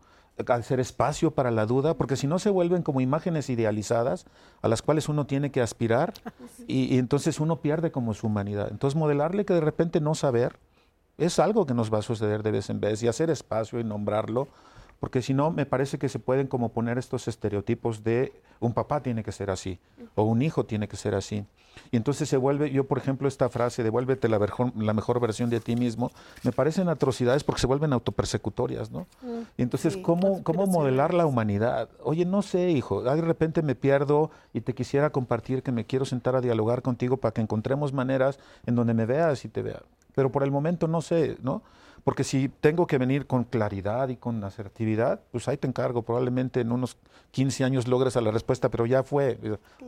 hacer 0.46 0.80
espacio 0.80 1.32
para 1.32 1.50
la 1.50 1.66
duda, 1.66 1.94
porque 1.94 2.16
si 2.16 2.26
no 2.26 2.38
se 2.38 2.50
vuelven 2.50 2.82
como 2.82 3.00
imágenes 3.00 3.50
idealizadas 3.50 4.26
a 4.62 4.68
las 4.68 4.82
cuales 4.82 5.08
uno 5.08 5.26
tiene 5.26 5.50
que 5.50 5.60
aspirar 5.60 6.14
y, 6.66 6.98
entonces 6.98 7.40
uno 7.40 7.60
pierde 7.60 7.90
como 7.90 8.14
su 8.14 8.26
humanidad. 8.26 8.68
Entonces 8.70 8.96
modelarle 8.96 9.44
que 9.44 9.54
de 9.54 9.60
repente 9.60 10.00
no 10.00 10.14
saber 10.14 10.58
es 11.16 11.38
algo 11.38 11.66
que 11.66 11.74
nos 11.74 11.92
va 11.92 11.98
a 11.98 12.02
suceder 12.02 12.42
de 12.42 12.52
vez 12.52 12.70
en 12.70 12.80
vez 12.80 13.02
y 13.02 13.08
hacer 13.08 13.30
espacio 13.30 13.80
y 13.80 13.84
nombrarlo 13.84 14.48
porque 15.00 15.22
si 15.22 15.34
no, 15.34 15.50
me 15.50 15.66
parece 15.66 15.98
que 15.98 16.08
se 16.08 16.18
pueden 16.18 16.46
como 16.46 16.70
poner 16.70 16.98
estos 16.98 17.28
estereotipos 17.28 18.02
de 18.02 18.32
un 18.60 18.72
papá 18.72 19.02
tiene 19.02 19.22
que 19.22 19.32
ser 19.32 19.50
así, 19.50 19.78
o 20.14 20.24
un 20.24 20.42
hijo 20.42 20.64
tiene 20.64 20.88
que 20.88 20.96
ser 20.96 21.14
así. 21.14 21.44
Y 21.92 21.96
entonces 21.96 22.28
se 22.28 22.36
vuelve, 22.36 22.70
yo 22.70 22.84
por 22.84 22.98
ejemplo, 22.98 23.28
esta 23.28 23.48
frase, 23.48 23.84
devuélvete 23.84 24.28
la, 24.28 24.38
mejor, 24.38 24.72
la 24.76 24.92
mejor 24.92 25.20
versión 25.20 25.48
de 25.48 25.60
ti 25.60 25.76
mismo, 25.76 26.10
me 26.42 26.50
parecen 26.50 26.88
atrocidades 26.88 27.44
porque 27.44 27.60
se 27.60 27.68
vuelven 27.68 27.92
autopersecutorias, 27.92 28.90
¿no? 28.90 29.06
Mm, 29.22 29.42
y 29.56 29.62
entonces, 29.62 29.96
¿cómo, 29.96 30.42
¿cómo 30.42 30.66
modelar 30.66 31.14
la 31.14 31.26
humanidad? 31.26 31.88
Oye, 32.02 32.24
no 32.24 32.42
sé, 32.42 32.70
hijo, 32.70 33.02
de 33.02 33.20
repente 33.20 33.62
me 33.62 33.76
pierdo 33.76 34.30
y 34.52 34.62
te 34.62 34.74
quisiera 34.74 35.10
compartir 35.10 35.62
que 35.62 35.72
me 35.72 35.84
quiero 35.84 36.04
sentar 36.04 36.34
a 36.34 36.40
dialogar 36.40 36.82
contigo 36.82 37.16
para 37.18 37.32
que 37.32 37.40
encontremos 37.40 37.92
maneras 37.92 38.38
en 38.66 38.74
donde 38.74 38.94
me 38.94 39.06
veas 39.06 39.44
y 39.44 39.48
te 39.48 39.62
vea. 39.62 39.82
Pero 40.14 40.32
por 40.32 40.42
el 40.42 40.50
momento 40.50 40.88
no 40.88 41.00
sé, 41.00 41.36
¿no? 41.42 41.62
Porque 42.04 42.24
si 42.24 42.48
tengo 42.48 42.86
que 42.86 42.98
venir 42.98 43.26
con 43.26 43.44
claridad 43.44 44.08
y 44.08 44.16
con 44.16 44.42
asertividad, 44.44 45.20
pues 45.30 45.48
ahí 45.48 45.56
te 45.56 45.66
encargo. 45.66 46.02
Probablemente 46.02 46.60
en 46.60 46.72
unos 46.72 46.96
15 47.32 47.64
años 47.64 47.88
logres 47.88 48.16
a 48.16 48.20
la 48.20 48.30
respuesta, 48.30 48.70
pero 48.70 48.86
ya 48.86 49.02
fue. 49.02 49.38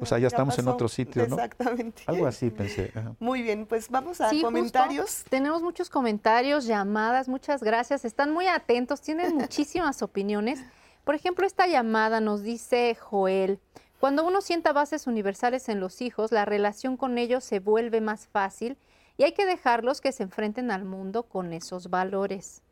o 0.01 0.07
sea, 0.07 0.19
ya, 0.19 0.27
estamos 0.27 0.59
en 0.59 0.69
otro 0.69 0.89
sitio, 0.89 1.27
¿no? 1.27 1.37
Exactamente. 1.37 2.03
Algo 2.07 2.27
así 2.27 2.51
pensé. 2.51 2.93
Muy 3.19 3.43
bien, 3.43 3.67
pues 3.67 3.89
vamos 3.89 4.21
a 4.21 4.31
comentarios. 4.43 5.25
Tenemos 5.29 5.63
muchos 5.63 5.91
comentarios, 5.91 6.67
llamadas, 6.67 7.29
muchas 7.29 7.63
gracias. 7.63 8.05
Están 8.05 8.33
muy 8.33 8.47
atentos, 8.47 9.01
tienen 9.01 9.37
muchísimas 9.37 10.03
opiniones. 10.03 10.61
Por 11.05 11.15
ejemplo, 11.15 11.47
esta 11.47 11.67
llamada 11.67 12.21
nos 12.21 12.43
dice 12.43 12.95
Joel. 12.95 13.59
Cuando 13.99 14.27
uno 14.27 14.41
sienta 14.41 14.73
bases 14.73 15.07
universales 15.07 15.69
en 15.69 15.79
los 15.79 16.01
hijos, 16.01 16.33
la 16.33 16.47
relación 16.47 16.97
con 16.97 17.19
ellos 17.19 17.45
se 17.45 17.61
vuelve 17.61 18.01
más 18.01 18.29
fácil 18.29 18.79
y 19.21 19.23
hay 19.23 19.33
que 19.33 19.45
dejarlos 19.45 20.01
que 20.01 20.13
se 20.13 20.23
enfrenten 20.23 20.71
al 20.71 20.87
mundo 20.87 21.25
con 21.25 21.53
esos 21.53 21.91
valores. 21.91 22.63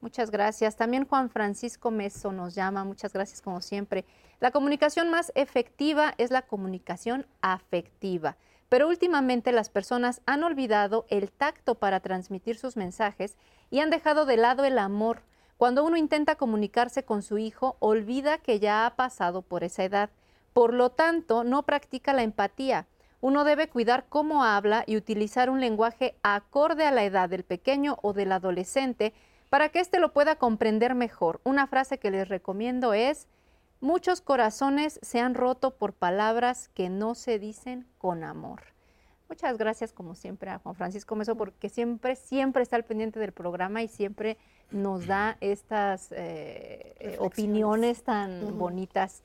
Muchas 0.00 0.30
gracias. 0.30 0.76
También 0.76 1.04
Juan 1.04 1.30
Francisco 1.30 1.90
Meso 1.90 2.30
nos 2.30 2.54
llama. 2.54 2.84
Muchas 2.84 3.12
gracias 3.12 3.42
como 3.42 3.60
siempre. 3.60 4.04
La 4.38 4.52
comunicación 4.52 5.10
más 5.10 5.32
efectiva 5.34 6.14
es 6.16 6.30
la 6.30 6.42
comunicación 6.42 7.26
afectiva. 7.40 8.36
Pero 8.68 8.86
últimamente 8.86 9.50
las 9.50 9.68
personas 9.68 10.22
han 10.26 10.44
olvidado 10.44 11.06
el 11.08 11.32
tacto 11.32 11.74
para 11.74 11.98
transmitir 11.98 12.56
sus 12.56 12.76
mensajes 12.76 13.36
y 13.72 13.80
han 13.80 13.90
dejado 13.90 14.26
de 14.26 14.36
lado 14.36 14.64
el 14.64 14.78
amor. 14.78 15.22
Cuando 15.56 15.82
uno 15.82 15.96
intenta 15.96 16.36
comunicarse 16.36 17.04
con 17.04 17.22
su 17.22 17.36
hijo, 17.36 17.78
olvida 17.80 18.38
que 18.38 18.60
ya 18.60 18.86
ha 18.86 18.94
pasado 18.94 19.42
por 19.42 19.64
esa 19.64 19.82
edad. 19.82 20.10
Por 20.52 20.72
lo 20.72 20.90
tanto, 20.90 21.42
no 21.42 21.64
practica 21.64 22.12
la 22.12 22.22
empatía 22.22 22.86
uno 23.20 23.44
debe 23.44 23.68
cuidar 23.68 24.06
cómo 24.08 24.44
habla 24.44 24.84
y 24.86 24.96
utilizar 24.96 25.50
un 25.50 25.60
lenguaje 25.60 26.16
acorde 26.22 26.84
a 26.84 26.90
la 26.90 27.04
edad 27.04 27.28
del 27.28 27.44
pequeño 27.44 27.98
o 28.02 28.12
del 28.12 28.32
adolescente 28.32 29.14
para 29.50 29.68
que 29.68 29.80
éste 29.80 29.98
lo 29.98 30.12
pueda 30.12 30.36
comprender 30.36 30.94
mejor. 30.94 31.40
Una 31.44 31.66
frase 31.66 31.98
que 31.98 32.10
les 32.10 32.28
recomiendo 32.28 32.92
es, 32.92 33.28
muchos 33.80 34.20
corazones 34.20 34.98
se 35.02 35.20
han 35.20 35.34
roto 35.34 35.76
por 35.76 35.92
palabras 35.92 36.68
que 36.68 36.88
no 36.88 37.14
se 37.14 37.38
dicen 37.38 37.86
con 37.98 38.24
amor. 38.24 38.62
Muchas 39.28 39.58
gracias 39.58 39.92
como 39.92 40.14
siempre 40.14 40.50
a 40.50 40.58
Juan 40.58 40.76
Francisco 40.76 41.16
Meso 41.16 41.36
porque 41.36 41.68
siempre, 41.68 42.14
siempre 42.14 42.62
está 42.62 42.76
al 42.76 42.84
pendiente 42.84 43.18
del 43.18 43.32
programa 43.32 43.82
y 43.82 43.88
siempre 43.88 44.38
nos 44.70 45.06
da 45.06 45.36
estas 45.40 46.12
eh, 46.12 46.94
eh, 47.00 47.16
opiniones 47.18 48.04
tan 48.04 48.56
bonitas. 48.56 49.22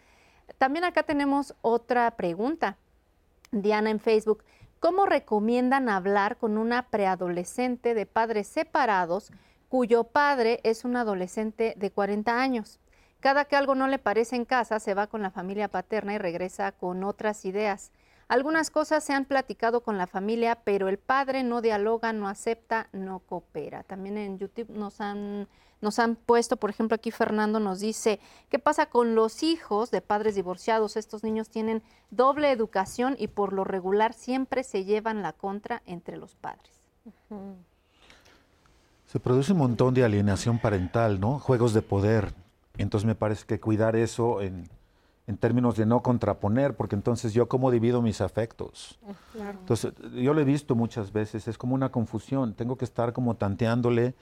También 0.58 0.86
acá 0.86 1.04
tenemos 1.04 1.56
otra 1.62 2.12
pregunta. 2.12 2.78
Diana 3.52 3.90
en 3.90 4.00
Facebook. 4.00 4.44
¿Cómo 4.80 5.06
recomiendan 5.06 5.90
hablar 5.90 6.38
con 6.38 6.58
una 6.58 6.90
preadolescente 6.90 7.94
de 7.94 8.06
padres 8.06 8.48
separados 8.48 9.32
cuyo 9.70 10.06
padre 10.06 10.60
es 10.64 10.86
un 10.86 10.96
adolescente 10.96 11.74
de 11.78 11.92
40 11.92 12.42
años? 12.42 12.80
Cada 13.20 13.46
que 13.46 13.56
algo 13.56 13.76
no 13.76 13.88
le 13.88 14.00
parece 14.00 14.36
en 14.36 14.46
casa, 14.46 14.80
se 14.80 14.94
va 14.94 15.08
con 15.08 15.22
la 15.22 15.30
familia 15.30 15.68
paterna 15.68 16.14
y 16.14 16.18
regresa 16.18 16.72
con 16.72 17.04
otras 17.04 17.46
ideas. 17.46 17.92
Algunas 18.28 18.72
cosas 18.72 19.04
se 19.04 19.14
han 19.14 19.26
platicado 19.26 19.84
con 19.84 19.98
la 19.98 20.08
familia, 20.08 20.56
pero 20.64 20.88
el 20.88 20.98
padre 20.98 21.44
no 21.44 21.62
dialoga, 21.62 22.14
no 22.14 22.28
acepta, 22.28 22.88
no 22.94 23.20
coopera. 23.20 23.84
También 23.84 24.18
en 24.18 24.40
YouTube 24.40 24.70
nos 24.70 25.02
han, 25.02 25.48
nos 25.82 26.00
han 26.00 26.16
puesto, 26.16 26.58
por 26.58 26.70
ejemplo, 26.70 26.96
aquí 26.96 27.12
Fernando 27.12 27.60
nos 27.60 27.80
dice, 27.80 28.20
¿qué 28.50 28.60
pasa 28.60 28.86
con 28.86 29.16
los 29.16 29.44
hijos 29.44 29.92
de 29.92 30.02
padres 30.02 30.36
divorciados? 30.36 30.96
Estos 30.96 31.24
niños 31.24 31.50
tienen 31.50 31.82
doble 32.12 32.52
educación 32.52 33.16
y 33.20 33.28
por 33.28 33.54
lo 33.54 33.64
regular 33.64 34.14
siempre 34.14 34.64
se 34.64 34.86
llevan 34.86 35.22
la 35.22 35.34
contra 35.34 35.82
entre 35.86 36.18
los 36.18 36.36
padres. 36.36 36.72
Se 39.08 39.20
produce 39.20 39.54
un 39.54 39.60
montón 39.60 39.94
de 39.94 40.04
alienación 40.04 40.60
parental, 40.60 41.20
¿no? 41.20 41.40
Juegos 41.40 41.74
de 41.74 41.82
poder. 41.82 42.34
Entonces 42.78 43.06
me 43.06 43.16
parece 43.16 43.46
que 43.46 43.60
cuidar 43.60 43.96
eso 43.96 44.42
en 44.42 44.70
en 45.28 45.38
términos 45.38 45.78
de 45.78 45.86
no 45.86 46.02
contraponer, 46.02 46.76
porque 46.76 46.96
entonces 46.96 47.34
yo 47.34 47.48
cómo 47.48 47.72
divido 47.72 48.02
mis 48.02 48.22
afectos. 48.22 49.00
Entonces, 49.36 49.94
yo 50.14 50.34
lo 50.34 50.42
he 50.42 50.44
visto 50.44 50.76
muchas 50.76 51.14
veces, 51.14 51.48
es 51.48 51.58
como 51.58 51.76
una 51.76 51.90
confusión, 51.90 52.54
tengo 52.54 52.78
que 52.78 52.86
estar 52.86 53.14
como 53.14 53.36
tanteándole, 53.36 54.08
eh, 54.08 54.14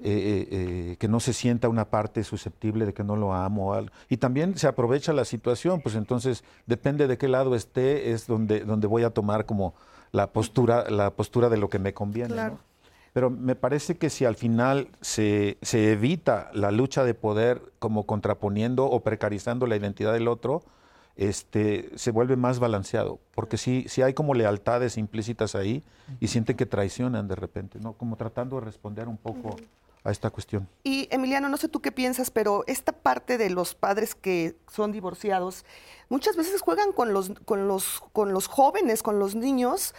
eh, 0.00 0.48
eh, 0.50 0.96
que 0.98 1.08
no 1.08 1.20
se 1.20 1.32
sienta 1.32 1.68
una 1.68 1.86
parte 1.86 2.24
susceptible 2.24 2.86
de 2.86 2.92
que 2.92 3.04
no 3.04 3.16
lo 3.16 3.32
amo. 3.32 3.74
Y 4.08 4.16
también 4.18 4.58
se 4.58 4.66
aprovecha 4.66 5.12
la 5.12 5.24
situación, 5.24 5.80
pues 5.80 5.94
entonces 5.94 6.44
depende 6.66 7.06
de 7.06 7.16
qué 7.16 7.28
lado 7.28 7.54
esté, 7.54 8.12
es 8.12 8.26
donde, 8.26 8.60
donde 8.60 8.86
voy 8.86 9.04
a 9.04 9.10
tomar 9.10 9.46
como 9.46 9.74
la 10.12 10.32
postura, 10.32 10.90
la 10.90 11.10
postura 11.10 11.48
de 11.48 11.56
lo 11.56 11.68
que 11.68 11.78
me 11.78 11.94
conviene. 11.94 12.34
Pero 13.12 13.30
me 13.30 13.54
parece 13.54 13.96
que 13.96 14.10
si 14.10 14.24
al 14.24 14.36
final 14.36 14.88
se, 15.00 15.58
se, 15.62 15.92
evita 15.92 16.50
la 16.52 16.70
lucha 16.70 17.04
de 17.04 17.14
poder 17.14 17.72
como 17.78 18.06
contraponiendo 18.06 18.86
o 18.86 19.00
precarizando 19.00 19.66
la 19.66 19.76
identidad 19.76 20.12
del 20.12 20.28
otro, 20.28 20.62
este, 21.16 21.90
se 21.96 22.10
vuelve 22.10 22.36
más 22.36 22.60
balanceado. 22.60 23.18
Porque 23.34 23.56
si, 23.56 23.88
si 23.88 24.02
hay 24.02 24.14
como 24.14 24.34
lealtades 24.34 24.96
implícitas 24.96 25.54
ahí 25.54 25.82
y 26.20 26.28
sienten 26.28 26.56
que 26.56 26.66
traicionan 26.66 27.28
de 27.28 27.34
repente, 27.34 27.78
¿no? 27.80 27.94
Como 27.94 28.16
tratando 28.16 28.56
de 28.56 28.66
responder 28.66 29.08
un 29.08 29.16
poco 29.16 29.56
a 30.04 30.10
esta 30.10 30.30
cuestión. 30.30 30.68
Y 30.84 31.08
Emiliano, 31.10 31.48
no 31.48 31.56
sé 31.56 31.68
tú 31.68 31.80
qué 31.80 31.92
piensas, 31.92 32.30
pero 32.30 32.64
esta 32.66 32.92
parte 32.92 33.36
de 33.36 33.50
los 33.50 33.74
padres 33.74 34.14
que 34.14 34.56
son 34.72 34.92
divorciados, 34.92 35.64
muchas 36.08 36.36
veces 36.36 36.62
juegan 36.62 36.92
con 36.92 37.12
los, 37.12 37.30
con 37.44 37.68
los, 37.68 38.00
con 38.12 38.32
los 38.32 38.46
jóvenes, 38.46 39.02
con 39.02 39.18
los 39.18 39.34
niños, 39.34 39.94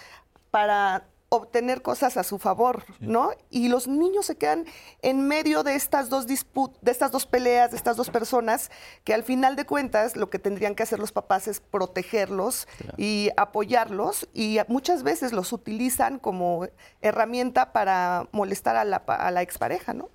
para 0.51 1.05
obtener 1.29 1.81
cosas 1.81 2.17
a 2.17 2.23
su 2.23 2.39
favor, 2.39 2.83
¿no? 2.99 3.31
Y 3.49 3.69
los 3.69 3.87
niños 3.87 4.25
se 4.25 4.35
quedan 4.35 4.65
en 5.01 5.27
medio 5.27 5.63
de 5.63 5.75
estas 5.75 6.09
dos 6.09 6.25
disputas, 6.25 6.81
de 6.81 6.91
estas 6.91 7.11
dos 7.11 7.25
peleas, 7.25 7.71
de 7.71 7.77
estas 7.77 7.95
dos 7.95 8.09
personas, 8.09 8.71
que 9.03 9.13
al 9.13 9.23
final 9.23 9.55
de 9.55 9.65
cuentas 9.65 10.15
lo 10.15 10.29
que 10.29 10.39
tendrían 10.39 10.75
que 10.75 10.83
hacer 10.83 10.99
los 10.99 11.11
papás 11.11 11.47
es 11.47 11.59
protegerlos 11.59 12.67
y 12.97 13.29
apoyarlos, 13.37 14.27
y 14.33 14.57
muchas 14.67 15.03
veces 15.03 15.31
los 15.31 15.53
utilizan 15.53 16.17
como 16.19 16.67
herramienta 17.01 17.71
para 17.71 18.27
molestar 18.31 18.75
a 18.75 18.83
la, 18.83 18.97
a 18.97 19.31
la 19.31 19.41
expareja, 19.41 19.93
¿no? 19.93 20.09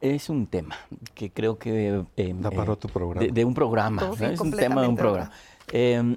Es 0.00 0.28
un 0.28 0.46
tema 0.46 0.76
que 1.14 1.30
creo 1.30 1.58
que... 1.58 2.04
Eh, 2.16 2.34
para 2.42 2.72
otro 2.72 2.90
programa. 2.92 3.26
De, 3.32 3.44
un 3.44 3.54
programa, 3.54 4.10
es 4.20 4.40
un 4.40 4.50
tema 4.50 4.82
de 4.82 4.88
un 4.88 4.96
programa. 4.96 5.30
Em, 5.72 6.16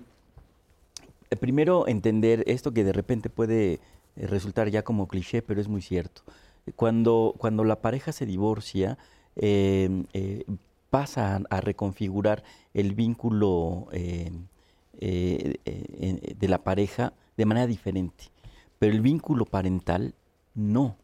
primero 1.39 1.87
entender 1.87 2.43
esto 2.47 2.71
que 2.71 2.83
de 2.83 2.93
repente 2.93 3.29
puede 3.29 3.73
eh, 3.73 3.79
resultar 4.27 4.69
ya 4.69 4.83
como 4.83 5.07
cliché, 5.07 5.41
pero 5.41 5.61
es 5.61 5.67
muy 5.67 5.81
cierto. 5.81 6.23
Cuando, 6.75 7.35
cuando 7.37 7.63
la 7.63 7.81
pareja 7.81 8.11
se 8.11 8.25
divorcia, 8.25 8.97
em, 9.35 10.05
eh, 10.13 10.45
pasa 10.89 11.41
a, 11.49 11.61
reconfigurar 11.61 12.43
el 12.73 12.93
vínculo 12.93 13.87
em, 13.91 14.47
eh, 14.99 16.35
de 16.37 16.47
la 16.47 16.63
pareja 16.63 17.13
de 17.37 17.45
manera 17.45 17.67
diferente, 17.67 18.25
pero 18.79 18.93
el 18.93 19.01
vínculo 19.01 19.45
parental 19.45 20.13
no. 20.55 20.97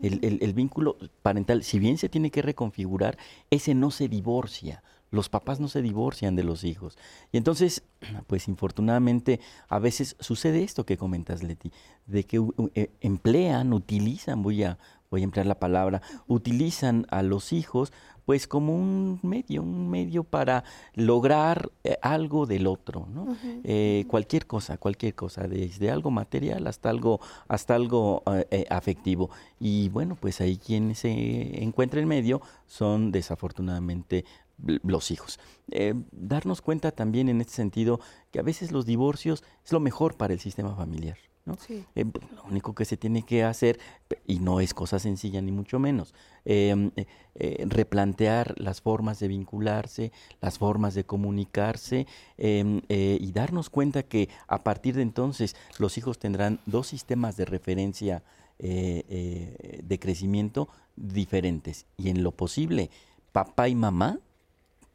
el, 0.00 0.52
vínculo 0.54 0.96
parental, 1.22 1.62
si 1.62 1.78
bien 1.78 1.98
se 1.98 2.08
tiene 2.08 2.30
que 2.30 2.42
reconfigurar, 2.42 3.18
ese 3.50 3.74
no 3.74 3.90
se 3.90 4.08
divorcia 4.08 4.82
los 5.10 5.28
papás 5.28 5.60
no 5.60 5.68
se 5.68 5.82
divorcian 5.82 6.36
de 6.36 6.44
los 6.44 6.64
hijos. 6.64 6.96
Y 7.32 7.36
entonces, 7.36 7.82
pues 8.26 8.48
infortunadamente, 8.48 9.40
a 9.68 9.78
veces 9.78 10.16
sucede 10.20 10.62
esto 10.62 10.86
que 10.86 10.96
comentas, 10.96 11.42
Leti, 11.42 11.72
de 12.06 12.24
que 12.24 12.42
eh, 12.74 12.90
emplean, 13.00 13.72
utilizan, 13.72 14.42
voy 14.42 14.64
a, 14.64 14.78
voy 15.10 15.22
a 15.22 15.24
emplear 15.24 15.46
la 15.46 15.58
palabra, 15.58 16.02
utilizan 16.26 17.06
a 17.10 17.22
los 17.22 17.52
hijos 17.52 17.92
pues 18.26 18.46
como 18.46 18.76
un 18.76 19.18
medio, 19.22 19.62
un 19.62 19.90
medio 19.90 20.22
para 20.22 20.62
lograr 20.94 21.72
eh, 21.82 21.96
algo 22.00 22.46
del 22.46 22.68
otro, 22.68 23.08
¿no? 23.12 23.36
Eh, 23.64 24.04
cualquier 24.06 24.46
cosa, 24.46 24.76
cualquier 24.76 25.16
cosa, 25.16 25.48
desde 25.48 25.90
algo 25.90 26.12
material 26.12 26.68
hasta 26.68 26.90
algo, 26.90 27.18
hasta 27.48 27.74
algo 27.74 28.22
afectivo. 28.68 29.30
Y 29.58 29.88
bueno, 29.88 30.16
pues 30.20 30.40
ahí 30.40 30.58
quien 30.58 30.94
se 30.94 31.64
encuentra 31.64 32.00
en 32.00 32.06
medio 32.06 32.40
son 32.68 33.10
desafortunadamente 33.10 34.24
los 34.64 35.10
hijos. 35.10 35.38
Eh, 35.70 35.94
darnos 36.12 36.62
cuenta 36.62 36.90
también 36.90 37.28
en 37.28 37.40
este 37.40 37.54
sentido 37.54 38.00
que 38.30 38.40
a 38.40 38.42
veces 38.42 38.72
los 38.72 38.86
divorcios 38.86 39.44
es 39.64 39.72
lo 39.72 39.80
mejor 39.80 40.16
para 40.16 40.32
el 40.32 40.40
sistema 40.40 40.74
familiar. 40.74 41.18
¿no? 41.46 41.56
Eh, 41.68 42.04
lo 42.04 42.44
único 42.44 42.74
que 42.74 42.84
se 42.84 42.98
tiene 42.98 43.22
que 43.22 43.44
hacer, 43.44 43.80
y 44.26 44.40
no 44.40 44.60
es 44.60 44.74
cosa 44.74 44.98
sencilla 44.98 45.40
ni 45.40 45.50
mucho 45.50 45.78
menos, 45.78 46.14
em, 46.44 46.90
eh, 47.34 47.64
replantear 47.66 48.54
las 48.58 48.82
formas 48.82 49.18
de 49.20 49.28
vincularse, 49.28 50.12
las 50.42 50.58
formas 50.58 50.94
de 50.94 51.04
comunicarse 51.04 52.06
em, 52.36 52.82
y 52.88 53.32
darnos 53.32 53.70
cuenta 53.70 54.02
que 54.02 54.28
a 54.48 54.62
partir 54.62 54.96
de 54.96 55.02
entonces 55.02 55.56
los 55.78 55.96
hijos 55.96 56.18
tendrán 56.18 56.60
dos 56.66 56.88
sistemas 56.88 57.36
de 57.36 57.46
referencia 57.46 58.22
de 58.58 59.98
crecimiento 59.98 60.68
diferentes 60.94 61.86
y 61.96 62.10
en 62.10 62.22
lo 62.22 62.32
posible 62.32 62.90
papá 63.32 63.68
y 63.68 63.74
mamá 63.74 64.20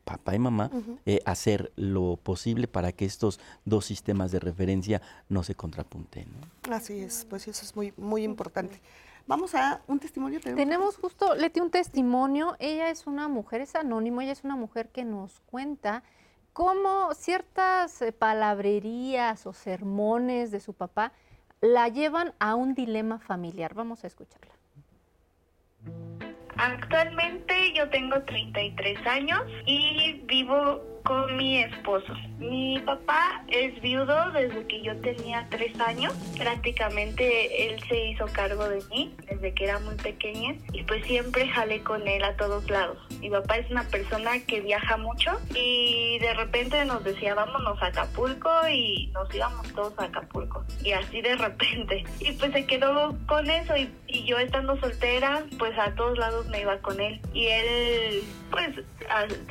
papá 0.05 0.35
y 0.35 0.39
mamá, 0.39 0.71
eh, 1.05 1.19
hacer 1.25 1.73
lo 1.75 2.17
posible 2.17 2.67
para 2.67 2.91
que 2.93 3.05
estos 3.05 3.39
dos 3.65 3.85
sistemas 3.85 4.31
de 4.31 4.39
referencia 4.39 5.01
no 5.27 5.43
se 5.43 5.55
contrapunten. 5.55 6.27
Así 6.71 6.99
es, 6.99 7.25
pues 7.29 7.47
eso 7.47 7.65
es 7.65 7.75
muy, 7.75 7.93
muy 7.97 8.23
importante. 8.23 8.79
Vamos 9.27 9.55
a 9.55 9.81
un 9.87 9.99
testimonio. 9.99 10.39
Tenemos 10.39 10.97
justo, 10.97 11.33
Leti, 11.33 11.59
un 11.59 11.71
testimonio. 11.71 12.55
Ella 12.59 12.91
es 12.91 13.07
una 13.07 13.27
mujer, 13.27 13.61
es 13.61 13.75
anónimo, 13.75 14.21
ella 14.21 14.31
es 14.31 14.43
una 14.43 14.55
mujer 14.55 14.89
que 14.89 15.03
nos 15.03 15.39
cuenta 15.47 16.03
cómo 16.53 17.13
ciertas 17.15 18.01
eh, 18.03 18.11
palabrerías 18.11 19.47
o 19.47 19.53
sermones 19.53 20.51
de 20.51 20.59
su 20.59 20.73
papá 20.73 21.11
la 21.59 21.89
llevan 21.89 22.35
a 22.37 22.53
un 22.53 22.75
dilema 22.75 23.17
familiar. 23.17 23.73
Vamos 23.73 24.03
a 24.03 24.07
escucharla. 24.07 24.54
Actualmente 26.57 27.73
yo 27.73 27.89
tengo 27.89 28.21
33 28.23 29.05
años 29.07 29.41
y 29.65 30.21
vivo 30.25 30.94
con 31.05 31.37
mi 31.37 31.59
esposo. 31.59 32.13
Mi 32.39 32.79
papá 32.79 33.43
es 33.47 33.79
viudo 33.81 34.31
desde 34.31 34.67
que 34.67 34.81
yo 34.81 34.99
tenía 35.01 35.47
tres 35.49 35.79
años. 35.79 36.13
Prácticamente 36.37 37.67
él 37.67 37.79
se 37.87 38.09
hizo 38.09 38.25
cargo 38.25 38.67
de 38.67 38.83
mí 38.89 39.15
desde 39.29 39.53
que 39.53 39.63
era 39.63 39.79
muy 39.79 39.95
pequeña 39.95 40.55
y 40.73 40.83
pues 40.83 41.05
siempre 41.05 41.47
jalé 41.47 41.81
con 41.81 42.05
él 42.07 42.23
a 42.23 42.35
todos 42.35 42.69
lados. 42.69 42.97
Mi 43.19 43.29
papá 43.29 43.57
es 43.57 43.69
una 43.71 43.83
persona 43.83 44.39
que 44.45 44.61
viaja 44.61 44.97
mucho 44.97 45.31
y 45.53 46.17
de 46.19 46.33
repente 46.33 46.83
nos 46.85 47.03
decía 47.03 47.35
vámonos 47.35 47.81
a 47.81 47.87
Acapulco 47.87 48.49
y 48.69 49.07
nos 49.13 49.33
íbamos 49.33 49.71
todos 49.73 49.93
a 49.99 50.05
Acapulco. 50.05 50.65
Y 50.83 50.91
así 50.91 51.21
de 51.21 51.35
repente. 51.35 52.03
Y 52.25 52.31
pues 52.31 52.53
se 52.53 52.65
quedó 52.65 53.15
con 53.27 53.47
eso 53.49 53.75
y, 53.77 53.87
y 54.07 54.25
yo 54.25 54.39
estando 54.39 54.79
soltera 54.79 55.43
pues 55.59 55.77
a 55.77 55.93
todos 55.93 56.17
lados 56.17 56.47
me 56.47 56.61
iba 56.61 56.79
con 56.79 56.99
él. 56.99 57.21
Y 57.33 57.47
él 57.47 58.23
pues 58.49 58.69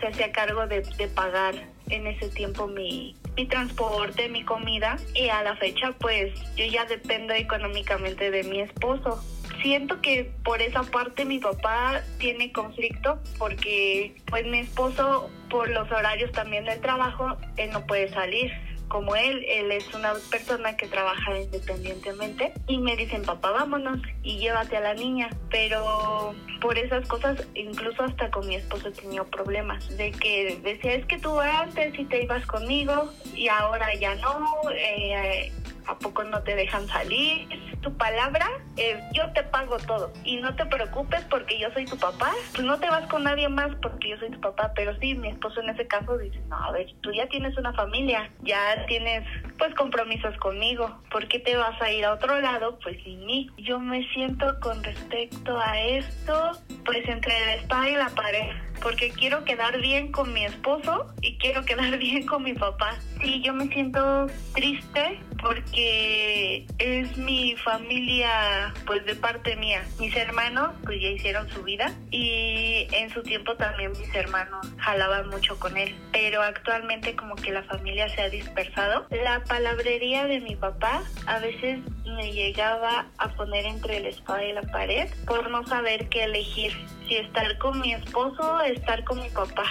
se 0.01 0.07
hacía 0.07 0.33
cargo 0.33 0.67
de, 0.67 0.81
de 0.81 1.09
pagar 1.09 1.44
en 1.91 2.07
ese 2.07 2.29
tiempo 2.29 2.67
mi, 2.67 3.17
mi 3.37 3.47
transporte, 3.47 4.29
mi 4.29 4.45
comida 4.45 4.97
y 5.15 5.29
a 5.29 5.43
la 5.43 5.57
fecha 5.57 5.93
pues 6.01 6.33
yo 6.57 6.65
ya 6.65 6.85
dependo 6.85 7.35
económicamente 7.35 8.31
de 8.31 8.45
mi 8.45 8.61
esposo. 8.61 9.23
Siento 9.63 10.01
que 10.01 10.31
por 10.45 10.61
esa 10.61 10.83
parte 10.83 11.25
mi 11.25 11.39
papá 11.39 12.03
tiene 12.19 12.53
conflicto 12.53 13.19
porque 13.39 14.15
pues 14.27 14.47
mi 14.47 14.61
esposo 14.61 15.31
por 15.49 15.71
los 15.71 15.91
horarios 15.91 16.33
también 16.33 16.65
del 16.65 16.81
trabajo 16.81 17.37
él 17.57 17.71
no 17.71 17.87
puede 17.87 18.13
salir 18.13 18.53
como 18.89 19.17
él, 19.17 19.45
él 19.49 19.73
es 19.73 19.93
una 19.95 20.15
persona 20.31 20.77
que 20.77 20.87
trabaja 20.87 21.39
independientemente 21.39 22.53
y 22.67 22.79
me 22.79 22.97
dicen, 22.97 23.23
papá, 23.23 23.51
vámonos 23.51 24.01
y 24.23 24.39
llévate 24.39 24.77
a 24.77 24.81
la 24.81 24.95
niña. 24.95 25.31
Pero 25.51 26.35
por 26.61 26.79
esas 26.79 27.07
cosas, 27.09 27.47
incluso 27.55 28.03
hasta 28.03 28.31
con 28.31 28.47
mi 28.47 28.57
esposo 28.57 28.89
he 28.89 28.93
tenido 28.93 29.25
problemas, 29.25 29.97
de 29.97 30.13
que 30.13 30.61
decía, 30.63 30.95
es 30.95 31.07
que 31.07 31.19
tú 31.19 31.41
antes 31.41 31.99
y 31.99 32.05
te 32.05 32.23
ibas 32.23 32.47
conmigo 32.47 33.13
y 33.35 33.49
ahora 33.49 33.95
ya 33.95 34.15
no, 34.17 34.39
eh, 34.75 35.53
¿a 35.87 35.99
poco 35.99 36.25
no 36.25 36.43
te 36.43 36.55
dejan 36.55 36.87
salir? 36.89 37.49
Tu 37.81 37.97
palabra 37.97 38.47
es 38.77 38.97
yo 39.13 39.31
te 39.33 39.43
pago 39.45 39.77
todo 39.79 40.13
y 40.25 40.37
no 40.37 40.55
te 40.57 40.65
preocupes 40.67 41.23
porque 41.31 41.59
yo 41.59 41.71
soy 41.73 41.85
tu 41.85 41.97
papá. 41.99 42.33
Pues 42.53 42.65
no 42.65 42.79
te 42.79 42.89
vas 42.89 43.07
con 43.09 43.25
nadie 43.25 43.49
más 43.49 43.75
porque 43.83 44.11
yo 44.11 44.19
soy 44.19 44.31
tu 44.31 44.41
papá, 44.41 44.73
pero 44.75 44.97
sí, 45.01 45.15
mi 45.15 45.29
esposo 45.29 45.61
en 45.61 45.71
ese 45.71 45.87
caso 45.87 46.17
dice, 46.19 46.41
no, 46.49 46.57
a 46.57 46.73
ver, 46.73 46.87
tú 47.03 47.13
ya 47.13 47.27
tienes 47.29 47.57
una 47.59 47.73
familia, 47.73 48.31
ya 48.43 48.87
tienes 48.87 49.25
pues 49.59 49.75
compromisos 49.75 50.37
conmigo, 50.39 51.01
¿por 51.11 51.29
qué 51.29 51.39
te 51.39 51.57
vas 51.57 51.81
a 51.81 51.91
ir 51.91 52.05
a 52.05 52.15
otro 52.15 52.41
lado? 52.41 52.79
Pues 52.83 53.03
sin 53.03 53.25
mí. 53.27 53.51
Yo 53.59 53.79
me 53.79 54.07
siento 54.13 54.59
con 54.61 54.83
respecto 54.83 55.59
a 55.59 55.81
esto, 55.81 56.53
pues 56.85 57.09
entre 57.09 57.33
la 57.47 57.55
espada 57.55 57.89
y 57.89 57.97
la 57.97 58.09
pared 58.11 58.51
porque 58.83 59.11
quiero 59.11 59.45
quedar 59.45 59.81
bien 59.81 60.13
con 60.13 60.33
mi 60.33 60.45
esposo 60.45 61.07
y 61.23 61.37
quiero 61.39 61.65
quedar 61.65 61.99
bien 61.99 62.27
con 62.27 62.43
mi 62.43 62.53
papá. 62.55 62.97
Sí, 63.21 63.43
yo 63.43 63.53
me 63.53 63.67
siento 63.69 64.27
triste 64.55 65.19
porque 65.41 65.74
es 65.77 67.17
mi 67.17 67.57
familia 67.57 68.73
pues 68.87 69.05
de 69.05 69.15
parte 69.15 69.57
mía. 69.57 69.85
Mis 69.99 70.15
hermanos 70.17 70.71
pues 70.85 71.01
ya 71.01 71.09
hicieron 71.09 71.49
su 71.51 71.63
vida 71.63 71.93
y 72.11 72.87
en 72.93 73.11
su 73.11 73.23
tiempo 73.23 73.57
también 73.57 73.93
mis 73.93 74.15
hermanos 74.15 74.67
jalaban 74.79 75.29
mucho 75.29 75.59
con 75.59 75.77
él, 75.77 75.95
pero 76.13 76.43
actualmente 76.43 77.17
como 77.17 77.35
que 77.37 77.53
la 77.53 77.63
familia 77.65 78.09
se 78.09 78.23
ha 78.23 78.29
dispersado. 78.29 79.07
La 79.11 79.43
palabrería 79.45 80.27
de 80.27 80.41
mi 80.41 80.57
papá 80.57 81.03
a 81.27 81.39
veces 81.39 81.81
me 82.05 82.33
llegaba 82.33 83.07
a 83.19 83.29
poner 83.35 83.67
entre 83.67 84.01
la 84.01 84.09
espada 84.09 84.45
y 84.45 84.53
la 84.53 84.63
pared 84.63 85.09
por 85.27 85.51
no 85.51 85.67
saber 85.67 86.09
qué 86.09 86.25
elegir, 86.25 86.73
si 87.09 87.17
estar 87.17 87.59
con 87.59 87.81
mi 87.81 87.93
esposo 87.95 88.57
o 88.57 88.61
estar 88.61 89.05
con 89.05 89.21
mi 89.21 89.29
papá. 89.31 89.65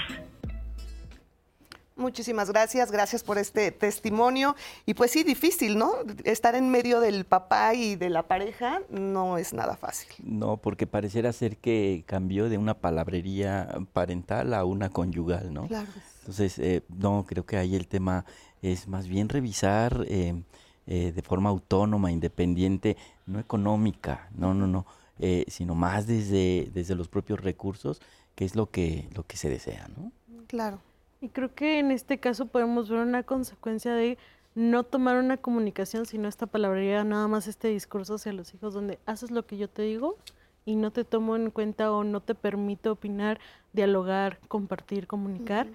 Muchísimas 1.95 2.49
gracias, 2.49 2.91
gracias 2.91 3.23
por 3.23 3.37
este 3.37 3.71
testimonio. 3.71 4.55
Y 4.85 4.93
pues 4.93 5.11
sí, 5.11 5.23
difícil, 5.23 5.77
¿no? 5.77 5.93
Estar 6.23 6.55
en 6.55 6.69
medio 6.69 6.99
del 6.99 7.25
papá 7.25 7.73
y 7.75 7.95
de 7.95 8.09
la 8.09 8.23
pareja 8.23 8.81
no 8.89 9.37
es 9.37 9.53
nada 9.53 9.75
fácil. 9.75 10.09
No, 10.23 10.57
porque 10.57 10.87
pareciera 10.87 11.31
ser 11.33 11.57
que 11.57 12.03
cambió 12.07 12.49
de 12.49 12.57
una 12.57 12.73
palabrería 12.73 13.69
parental 13.93 14.53
a 14.53 14.65
una 14.65 14.89
conyugal, 14.89 15.53
¿no? 15.53 15.67
Claro. 15.67 15.87
Entonces, 16.19 16.57
eh, 16.59 16.83
no, 16.89 17.25
creo 17.27 17.45
que 17.45 17.57
ahí 17.57 17.75
el 17.75 17.87
tema 17.87 18.25
es 18.61 18.87
más 18.87 19.07
bien 19.07 19.29
revisar 19.29 20.05
eh, 20.07 20.41
eh, 20.85 21.11
de 21.13 21.21
forma 21.21 21.49
autónoma, 21.49 22.11
independiente, 22.11 22.97
no 23.25 23.39
económica, 23.39 24.29
no, 24.35 24.53
no, 24.53 24.67
no, 24.67 24.85
eh, 25.19 25.45
sino 25.47 25.75
más 25.75 26.07
desde, 26.07 26.69
desde 26.73 26.95
los 26.95 27.07
propios 27.07 27.39
recursos, 27.39 28.01
que 28.35 28.43
es 28.43 28.55
lo 28.55 28.69
que, 28.69 29.07
lo 29.13 29.23
que 29.23 29.37
se 29.37 29.49
desea, 29.49 29.87
¿no? 29.95 30.11
Claro. 30.47 30.79
Y 31.23 31.29
creo 31.29 31.55
que 31.55 31.79
en 31.79 31.91
este 31.91 32.17
caso 32.17 32.47
podemos 32.47 32.89
ver 32.89 32.99
una 32.99 33.23
consecuencia 33.23 33.93
de 33.93 34.17
no 34.55 34.83
tomar 34.83 35.15
una 35.15 35.37
comunicación, 35.37 36.05
sino 36.05 36.27
esta 36.27 36.47
palabrería, 36.47 37.05
nada 37.05 37.29
más 37.29 37.47
este 37.47 37.69
discurso 37.69 38.15
hacia 38.15 38.33
los 38.33 38.53
hijos, 38.53 38.73
donde 38.73 38.99
haces 39.05 39.31
lo 39.31 39.45
que 39.45 39.55
yo 39.55 39.69
te 39.69 39.83
digo 39.83 40.17
y 40.65 40.75
no 40.75 40.91
te 40.91 41.05
tomo 41.05 41.37
en 41.37 41.49
cuenta 41.49 41.93
o 41.93 42.03
no 42.03 42.19
te 42.19 42.35
permito 42.35 42.91
opinar, 42.91 43.39
dialogar, 43.71 44.37
compartir, 44.49 45.07
comunicar. 45.07 45.67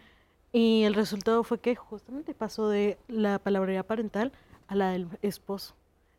Y 0.53 0.83
el 0.83 0.93
resultado 0.93 1.43
fue 1.45 1.61
que 1.61 1.77
justamente 1.77 2.35
pasó 2.35 2.69
de 2.69 2.99
la 3.09 3.39
palabrería 3.39 3.85
parental 3.85 4.33
a 4.67 4.75
la 4.75 4.91
del 4.91 5.09
esposo. 5.23 5.75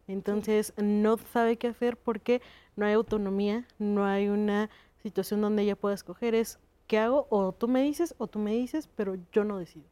Entonces 0.07 0.73
no 0.75 1.17
sabe 1.31 1.57
qué 1.57 1.67
hacer 1.67 1.97
porque 1.97 2.41
no 2.75 2.87
hay 2.87 2.93
autonomía, 2.93 3.67
no 3.77 4.07
hay 4.07 4.27
una 4.27 4.71
situación 5.03 5.39
donde 5.39 5.61
ella 5.61 5.75
pueda 5.75 5.93
escoger, 5.93 6.33
es 6.33 6.57
¿qué 6.89 6.97
hago? 6.97 7.27
O 7.29 7.53
tú 7.53 7.67
me 7.69 7.83
dices 7.83 8.15
o 8.17 8.27
tú 8.27 8.39
me 8.39 8.51
dices, 8.51 8.89
pero 8.95 9.15
yo 9.31 9.43
no 9.45 9.57
decido. 9.59 9.85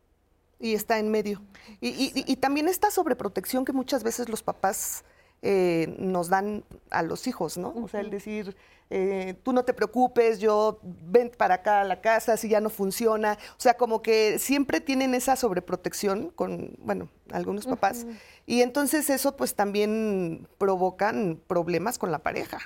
Y 0.60 0.74
está 0.74 0.98
en 0.98 1.10
medio. 1.12 1.42
Y, 1.80 1.90
y- 1.90 2.12
y 2.26 2.36
también 2.38 2.68
esta 2.68 2.90
sobreprotección 2.90 3.64
que 3.64 3.72
muchas 3.72 4.04
veces 4.04 4.28
los 4.28 4.42
papás 4.42 5.06
eh, 5.44 5.96
nos 6.00 6.30
dan 6.30 6.64
a 6.90 7.04
los 7.04 7.28
hijos, 7.28 7.58
¿no? 7.60 7.70
O 7.70 7.88
sea, 7.88 8.00
el 8.00 8.10
decir, 8.10 8.56
eh, 8.90 9.36
tú 9.44 9.54
no 9.54 9.64
te 9.64 9.76
preocupes, 9.76 10.40
yo 10.40 10.80
ven 10.82 11.30
para 11.38 11.56
acá 11.56 11.82
a 11.82 11.84
la 11.84 12.02
casa 12.02 12.38
si 12.38 12.50
ya 12.50 12.60
no 12.60 12.72
funciona. 12.72 13.38
O 13.52 13.60
sea, 13.62 13.76
como 13.78 14.02
que 14.02 14.40
siempre 14.40 14.82
tienen 14.82 15.14
esa 15.14 15.36
sobreprotección 15.36 16.32
con, 16.32 16.76
bueno, 16.80 17.10
algunos 17.32 17.68
papás. 17.68 18.08
Y 18.48 18.62
entonces 18.64 19.12
eso 19.12 19.36
pues 19.38 19.54
también 19.54 20.48
provocan 20.58 21.40
problemas 21.46 22.00
con 22.00 22.12
la 22.12 22.18
pareja. 22.18 22.58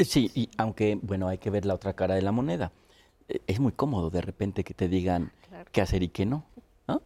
Sí, 0.00 0.32
y 0.34 0.50
aunque, 0.56 0.98
bueno, 1.00 1.28
hay 1.28 1.38
que 1.38 1.50
ver 1.50 1.64
la 1.64 1.74
otra 1.74 1.92
cara 1.94 2.16
de 2.16 2.22
la 2.22 2.32
moneda. 2.32 2.72
Eh, 3.28 3.40
Es 3.46 3.60
muy 3.60 3.72
cómodo 3.72 4.10
de 4.10 4.20
repente 4.20 4.64
que 4.64 4.74
te 4.74 4.88
digan 4.88 5.32
qué 5.72 5.80
hacer 5.80 6.02
y 6.02 6.08
qué 6.08 6.26
no. 6.26 6.44
¿no? 6.88 7.02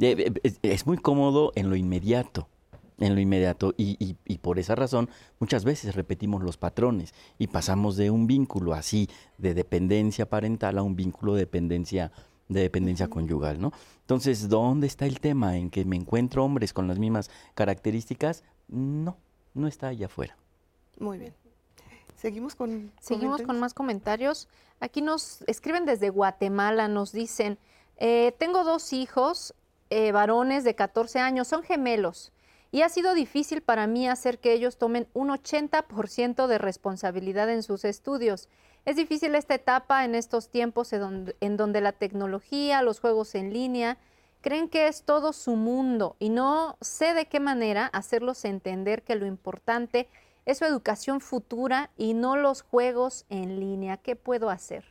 Eh, 0.00 0.14
eh, 0.18 0.40
Es, 0.42 0.58
es 0.62 0.86
muy 0.86 0.98
cómodo 0.98 1.52
en 1.54 1.70
lo 1.70 1.76
inmediato, 1.76 2.48
en 2.98 3.14
lo 3.14 3.20
inmediato, 3.20 3.74
y, 3.76 3.96
y- 4.04 4.16
y 4.26 4.38
por 4.38 4.58
esa 4.58 4.74
razón 4.74 5.08
muchas 5.38 5.64
veces 5.64 5.94
repetimos 5.94 6.42
los 6.42 6.56
patrones 6.56 7.12
y 7.38 7.46
pasamos 7.48 7.96
de 7.96 8.10
un 8.10 8.26
vínculo 8.26 8.72
así 8.74 9.08
de 9.38 9.54
dependencia 9.54 10.28
parental 10.28 10.78
a 10.78 10.82
un 10.82 10.96
vínculo 10.96 11.34
de 11.34 11.40
dependencia 11.40 12.12
de 12.48 12.60
dependencia 12.60 13.08
conyugal, 13.08 13.60
¿no? 13.60 13.72
Entonces, 14.02 14.48
¿dónde 14.48 14.86
está 14.86 15.04
el 15.04 15.18
tema 15.18 15.56
en 15.56 15.68
que 15.68 15.84
me 15.84 15.96
encuentro 15.96 16.44
hombres 16.44 16.72
con 16.72 16.86
las 16.86 16.96
mismas 16.96 17.28
características? 17.56 18.44
No, 18.68 19.16
no 19.52 19.66
está 19.66 19.88
allá 19.88 20.06
afuera. 20.06 20.36
Muy 21.00 21.18
bien. 21.18 21.34
Seguimos 22.26 22.56
con... 22.56 22.90
Seguimos 23.00 23.42
con 23.42 23.60
más 23.60 23.72
comentarios. 23.72 24.48
Aquí 24.80 25.00
nos 25.00 25.42
escriben 25.42 25.84
desde 25.84 26.10
Guatemala, 26.10 26.88
nos 26.88 27.12
dicen, 27.12 27.56
eh, 27.98 28.34
tengo 28.36 28.64
dos 28.64 28.92
hijos, 28.92 29.54
eh, 29.90 30.10
varones 30.10 30.64
de 30.64 30.74
14 30.74 31.20
años, 31.20 31.46
son 31.46 31.62
gemelos, 31.62 32.32
y 32.72 32.82
ha 32.82 32.88
sido 32.88 33.14
difícil 33.14 33.62
para 33.62 33.86
mí 33.86 34.08
hacer 34.08 34.40
que 34.40 34.54
ellos 34.54 34.76
tomen 34.76 35.06
un 35.12 35.28
80% 35.28 36.48
de 36.48 36.58
responsabilidad 36.58 37.48
en 37.48 37.62
sus 37.62 37.84
estudios. 37.84 38.48
Es 38.84 38.96
difícil 38.96 39.36
esta 39.36 39.54
etapa 39.54 40.04
en 40.04 40.16
estos 40.16 40.48
tiempos 40.48 40.92
en 40.92 41.00
donde, 41.00 41.36
en 41.38 41.56
donde 41.56 41.80
la 41.80 41.92
tecnología, 41.92 42.82
los 42.82 42.98
juegos 42.98 43.36
en 43.36 43.52
línea, 43.52 43.98
creen 44.40 44.68
que 44.68 44.88
es 44.88 45.04
todo 45.04 45.32
su 45.32 45.54
mundo 45.54 46.16
y 46.18 46.30
no 46.30 46.76
sé 46.80 47.14
de 47.14 47.26
qué 47.26 47.38
manera 47.38 47.86
hacerlos 47.86 48.44
entender 48.44 49.04
que 49.04 49.14
lo 49.14 49.26
importante 49.26 50.00
es 50.00 50.25
su 50.54 50.64
educación 50.64 51.20
futura 51.20 51.90
y 51.96 52.14
no 52.14 52.36
los 52.36 52.62
juegos 52.62 53.26
en 53.28 53.58
línea. 53.60 53.96
¿Qué 53.96 54.16
puedo 54.16 54.48
hacer? 54.50 54.84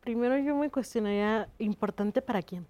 Primero 0.00 0.38
yo 0.38 0.54
me 0.54 0.70
cuestionaría, 0.70 1.48
¿importante 1.58 2.22
para 2.22 2.42
quién? 2.42 2.66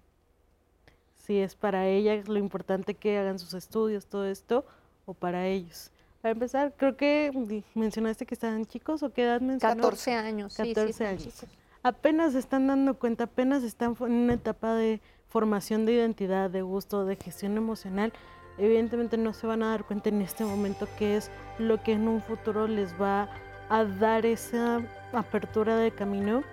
Si 1.15 1.37
es 1.39 1.55
para 1.55 1.87
ella 1.87 2.23
lo 2.25 2.37
importante 2.37 2.95
que 2.95 3.17
hagan 3.17 3.37
sus 3.37 3.53
estudios, 3.53 4.07
todo 4.07 4.25
esto, 4.25 4.65
o 5.05 5.13
para 5.13 5.47
ellos. 5.47 5.91
Para 6.21 6.31
empezar, 6.31 6.73
creo 6.75 6.97
que 6.97 7.63
mencionaste 7.75 8.25
que 8.25 8.33
estaban 8.33 8.65
chicos, 8.65 9.03
¿o 9.03 9.13
qué 9.13 9.23
edad 9.23 9.41
mencionaste? 9.41 9.81
14 9.81 10.13
años, 10.13 10.53
sí, 10.53 10.63
sí, 10.63 10.69
14 10.69 10.89
están 10.89 11.07
años. 11.07 11.23
chicos. 11.23 11.49
Apenas 11.81 12.33
se 12.33 12.39
están 12.39 12.67
dando 12.67 12.95
cuenta, 12.95 13.25
apenas 13.25 13.63
están 13.63 13.95
en 14.01 14.11
una 14.11 14.33
etapa 14.33 14.73
de 14.73 14.99
formación 15.29 15.85
de 15.85 15.93
identidad, 15.93 16.49
de 16.49 16.61
gusto, 16.61 17.05
de 17.05 17.15
gestión 17.15 17.55
emocional. 17.55 18.11
Evidentemente 18.59 19.17
no 19.17 19.33
se 19.33 19.47
van 19.47 19.63
a 19.63 19.69
dar 19.69 19.85
cuenta 19.85 20.09
en 20.09 20.21
este 20.21 20.43
momento 20.43 20.87
qué 20.97 21.15
es 21.17 21.31
lo 21.57 21.81
que 21.81 21.93
en 21.93 22.07
un 22.07 22.21
futuro 22.21 22.67
les 22.67 22.93
va 22.99 23.29
a 23.69 23.85
dar 23.85 24.25
esa 24.25 24.81
apertura 25.13 25.77
de 25.77 25.91
camino, 25.91 26.43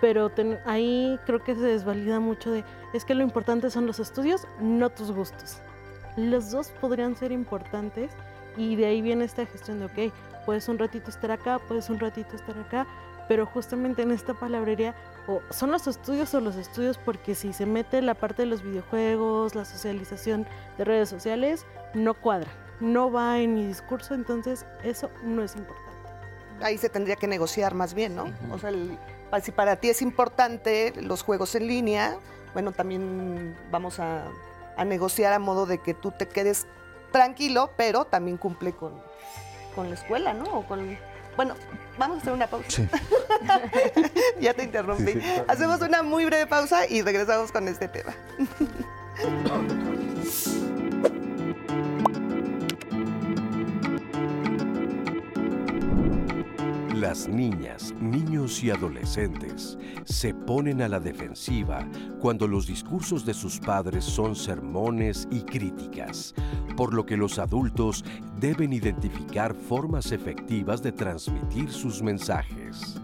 pero 0.00 0.28
ten- 0.30 0.58
ahí 0.66 1.18
creo 1.24 1.42
que 1.42 1.54
se 1.54 1.60
desvalida 1.62 2.18
mucho 2.20 2.50
de, 2.50 2.64
es 2.92 3.04
que 3.04 3.14
lo 3.14 3.22
importante 3.22 3.70
son 3.70 3.86
los 3.86 4.00
estudios, 4.00 4.46
no 4.60 4.90
tus 4.90 5.12
gustos. 5.12 5.60
Los 6.16 6.50
dos 6.50 6.70
podrían 6.80 7.14
ser 7.14 7.30
importantes 7.32 8.10
y 8.56 8.74
de 8.76 8.86
ahí 8.86 9.02
viene 9.02 9.24
esta 9.24 9.46
gestión 9.46 9.78
de, 9.78 9.84
ok, 9.86 10.12
puedes 10.46 10.68
un 10.68 10.78
ratito 10.78 11.10
estar 11.10 11.30
acá, 11.30 11.58
puedes 11.68 11.90
un 11.90 12.00
ratito 12.00 12.34
estar 12.36 12.58
acá, 12.58 12.86
pero 13.28 13.46
justamente 13.46 14.02
en 14.02 14.10
esta 14.12 14.34
palabrería, 14.34 14.94
o 15.26 15.40
son 15.50 15.70
los 15.72 15.86
estudios 15.86 16.32
o 16.34 16.40
los 16.40 16.56
estudios, 16.56 16.98
porque 16.98 17.34
si 17.34 17.52
se 17.52 17.66
mete 17.66 18.00
la 18.02 18.14
parte 18.14 18.42
de 18.42 18.46
los 18.46 18.62
videojuegos, 18.62 19.54
la 19.54 19.64
socialización 19.64 20.46
de 20.78 20.84
redes 20.84 21.08
sociales, 21.08 21.66
no 21.94 22.14
cuadra, 22.14 22.50
no 22.80 23.10
va 23.10 23.38
en 23.38 23.54
mi 23.54 23.66
discurso, 23.66 24.14
entonces 24.14 24.64
eso 24.84 25.10
no 25.24 25.42
es 25.42 25.56
importante. 25.56 25.86
Ahí 26.62 26.78
se 26.78 26.88
tendría 26.88 27.16
que 27.16 27.26
negociar 27.26 27.74
más 27.74 27.94
bien, 27.94 28.16
¿no? 28.16 28.32
O 28.50 28.58
sea, 28.58 28.70
el- 28.70 28.96
si 29.42 29.50
para 29.52 29.76
ti 29.76 29.88
es 29.90 30.00
importante 30.02 30.92
los 31.02 31.22
juegos 31.22 31.54
en 31.54 31.66
línea, 31.66 32.16
bueno, 32.54 32.72
también 32.72 33.54
vamos 33.70 33.98
a, 34.00 34.22
a 34.76 34.84
negociar 34.84 35.32
a 35.34 35.38
modo 35.38 35.66
de 35.66 35.78
que 35.78 35.92
tú 35.94 36.12
te 36.12 36.26
quedes 36.28 36.66
tranquilo, 37.12 37.70
pero 37.76 38.04
también 38.06 38.36
cumple 38.38 38.72
con, 38.72 38.94
con 39.74 39.88
la 39.90 39.94
escuela, 39.96 40.32
¿no? 40.32 40.44
O 40.60 40.66
con, 40.66 40.96
bueno, 41.36 41.54
vamos 41.98 42.18
a 42.18 42.20
hacer 42.20 42.32
una 42.32 42.46
pausa. 42.46 42.68
Sí. 42.70 42.88
ya 44.40 44.54
te 44.54 44.64
interrumpí. 44.64 45.12
Sí, 45.12 45.20
sí. 45.20 45.42
Hacemos 45.48 45.80
una 45.80 46.02
muy 46.02 46.24
breve 46.24 46.46
pausa 46.46 46.88
y 46.88 47.02
regresamos 47.02 47.52
con 47.52 47.68
este 47.68 47.88
tema. 47.88 48.14
Las 56.96 57.28
niñas, 57.28 57.92
niños 58.00 58.64
y 58.64 58.70
adolescentes 58.70 59.76
se 60.06 60.32
ponen 60.32 60.80
a 60.80 60.88
la 60.88 60.98
defensiva 60.98 61.86
cuando 62.20 62.48
los 62.48 62.66
discursos 62.66 63.26
de 63.26 63.34
sus 63.34 63.60
padres 63.60 64.02
son 64.02 64.34
sermones 64.34 65.28
y 65.30 65.42
críticas, 65.42 66.34
por 66.76 66.92
lo 66.94 67.06
que 67.06 67.16
los 67.16 67.38
adultos 67.38 68.04
deben 68.38 68.72
identificar 68.72 69.54
formas 69.54 70.12
efectivas 70.12 70.82
de 70.82 70.92
transmitir 70.92 71.70
sus 71.70 72.02
mensajes. 72.02 73.00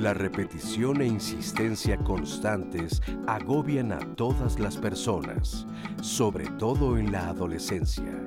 La 0.00 0.14
repetición 0.14 1.00
e 1.00 1.06
insistencia 1.06 1.96
constantes 1.96 3.00
agobian 3.26 3.92
a 3.92 4.00
todas 4.00 4.58
las 4.58 4.76
personas, 4.76 5.66
sobre 6.02 6.46
todo 6.58 6.98
en 6.98 7.12
la 7.12 7.28
adolescencia. 7.28 8.21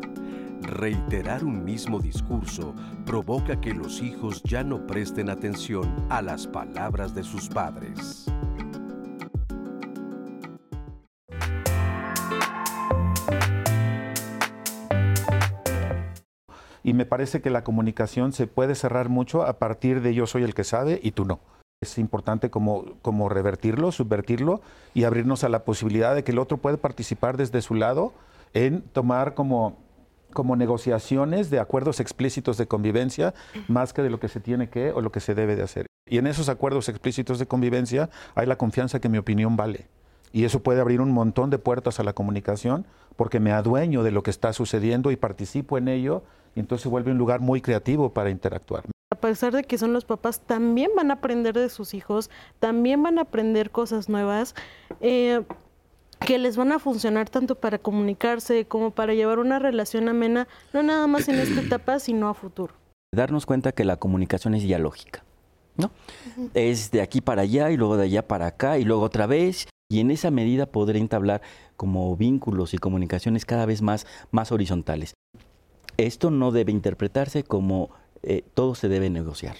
Reiterar 0.75 1.45
un 1.45 1.63
mismo 1.63 2.01
discurso 2.01 2.75
provoca 3.05 3.61
que 3.61 3.73
los 3.73 4.01
hijos 4.01 4.43
ya 4.43 4.61
no 4.61 4.85
presten 4.85 5.29
atención 5.29 6.05
a 6.09 6.21
las 6.21 6.47
palabras 6.47 7.15
de 7.15 7.23
sus 7.23 7.47
padres. 7.47 8.25
Y 16.83 16.91
me 16.93 17.05
parece 17.05 17.41
que 17.41 17.49
la 17.49 17.63
comunicación 17.63 18.33
se 18.33 18.45
puede 18.45 18.75
cerrar 18.75 19.07
mucho 19.07 19.43
a 19.43 19.57
partir 19.57 20.01
de 20.01 20.13
yo 20.13 20.27
soy 20.27 20.43
el 20.43 20.53
que 20.53 20.65
sabe 20.65 20.99
y 21.01 21.11
tú 21.11 21.23
no. 21.23 21.39
Es 21.81 21.97
importante 21.97 22.49
como, 22.49 22.97
como 23.01 23.29
revertirlo, 23.29 23.93
subvertirlo 23.93 24.59
y 24.93 25.05
abrirnos 25.05 25.45
a 25.45 25.49
la 25.49 25.63
posibilidad 25.63 26.13
de 26.13 26.25
que 26.25 26.33
el 26.33 26.39
otro 26.39 26.57
puede 26.57 26.77
participar 26.77 27.37
desde 27.37 27.61
su 27.61 27.75
lado 27.75 28.11
en 28.53 28.81
tomar 28.81 29.35
como, 29.35 29.84
como 30.35 30.55
negociaciones 30.55 31.49
de 31.49 31.59
acuerdos 31.59 31.99
explícitos 31.99 32.57
de 32.57 32.67
convivencia 32.67 33.33
más 33.67 33.93
que 33.93 34.03
de 34.03 34.11
lo 34.11 34.19
que 34.19 34.27
se 34.27 34.39
tiene 34.39 34.69
que 34.69 34.91
o 34.91 35.01
lo 35.01 35.11
que 35.11 35.21
se 35.21 35.33
debe 35.33 35.55
de 35.55 35.63
hacer. 35.63 35.87
Y 36.07 36.19
en 36.19 36.27
esos 36.27 36.49
acuerdos 36.49 36.89
explícitos 36.89 37.39
de 37.39 37.47
convivencia 37.47 38.11
hay 38.35 38.45
la 38.45 38.57
confianza 38.57 38.99
que 38.99 39.09
mi 39.09 39.17
opinión 39.17 39.55
vale. 39.55 39.87
Y 40.31 40.43
eso 40.43 40.61
puede 40.61 40.81
abrir 40.81 41.01
un 41.01 41.11
montón 41.11 41.49
de 41.49 41.57
puertas 41.57 41.99
a 41.99 42.03
la 42.03 42.13
comunicación 42.13 42.85
porque 43.15 43.39
me 43.39 43.53
adueño 43.53 44.03
de 44.03 44.11
lo 44.11 44.21
que 44.21 44.29
está 44.29 44.53
sucediendo 44.53 45.09
y 45.09 45.15
participo 45.15 45.77
en 45.77 45.87
ello 45.87 46.23
y 46.53 46.59
entonces 46.59 46.91
vuelve 46.91 47.11
un 47.11 47.17
lugar 47.17 47.39
muy 47.39 47.61
creativo 47.61 48.13
para 48.13 48.29
interactuar. 48.29 48.83
A 49.11 49.15
pesar 49.15 49.53
de 49.53 49.63
que 49.63 49.77
son 49.77 49.93
los 49.93 50.03
papás, 50.03 50.41
también 50.41 50.91
van 50.95 51.09
a 51.09 51.15
aprender 51.15 51.55
de 51.55 51.69
sus 51.69 51.93
hijos, 51.93 52.29
también 52.59 53.01
van 53.01 53.17
a 53.17 53.21
aprender 53.21 53.71
cosas 53.71 54.09
nuevas. 54.09 54.53
Eh, 54.99 55.41
que 56.19 56.37
les 56.37 56.57
van 56.57 56.71
a 56.71 56.79
funcionar 56.79 57.29
tanto 57.29 57.55
para 57.55 57.77
comunicarse 57.77 58.65
como 58.65 58.91
para 58.91 59.13
llevar 59.13 59.39
una 59.39 59.59
relación 59.59 60.07
amena, 60.09 60.47
no 60.73 60.83
nada 60.83 61.07
más 61.07 61.27
en 61.27 61.35
esta 61.35 61.61
etapa, 61.61 61.99
sino 61.99 62.29
a 62.29 62.33
futuro. 62.33 62.73
Darnos 63.13 63.45
cuenta 63.45 63.71
que 63.71 63.85
la 63.85 63.97
comunicación 63.97 64.55
es 64.55 64.63
dialógica, 64.63 65.23
¿no? 65.77 65.91
Es 66.53 66.91
de 66.91 67.01
aquí 67.01 67.21
para 67.21 67.43
allá 67.43 67.71
y 67.71 67.77
luego 67.77 67.97
de 67.97 68.05
allá 68.05 68.27
para 68.27 68.47
acá 68.47 68.77
y 68.77 68.83
luego 68.83 69.03
otra 69.03 69.27
vez. 69.27 69.67
Y 69.87 69.99
en 69.99 70.09
esa 70.09 70.31
medida 70.31 70.65
poder 70.65 70.97
entablar 70.97 71.41
como 71.77 72.15
vínculos 72.17 72.73
y 72.73 72.77
comunicaciones 72.79 73.45
cada 73.45 73.67
vez 73.67 73.81
más, 73.83 74.07
más 74.31 74.51
horizontales. 74.51 75.13
Esto 75.97 76.31
no 76.31 76.51
debe 76.51 76.71
interpretarse 76.71 77.43
como 77.43 77.91
eh, 78.23 78.43
todo 78.53 78.73
se 78.73 78.89
debe 78.89 79.09
negociar. 79.09 79.55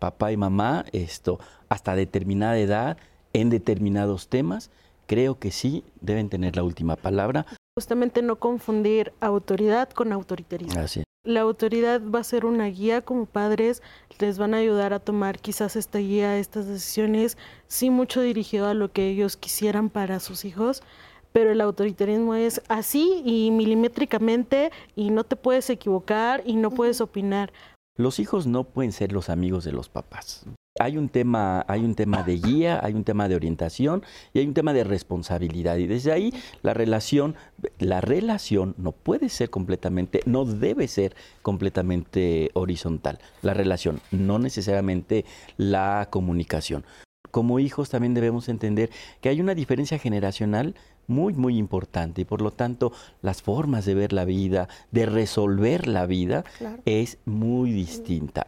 Papá 0.00 0.32
y 0.32 0.36
mamá, 0.36 0.84
esto, 0.92 1.38
hasta 1.68 1.94
determinada 1.94 2.58
edad, 2.58 2.96
en 3.32 3.50
determinados 3.50 4.28
temas, 4.28 4.70
creo 5.10 5.40
que 5.40 5.50
sí 5.50 5.82
deben 6.00 6.28
tener 6.28 6.54
la 6.54 6.62
última 6.62 6.94
palabra. 6.94 7.44
Justamente 7.76 8.22
no 8.22 8.36
confundir 8.36 9.12
autoridad 9.18 9.90
con 9.90 10.12
autoritarismo. 10.12 10.80
Así. 10.80 11.02
La 11.24 11.40
autoridad 11.40 12.00
va 12.00 12.20
a 12.20 12.24
ser 12.24 12.46
una 12.46 12.66
guía 12.66 13.02
como 13.02 13.26
padres, 13.26 13.82
les 14.20 14.38
van 14.38 14.54
a 14.54 14.58
ayudar 14.58 14.92
a 14.92 15.00
tomar 15.00 15.40
quizás 15.40 15.74
esta 15.74 15.98
guía, 15.98 16.38
estas 16.38 16.68
decisiones, 16.68 17.38
sí 17.66 17.90
mucho 17.90 18.20
dirigido 18.20 18.68
a 18.68 18.74
lo 18.74 18.92
que 18.92 19.08
ellos 19.08 19.36
quisieran 19.36 19.90
para 19.90 20.20
sus 20.20 20.44
hijos, 20.44 20.84
pero 21.32 21.50
el 21.50 21.60
autoritarismo 21.60 22.36
es 22.36 22.62
así 22.68 23.20
y 23.24 23.50
milimétricamente 23.50 24.70
y 24.94 25.10
no 25.10 25.24
te 25.24 25.34
puedes 25.34 25.70
equivocar 25.70 26.40
y 26.46 26.54
no 26.54 26.70
puedes 26.70 27.00
opinar. 27.00 27.52
Los 27.96 28.20
hijos 28.20 28.46
no 28.46 28.62
pueden 28.62 28.92
ser 28.92 29.10
los 29.10 29.28
amigos 29.28 29.64
de 29.64 29.72
los 29.72 29.88
papás. 29.88 30.46
Hay 30.82 30.96
un 30.96 31.10
tema, 31.10 31.62
hay 31.68 31.84
un 31.84 31.94
tema 31.94 32.22
de 32.22 32.38
guía, 32.38 32.80
hay 32.82 32.94
un 32.94 33.04
tema 33.04 33.28
de 33.28 33.34
orientación 33.36 34.02
y 34.32 34.38
hay 34.38 34.46
un 34.46 34.54
tema 34.54 34.72
de 34.72 34.82
responsabilidad. 34.82 35.76
Y 35.76 35.86
desde 35.86 36.10
ahí 36.10 36.32
la 36.62 36.72
relación, 36.72 37.34
la 37.78 38.00
relación 38.00 38.74
no 38.78 38.92
puede 38.92 39.28
ser 39.28 39.50
completamente, 39.50 40.22
no 40.24 40.46
debe 40.46 40.88
ser 40.88 41.14
completamente 41.42 42.50
horizontal. 42.54 43.18
La 43.42 43.52
relación, 43.52 44.00
no 44.10 44.38
necesariamente 44.38 45.26
la 45.58 46.08
comunicación. 46.10 46.84
Como 47.30 47.58
hijos 47.58 47.90
también 47.90 48.14
debemos 48.14 48.48
entender 48.48 48.88
que 49.20 49.28
hay 49.28 49.42
una 49.42 49.54
diferencia 49.54 49.98
generacional 49.98 50.74
muy, 51.06 51.34
muy 51.34 51.58
importante 51.58 52.22
y 52.22 52.24
por 52.24 52.40
lo 52.40 52.52
tanto 52.52 52.90
las 53.20 53.42
formas 53.42 53.84
de 53.84 53.94
ver 53.94 54.14
la 54.14 54.24
vida, 54.24 54.66
de 54.92 55.04
resolver 55.04 55.86
la 55.86 56.06
vida, 56.06 56.42
Claro. 56.56 56.78
es 56.86 57.18
muy 57.26 57.70
distinta. 57.70 58.46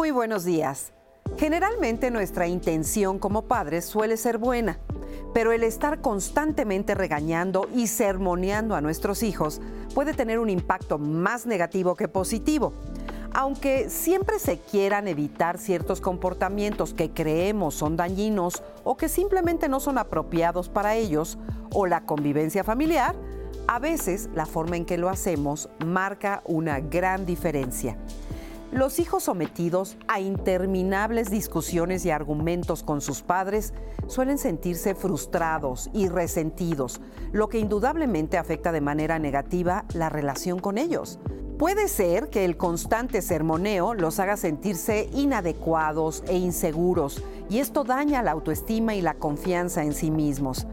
Muy 0.00 0.12
buenos 0.12 0.46
días. 0.46 0.94
Generalmente 1.36 2.10
nuestra 2.10 2.46
intención 2.46 3.18
como 3.18 3.42
padres 3.42 3.84
suele 3.84 4.16
ser 4.16 4.38
buena, 4.38 4.78
pero 5.34 5.52
el 5.52 5.62
estar 5.62 6.00
constantemente 6.00 6.94
regañando 6.94 7.68
y 7.74 7.86
sermoneando 7.86 8.74
a 8.74 8.80
nuestros 8.80 9.22
hijos 9.22 9.60
puede 9.94 10.14
tener 10.14 10.38
un 10.38 10.48
impacto 10.48 10.96
más 10.96 11.44
negativo 11.44 11.96
que 11.96 12.08
positivo. 12.08 12.72
Aunque 13.34 13.90
siempre 13.90 14.38
se 14.38 14.58
quieran 14.58 15.06
evitar 15.06 15.58
ciertos 15.58 16.00
comportamientos 16.00 16.94
que 16.94 17.10
creemos 17.10 17.74
son 17.74 17.98
dañinos 17.98 18.62
o 18.84 18.96
que 18.96 19.10
simplemente 19.10 19.68
no 19.68 19.80
son 19.80 19.98
apropiados 19.98 20.70
para 20.70 20.96
ellos 20.96 21.36
o 21.74 21.84
la 21.84 22.06
convivencia 22.06 22.64
familiar, 22.64 23.14
a 23.68 23.78
veces 23.78 24.30
la 24.34 24.46
forma 24.46 24.78
en 24.78 24.86
que 24.86 24.96
lo 24.96 25.10
hacemos 25.10 25.68
marca 25.84 26.40
una 26.46 26.80
gran 26.80 27.26
diferencia. 27.26 27.98
Los 28.72 29.00
hijos 29.00 29.24
sometidos 29.24 29.96
a 30.06 30.20
interminables 30.20 31.28
discusiones 31.28 32.06
y 32.06 32.10
argumentos 32.10 32.84
con 32.84 33.00
sus 33.00 33.20
padres 33.20 33.74
suelen 34.06 34.38
sentirse 34.38 34.94
frustrados 34.94 35.90
y 35.92 36.06
resentidos, 36.06 37.00
lo 37.32 37.48
que 37.48 37.58
indudablemente 37.58 38.38
afecta 38.38 38.70
de 38.70 38.80
manera 38.80 39.18
negativa 39.18 39.86
la 39.92 40.08
relación 40.08 40.60
con 40.60 40.78
ellos. 40.78 41.18
Puede 41.58 41.88
ser 41.88 42.30
que 42.30 42.44
el 42.44 42.56
constante 42.56 43.22
sermoneo 43.22 43.92
los 43.92 44.20
haga 44.20 44.36
sentirse 44.36 45.10
inadecuados 45.12 46.22
e 46.28 46.38
inseguros, 46.38 47.24
y 47.50 47.58
esto 47.58 47.82
daña 47.82 48.22
la 48.22 48.30
autoestima 48.30 48.94
y 48.94 49.02
la 49.02 49.14
confianza 49.14 49.82
en 49.82 49.94
sí 49.94 50.12
mismos. 50.12 50.68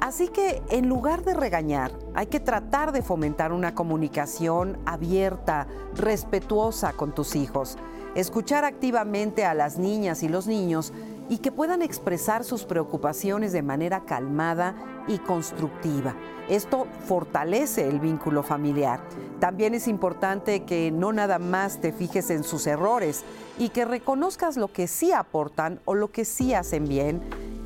Así 0.00 0.28
que 0.28 0.62
en 0.70 0.88
lugar 0.88 1.24
de 1.24 1.34
regañar, 1.34 1.92
hay 2.14 2.26
que 2.26 2.38
tratar 2.38 2.92
de 2.92 3.02
fomentar 3.02 3.52
una 3.52 3.74
comunicación 3.74 4.78
abierta, 4.86 5.66
respetuosa 5.94 6.92
con 6.92 7.14
tus 7.14 7.34
hijos. 7.34 7.76
Escuchar 8.14 8.64
activamente 8.64 9.44
a 9.44 9.54
las 9.54 9.76
niñas 9.76 10.22
y 10.22 10.28
los 10.28 10.46
niños 10.46 10.92
y 11.28 11.38
que 11.38 11.52
puedan 11.52 11.82
expresar 11.82 12.44
sus 12.44 12.64
preocupaciones 12.64 13.52
de 13.52 13.62
manera 13.62 14.04
calmada 14.04 14.74
y 15.08 15.18
constructiva. 15.18 16.14
Esto 16.48 16.86
fortalece 17.06 17.88
el 17.88 18.00
vínculo 18.00 18.42
familiar. 18.42 19.00
También 19.40 19.74
es 19.74 19.88
importante 19.88 20.64
que 20.64 20.90
no 20.90 21.12
nada 21.12 21.38
más 21.38 21.80
te 21.80 21.92
fijes 21.92 22.30
en 22.30 22.44
sus 22.44 22.66
errores 22.66 23.24
y 23.58 23.68
que 23.70 23.84
reconozcas 23.84 24.56
lo 24.56 24.72
que 24.72 24.86
sí 24.86 25.12
aportan 25.12 25.80
o 25.84 25.94
lo 25.94 26.10
que 26.10 26.24
sí 26.24 26.54
hacen 26.54 26.88
bien 26.88 27.20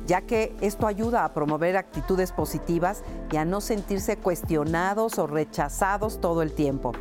ya 0.05 0.21
que 0.21 0.55
esto 0.61 0.87
ayuda 0.87 1.25
a 1.25 1.33
promover 1.33 1.77
actitudes 1.77 2.31
positivas 2.31 3.03
y 3.31 3.37
a 3.37 3.45
no 3.45 3.61
sentirse 3.61 4.17
cuestionados 4.17 5.17
o 5.19 5.27
rechazados 5.27 6.19
todo 6.19 6.41
el 6.41 6.53
tiempo. 6.53 6.91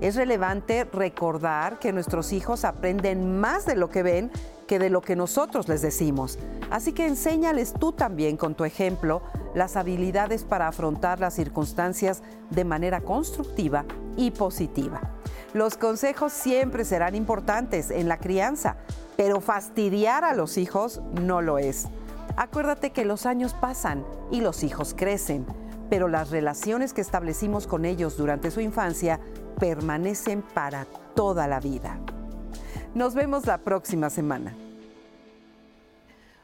Es 0.00 0.16
relevante 0.16 0.84
recordar 0.84 1.78
que 1.78 1.92
nuestros 1.92 2.32
hijos 2.32 2.64
aprenden 2.64 3.40
más 3.40 3.64
de 3.64 3.76
lo 3.76 3.88
que 3.90 4.02
ven 4.02 4.30
que 4.66 4.78
de 4.78 4.90
lo 4.90 5.02
que 5.02 5.16
nosotros 5.16 5.68
les 5.68 5.82
decimos. 5.82 6.38
Así 6.70 6.92
que 6.92 7.06
enséñales 7.06 7.74
tú 7.74 7.92
también 7.92 8.36
con 8.36 8.54
tu 8.54 8.64
ejemplo 8.64 9.22
las 9.54 9.76
habilidades 9.76 10.44
para 10.44 10.68
afrontar 10.68 11.20
las 11.20 11.34
circunstancias 11.34 12.22
de 12.50 12.64
manera 12.64 13.02
constructiva 13.02 13.84
y 14.16 14.30
positiva. 14.30 15.00
Los 15.52 15.76
consejos 15.76 16.32
siempre 16.32 16.84
serán 16.84 17.14
importantes 17.14 17.90
en 17.90 18.08
la 18.08 18.18
crianza, 18.18 18.76
pero 19.16 19.40
fastidiar 19.40 20.24
a 20.24 20.34
los 20.34 20.58
hijos 20.58 21.00
no 21.20 21.42
lo 21.42 21.58
es. 21.58 21.86
Acuérdate 22.36 22.90
que 22.90 23.04
los 23.04 23.26
años 23.26 23.54
pasan 23.54 24.04
y 24.32 24.40
los 24.40 24.64
hijos 24.64 24.92
crecen, 24.96 25.46
pero 25.88 26.08
las 26.08 26.30
relaciones 26.30 26.92
que 26.92 27.00
establecimos 27.00 27.68
con 27.68 27.84
ellos 27.84 28.16
durante 28.16 28.50
su 28.50 28.60
infancia 28.60 29.20
permanecen 29.60 30.42
para 30.42 30.84
toda 31.14 31.46
la 31.46 31.60
vida. 31.60 32.00
Nos 32.92 33.14
vemos 33.14 33.46
la 33.46 33.58
próxima 33.58 34.10
semana. 34.10 34.52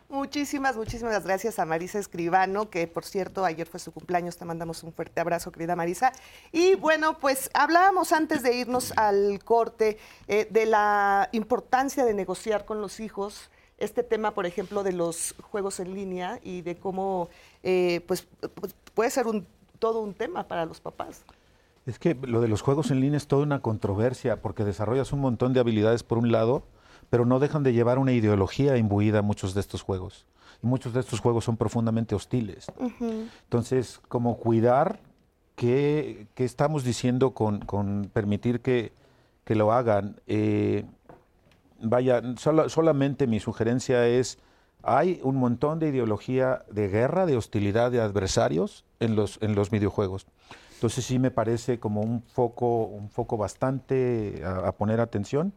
Muchísimas, 0.09 0.77
muchísimas 0.77 1.25
gracias 1.25 1.59
a 1.59 1.65
Marisa 1.65 1.99
Escribano, 1.99 2.71
que 2.71 2.87
por 2.89 3.05
cierto 3.05 3.45
ayer 3.45 3.67
fue 3.67 3.79
su 3.79 3.93
cumpleaños, 3.93 4.37
te 4.37 4.45
mandamos 4.45 4.83
un 4.83 4.93
fuerte 4.93 5.21
abrazo, 5.21 5.53
querida 5.53 5.77
Marisa. 5.77 6.13
Y 6.51 6.75
bueno, 6.77 7.19
pues 7.19 7.51
hablábamos 7.55 8.13
antes 8.13 8.43
de 8.43 8.55
irnos 8.55 8.93
al 8.97 9.43
corte 9.45 9.99
eh, 10.27 10.49
de 10.51 10.67
la 10.67 11.29
importancia 11.33 12.05
de 12.05 12.15
negociar 12.15 12.65
con 12.65 12.81
los 12.81 12.99
hijos 13.01 13.51
este 13.81 14.03
tema, 14.03 14.33
por 14.33 14.47
ejemplo, 14.47 14.83
de 14.83 14.93
los 14.93 15.35
juegos 15.51 15.81
en 15.81 15.95
línea 15.95 16.39
y 16.45 16.61
de 16.61 16.77
cómo 16.77 17.29
eh, 17.63 18.03
pues, 18.07 18.29
pues, 18.55 18.75
puede 18.95 19.11
ser 19.11 19.27
un, 19.27 19.47
todo 19.79 20.01
un 20.01 20.15
tema 20.15 20.45
para 20.45 20.67
los 20.67 20.81
papás. 20.81 21.25
Es 21.87 21.99
que 21.99 22.15
lo 22.15 22.41
de 22.41 22.49
los 22.49 22.61
juegos 22.61 22.91
en 22.91 23.01
línea 23.01 23.17
es 23.17 23.27
toda 23.27 23.43
una 23.43 23.61
controversia 23.61 24.41
porque 24.43 24.65
desarrollas 24.65 25.13
un 25.13 25.21
montón 25.21 25.53
de 25.55 25.61
habilidades 25.61 26.03
por 26.03 26.19
un 26.19 26.31
lado, 26.31 26.63
pero 27.09 27.25
no 27.25 27.41
dejan 27.41 27.63
de 27.63 27.73
llevar 27.73 27.99
una 27.99 28.13
ideología 28.13 28.77
imbuida 28.77 29.23
muchos 29.23 29.55
de 29.55 29.61
estos 29.61 29.83
juegos. 29.83 30.27
Y 30.63 30.67
muchos 30.67 30.93
de 30.93 31.01
estos 31.01 31.21
juegos 31.21 31.45
son 31.45 31.57
profundamente 31.57 32.15
hostiles. 32.15 32.67
Entonces, 33.01 34.01
como 34.09 34.37
cuidar 34.37 35.01
qué, 35.57 36.27
estamos 36.37 36.85
diciendo 36.85 37.33
con, 37.33 38.11
permitir 38.13 38.61
que, 38.61 38.93
lo 39.47 39.73
hagan. 39.73 40.21
Eh, 40.29 40.85
vaya, 41.81 42.23
solamente 42.37 43.27
mi 43.27 43.41
sugerencia 43.41 44.07
es, 44.07 44.39
hay 44.83 45.21
un 45.23 45.37
montón 45.37 45.79
de 45.79 45.89
ideología 45.89 46.65
de 46.71 46.89
guerra, 46.89 47.27
de 47.27 47.37
hostilidad 47.37 47.91
de 47.91 48.01
adversarios 48.01 48.85
en 48.99 49.17
los, 49.17 49.39
en 49.43 49.55
los 49.55 49.71
videojuegos. 49.71 50.27
Entonces 50.75 51.05
sí 51.05 51.19
me 51.19 51.31
parece 51.31 51.79
como 51.79 52.01
un 52.01 52.23
foco, 52.23 52.85
un 52.85 53.11
foco 53.11 53.37
bastante 53.37 54.43
a 54.45 54.73
poner 54.73 55.01
atención 55.01 55.53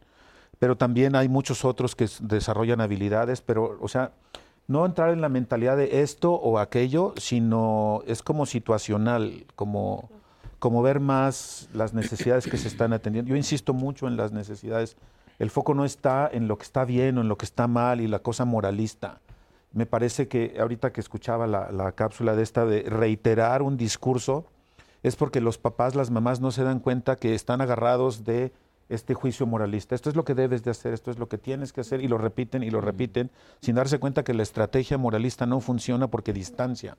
pero 0.63 0.77
también 0.77 1.15
hay 1.17 1.27
muchos 1.27 1.65
otros 1.65 1.93
que 1.93 2.07
desarrollan 2.21 2.79
habilidades, 2.79 3.41
pero, 3.41 3.77
o 3.81 3.89
sea, 3.89 4.11
no 4.65 4.85
entrar 4.85 5.09
en 5.09 5.19
la 5.19 5.27
mentalidad 5.27 5.75
de 5.75 6.03
esto 6.03 6.31
o 6.31 6.57
aquello, 6.57 7.13
sino 7.17 8.01
es 8.07 8.23
como 8.23 8.45
situacional, 8.45 9.45
como, 9.55 10.09
como 10.59 10.81
ver 10.81 11.01
más 11.01 11.67
las 11.73 11.93
necesidades 11.93 12.47
que 12.47 12.55
se 12.57 12.69
están 12.69 12.93
atendiendo. 12.93 13.29
Yo 13.29 13.35
insisto 13.35 13.73
mucho 13.73 14.07
en 14.07 14.15
las 14.15 14.31
necesidades. 14.31 14.95
El 15.39 15.49
foco 15.49 15.73
no 15.73 15.85
está 15.85 16.29
en 16.31 16.47
lo 16.47 16.57
que 16.57 16.63
está 16.63 16.85
bien 16.85 17.17
o 17.17 17.21
en 17.21 17.27
lo 17.27 17.37
que 17.37 17.45
está 17.45 17.67
mal 17.67 18.01
y 18.01 18.07
la 18.07 18.19
cosa 18.19 18.45
moralista. 18.45 19.19
Me 19.71 19.85
parece 19.85 20.27
que 20.27 20.55
ahorita 20.59 20.93
que 20.93 21.01
escuchaba 21.01 21.47
la, 21.47 21.71
la 21.71 21.93
cápsula 21.93 22.35
de 22.35 22.43
esta 22.43 22.65
de 22.65 22.83
reiterar 22.83 23.61
un 23.61 23.75
discurso, 23.77 24.45
es 25.01 25.15
porque 25.15 25.41
los 25.41 25.57
papás, 25.57 25.95
las 25.95 26.11
mamás 26.11 26.39
no 26.39 26.51
se 26.51 26.63
dan 26.63 26.79
cuenta 26.79 27.17
que 27.17 27.35
están 27.35 27.61
agarrados 27.61 28.23
de 28.23 28.53
este 28.89 29.13
juicio 29.13 29.45
moralista. 29.45 29.95
Esto 29.95 30.09
es 30.09 30.15
lo 30.15 30.23
que 30.23 30.35
debes 30.35 30.63
de 30.63 30.71
hacer, 30.71 30.93
esto 30.93 31.11
es 31.11 31.19
lo 31.19 31.27
que 31.27 31.37
tienes 31.37 31.73
que 31.73 31.81
hacer 31.81 32.01
y 32.01 32.07
lo 32.07 32.17
repiten 32.17 32.63
y 32.63 32.69
lo 32.69 32.81
repiten 32.81 33.31
sin 33.61 33.75
darse 33.75 33.99
cuenta 33.99 34.23
que 34.23 34.33
la 34.33 34.43
estrategia 34.43 34.97
moralista 34.97 35.45
no 35.45 35.59
funciona 35.59 36.07
porque 36.07 36.33
distancia. 36.33 36.97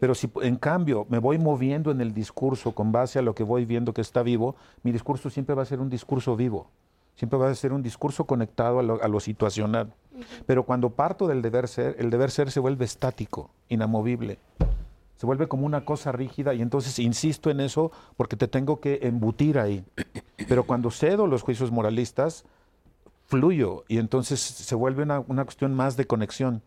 Pero 0.00 0.14
si 0.14 0.30
en 0.42 0.56
cambio 0.56 1.06
me 1.08 1.18
voy 1.18 1.38
moviendo 1.38 1.90
en 1.90 2.00
el 2.00 2.12
discurso 2.12 2.72
con 2.72 2.92
base 2.92 3.18
a 3.18 3.22
lo 3.22 3.34
que 3.34 3.44
voy 3.44 3.64
viendo 3.64 3.94
que 3.94 4.00
está 4.00 4.22
vivo, 4.22 4.56
mi 4.82 4.92
discurso 4.92 5.30
siempre 5.30 5.54
va 5.54 5.62
a 5.62 5.66
ser 5.66 5.80
un 5.80 5.88
discurso 5.88 6.36
vivo, 6.36 6.70
siempre 7.16 7.38
va 7.38 7.50
a 7.50 7.54
ser 7.54 7.72
un 7.72 7.82
discurso 7.82 8.24
conectado 8.24 8.78
a 8.78 8.82
lo, 8.82 9.02
a 9.02 9.08
lo 9.08 9.20
situacional. 9.20 9.92
Pero 10.46 10.62
cuando 10.62 10.90
parto 10.90 11.26
del 11.26 11.42
deber 11.42 11.68
ser, 11.68 11.96
el 11.98 12.08
deber 12.10 12.30
ser 12.30 12.50
se 12.50 12.60
vuelve 12.60 12.84
estático, 12.84 13.50
inamovible 13.68 14.38
se 15.16 15.26
vuelve 15.26 15.48
como 15.48 15.66
una 15.66 15.84
cosa 15.84 16.12
rígida 16.12 16.54
y 16.54 16.62
entonces 16.62 16.98
insisto 16.98 17.50
en 17.50 17.60
eso 17.60 17.90
porque 18.16 18.36
te 18.36 18.48
tengo 18.48 18.80
que 18.80 19.00
embutir 19.02 19.58
ahí. 19.58 19.84
Pero 20.48 20.64
cuando 20.64 20.90
cedo 20.90 21.26
los 21.26 21.42
juicios 21.42 21.70
moralistas, 21.70 22.44
fluyo 23.26 23.84
y 23.88 23.98
entonces 23.98 24.40
se 24.40 24.74
vuelve 24.74 25.02
una, 25.02 25.44
cuestión 25.44 25.74
más 25.74 25.96
de 25.96 26.06
conexión. 26.06 26.62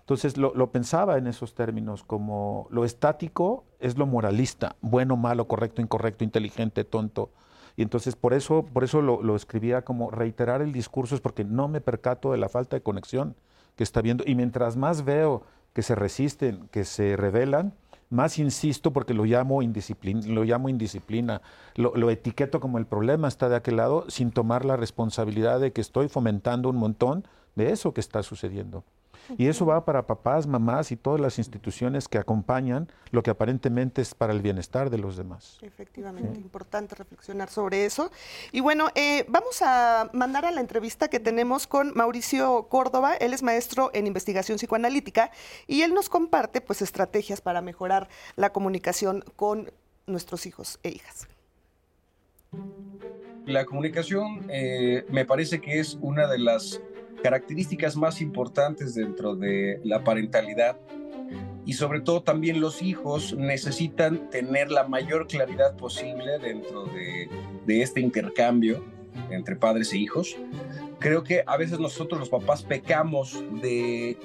Entonces 0.00 0.36
lo, 0.36 0.70
pensaba 0.70 1.16
en 1.16 1.26
esos 1.26 1.54
términos, 1.54 2.02
como 2.02 2.66
lo 2.70 2.84
estático 2.84 3.64
es 3.78 3.96
lo 3.96 4.06
moralista, 4.06 4.76
bueno, 4.82 5.16
malo, 5.16 5.46
correcto, 5.48 5.80
incorrecto, 5.80 6.24
inteligente, 6.24 6.84
tonto. 6.84 7.30
Y 7.76 7.82
entonces 7.82 8.16
por 8.16 8.34
eso, 8.34 8.64
por 8.64 8.84
eso 8.84 9.02
lo, 9.02 9.36
escribía 9.36 9.82
como 9.82 10.10
reiterar 10.10 10.62
el 10.62 10.72
discurso, 10.72 11.14
es 11.14 11.20
porque 11.20 11.44
no 11.44 11.68
me 11.68 11.80
percato 11.80 12.32
de 12.32 12.38
la 12.38 12.48
falta 12.48 12.76
de 12.76 12.82
conexión 12.82 13.34
que 13.76 13.82
está 13.82 14.00
viendo. 14.00 14.24
Y 14.26 14.34
mientras 14.34 14.76
más 14.76 15.04
veo 15.04 15.42
que 15.72 15.82
se 15.82 15.94
resisten, 15.94 16.68
que 16.70 16.84
se 16.84 17.16
rebelan, 17.16 17.74
más 18.10 18.38
insisto 18.38 18.92
porque 18.92 19.12
lo 19.12 19.24
llamo 19.24 19.60
indisciplina, 19.62 20.20
lo, 20.26 20.44
llamo 20.44 20.68
indisciplina. 20.68 21.42
Lo, 21.74 22.10
etiqueto 22.10 22.60
como 22.60 22.78
el 22.78 22.86
problema 22.86 23.26
está 23.26 23.48
de 23.48 23.56
aquel 23.56 23.76
lado 23.76 24.04
sin 24.08 24.30
tomar 24.30 24.64
la 24.64 24.76
responsabilidad 24.76 25.58
de 25.58 25.72
que 25.72 25.80
estoy 25.80 26.08
fomentando 26.08 26.68
un 26.68 26.76
montón 26.76 27.26
de 27.56 27.72
eso 27.72 27.92
que 27.92 28.00
está 28.00 28.22
sucediendo. 28.22 28.84
Y 29.38 29.46
eso 29.46 29.66
va 29.66 29.84
para 29.84 30.06
papás, 30.06 30.46
mamás 30.46 30.92
y 30.92 30.96
todas 30.96 31.20
las 31.20 31.38
instituciones 31.38 32.08
que 32.08 32.18
acompañan 32.18 32.88
lo 33.10 33.22
que 33.22 33.30
aparentemente 33.30 34.02
es 34.02 34.14
para 34.14 34.32
el 34.32 34.42
bienestar 34.42 34.90
de 34.90 34.98
los 34.98 35.16
demás. 35.16 35.58
Efectivamente, 35.62 36.38
importante 36.40 36.94
reflexionar 36.94 37.48
sobre 37.48 37.84
eso. 37.84 38.10
Y 38.52 38.60
bueno, 38.60 38.88
eh, 38.94 39.24
vamos 39.28 39.62
a 39.62 40.10
mandar 40.12 40.44
a 40.44 40.50
la 40.50 40.60
entrevista 40.60 41.08
que 41.08 41.20
tenemos 41.20 41.66
con 41.66 41.92
Mauricio 41.94 42.66
Córdoba. 42.68 43.14
Él 43.14 43.32
es 43.32 43.42
maestro 43.42 43.90
en 43.94 44.06
investigación 44.06 44.58
psicoanalítica 44.58 45.30
y 45.66 45.82
él 45.82 45.94
nos 45.94 46.08
comparte 46.08 46.60
pues 46.60 46.82
estrategias 46.82 47.40
para 47.40 47.60
mejorar 47.60 48.08
la 48.36 48.52
comunicación 48.52 49.24
con 49.36 49.70
nuestros 50.06 50.46
hijos 50.46 50.78
e 50.82 50.90
hijas. 50.90 51.28
La 53.46 53.64
comunicación 53.66 54.46
eh, 54.48 55.04
me 55.10 55.24
parece 55.24 55.60
que 55.60 55.78
es 55.78 55.98
una 56.00 56.26
de 56.26 56.38
las 56.38 56.80
características 57.24 57.96
más 57.96 58.20
importantes 58.20 58.94
dentro 58.94 59.34
de 59.34 59.80
la 59.82 60.04
parentalidad 60.04 60.78
y 61.64 61.72
sobre 61.72 62.02
todo 62.02 62.22
también 62.22 62.60
los 62.60 62.82
hijos 62.82 63.34
necesitan 63.34 64.28
tener 64.28 64.70
la 64.70 64.86
mayor 64.86 65.26
claridad 65.26 65.74
posible 65.74 66.38
dentro 66.38 66.84
de, 66.84 67.30
este 67.66 68.02
intercambio 68.02 68.84
entre 69.30 69.56
padres 69.56 69.94
e 69.94 69.96
hijos. 69.96 70.36
Creo 70.98 71.24
que 71.24 71.42
a 71.46 71.56
veces 71.56 71.80
nosotros 71.80 72.20
los 72.20 72.28
papás 72.28 72.62
pecamos 72.62 73.42
de 73.62 74.18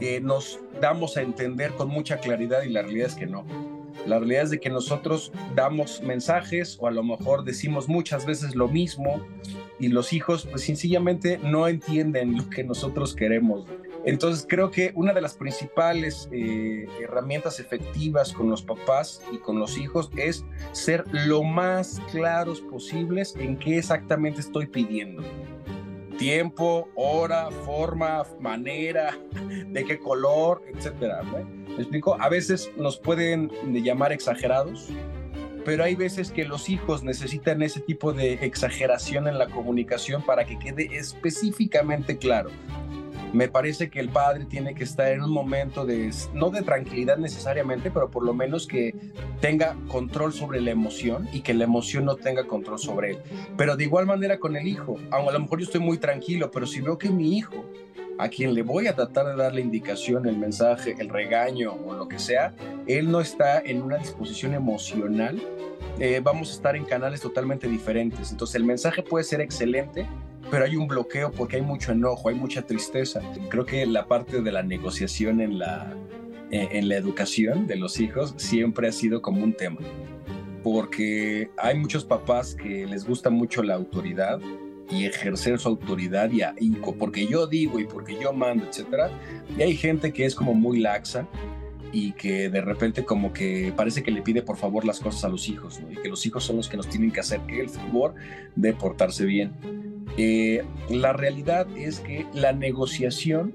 que 0.00 0.20
nos 0.20 0.58
damos 0.80 1.16
a 1.16 1.22
entender 1.22 1.74
con 1.74 1.88
mucha 1.88 2.18
claridad 2.18 2.64
y 2.64 2.70
la 2.70 2.82
realidad 2.82 3.06
es 3.06 3.14
que 3.14 3.26
no. 3.26 3.46
La 4.06 4.18
realidad 4.18 4.42
es 4.42 4.50
de 4.50 4.58
que 4.58 4.70
nosotros 4.70 5.30
damos 5.54 6.02
mensajes 6.02 6.78
o 6.80 6.88
a 6.88 6.90
lo 6.90 7.04
mejor 7.04 7.44
decimos 7.44 7.88
muchas 7.88 8.26
veces 8.26 8.56
lo 8.56 8.66
mismo 8.66 9.24
y 9.78 9.88
los 9.88 10.12
hijos 10.12 10.46
pues 10.50 10.62
sencillamente 10.62 11.38
no 11.38 11.68
entienden 11.68 12.36
lo 12.36 12.48
que 12.48 12.64
nosotros 12.64 13.14
queremos. 13.14 13.66
Entonces 14.04 14.46
creo 14.48 14.70
que 14.70 14.92
una 14.94 15.12
de 15.14 15.22
las 15.22 15.34
principales 15.34 16.28
eh, 16.30 16.86
herramientas 17.00 17.58
efectivas 17.58 18.32
con 18.32 18.50
los 18.50 18.62
papás 18.62 19.22
y 19.32 19.38
con 19.38 19.58
los 19.58 19.78
hijos 19.78 20.10
es 20.16 20.44
ser 20.72 21.04
lo 21.10 21.42
más 21.42 22.00
claros 22.10 22.60
posibles 22.60 23.34
en 23.38 23.56
qué 23.56 23.78
exactamente 23.78 24.40
estoy 24.40 24.66
pidiendo. 24.66 25.22
Tiempo, 26.18 26.88
hora, 26.94 27.50
forma, 27.64 28.24
manera, 28.40 29.18
de 29.68 29.84
qué 29.84 29.98
color, 29.98 30.62
etcétera. 30.72 31.22
¿Me 31.22 31.82
explico? 31.82 32.16
A 32.20 32.28
veces 32.28 32.70
nos 32.76 32.98
pueden 32.98 33.50
llamar 33.72 34.12
exagerados, 34.12 34.90
pero 35.64 35.84
hay 35.84 35.94
veces 35.94 36.30
que 36.30 36.44
los 36.44 36.68
hijos 36.68 37.02
necesitan 37.02 37.62
ese 37.62 37.80
tipo 37.80 38.12
de 38.12 38.34
exageración 38.34 39.26
en 39.28 39.38
la 39.38 39.48
comunicación 39.48 40.22
para 40.22 40.44
que 40.44 40.58
quede 40.58 40.96
específicamente 40.96 42.18
claro. 42.18 42.50
Me 43.32 43.48
parece 43.48 43.90
que 43.90 43.98
el 43.98 44.10
padre 44.10 44.44
tiene 44.44 44.76
que 44.76 44.84
estar 44.84 45.08
en 45.08 45.20
un 45.20 45.32
momento 45.32 45.84
de, 45.84 46.12
no 46.34 46.50
de 46.50 46.62
tranquilidad 46.62 47.16
necesariamente, 47.16 47.90
pero 47.90 48.08
por 48.08 48.24
lo 48.24 48.32
menos 48.32 48.68
que 48.68 48.94
tenga 49.40 49.76
control 49.88 50.32
sobre 50.32 50.60
la 50.60 50.70
emoción 50.70 51.28
y 51.32 51.40
que 51.40 51.52
la 51.52 51.64
emoción 51.64 52.04
no 52.04 52.14
tenga 52.14 52.44
control 52.46 52.78
sobre 52.78 53.10
él. 53.10 53.18
Pero 53.56 53.76
de 53.76 53.84
igual 53.84 54.06
manera 54.06 54.38
con 54.38 54.54
el 54.54 54.68
hijo, 54.68 54.98
aunque 55.10 55.30
a 55.30 55.32
lo 55.32 55.40
mejor 55.40 55.58
yo 55.58 55.64
estoy 55.64 55.80
muy 55.80 55.98
tranquilo, 55.98 56.52
pero 56.52 56.64
si 56.64 56.80
veo 56.80 56.96
que 56.96 57.10
mi 57.10 57.36
hijo 57.36 57.64
a 58.18 58.28
quien 58.28 58.54
le 58.54 58.62
voy 58.62 58.86
a 58.86 58.94
tratar 58.94 59.26
de 59.26 59.36
dar 59.36 59.54
la 59.54 59.60
indicación, 59.60 60.26
el 60.26 60.36
mensaje, 60.36 60.94
el 60.98 61.08
regaño 61.08 61.72
o 61.72 61.94
lo 61.94 62.08
que 62.08 62.18
sea, 62.18 62.54
él 62.86 63.10
no 63.10 63.20
está 63.20 63.60
en 63.60 63.82
una 63.82 63.96
disposición 63.96 64.54
emocional, 64.54 65.40
eh, 65.98 66.20
vamos 66.22 66.50
a 66.50 66.52
estar 66.54 66.76
en 66.76 66.84
canales 66.84 67.20
totalmente 67.20 67.68
diferentes. 67.68 68.30
Entonces 68.30 68.56
el 68.56 68.64
mensaje 68.64 69.02
puede 69.02 69.24
ser 69.24 69.40
excelente, 69.40 70.06
pero 70.50 70.64
hay 70.64 70.76
un 70.76 70.86
bloqueo 70.86 71.30
porque 71.30 71.56
hay 71.56 71.62
mucho 71.62 71.92
enojo, 71.92 72.28
hay 72.28 72.34
mucha 72.34 72.62
tristeza. 72.62 73.20
Creo 73.48 73.64
que 73.64 73.86
la 73.86 74.06
parte 74.06 74.42
de 74.42 74.52
la 74.52 74.62
negociación 74.62 75.40
en 75.40 75.58
la, 75.58 75.94
eh, 76.50 76.68
en 76.72 76.88
la 76.88 76.96
educación 76.96 77.66
de 77.66 77.76
los 77.76 77.98
hijos 78.00 78.34
siempre 78.36 78.88
ha 78.88 78.92
sido 78.92 79.22
como 79.22 79.42
un 79.42 79.54
tema, 79.54 79.80
porque 80.62 81.50
hay 81.56 81.76
muchos 81.76 82.04
papás 82.04 82.54
que 82.54 82.86
les 82.86 83.06
gusta 83.06 83.30
mucho 83.30 83.62
la 83.62 83.74
autoridad, 83.74 84.40
y 84.90 85.06
ejercer 85.06 85.58
su 85.58 85.68
autoridad 85.68 86.30
y, 86.58 86.70
porque 86.98 87.26
yo 87.26 87.46
digo 87.46 87.78
y 87.78 87.84
porque 87.84 88.16
yo 88.20 88.32
mando, 88.32 88.66
etcétera. 88.66 89.10
Y 89.56 89.62
hay 89.62 89.76
gente 89.76 90.12
que 90.12 90.24
es 90.24 90.34
como 90.34 90.54
muy 90.54 90.80
laxa 90.80 91.26
y 91.92 92.12
que 92.12 92.48
de 92.48 92.60
repente 92.60 93.04
como 93.04 93.32
que 93.32 93.72
parece 93.76 94.02
que 94.02 94.10
le 94.10 94.22
pide 94.22 94.42
por 94.42 94.56
favor 94.56 94.84
las 94.84 95.00
cosas 95.00 95.24
a 95.24 95.28
los 95.28 95.48
hijos. 95.48 95.80
Y 95.90 95.96
que 95.96 96.08
los 96.08 96.24
hijos 96.26 96.44
son 96.44 96.56
los 96.56 96.68
que 96.68 96.76
nos 96.76 96.88
tienen 96.88 97.10
que 97.10 97.20
hacer 97.20 97.40
el 97.48 97.68
favor 97.68 98.14
de 98.56 98.72
portarse 98.72 99.24
bien. 99.24 99.52
Eh, 100.16 100.62
la 100.90 101.12
realidad 101.12 101.66
es 101.76 102.00
que 102.00 102.26
la 102.34 102.52
negociación 102.52 103.52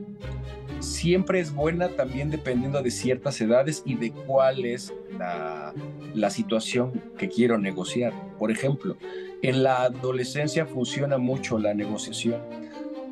siempre 0.80 1.40
es 1.40 1.54
buena 1.54 1.90
también 1.90 2.32
dependiendo 2.32 2.82
de 2.82 2.92
ciertas 2.92 3.40
edades 3.42 3.84
y 3.86 3.96
de 3.96 4.12
cuál 4.12 4.66
es 4.66 4.94
la, 5.18 5.74
la 6.14 6.30
situación 6.30 7.02
que 7.18 7.30
quiero 7.30 7.58
negociar. 7.58 8.14
Por 8.38 8.52
ejemplo, 8.52 8.98
en 9.42 9.64
la 9.64 9.84
adolescencia 9.84 10.66
funciona 10.66 11.18
mucho 11.18 11.58
la 11.58 11.74
negociación 11.74 12.42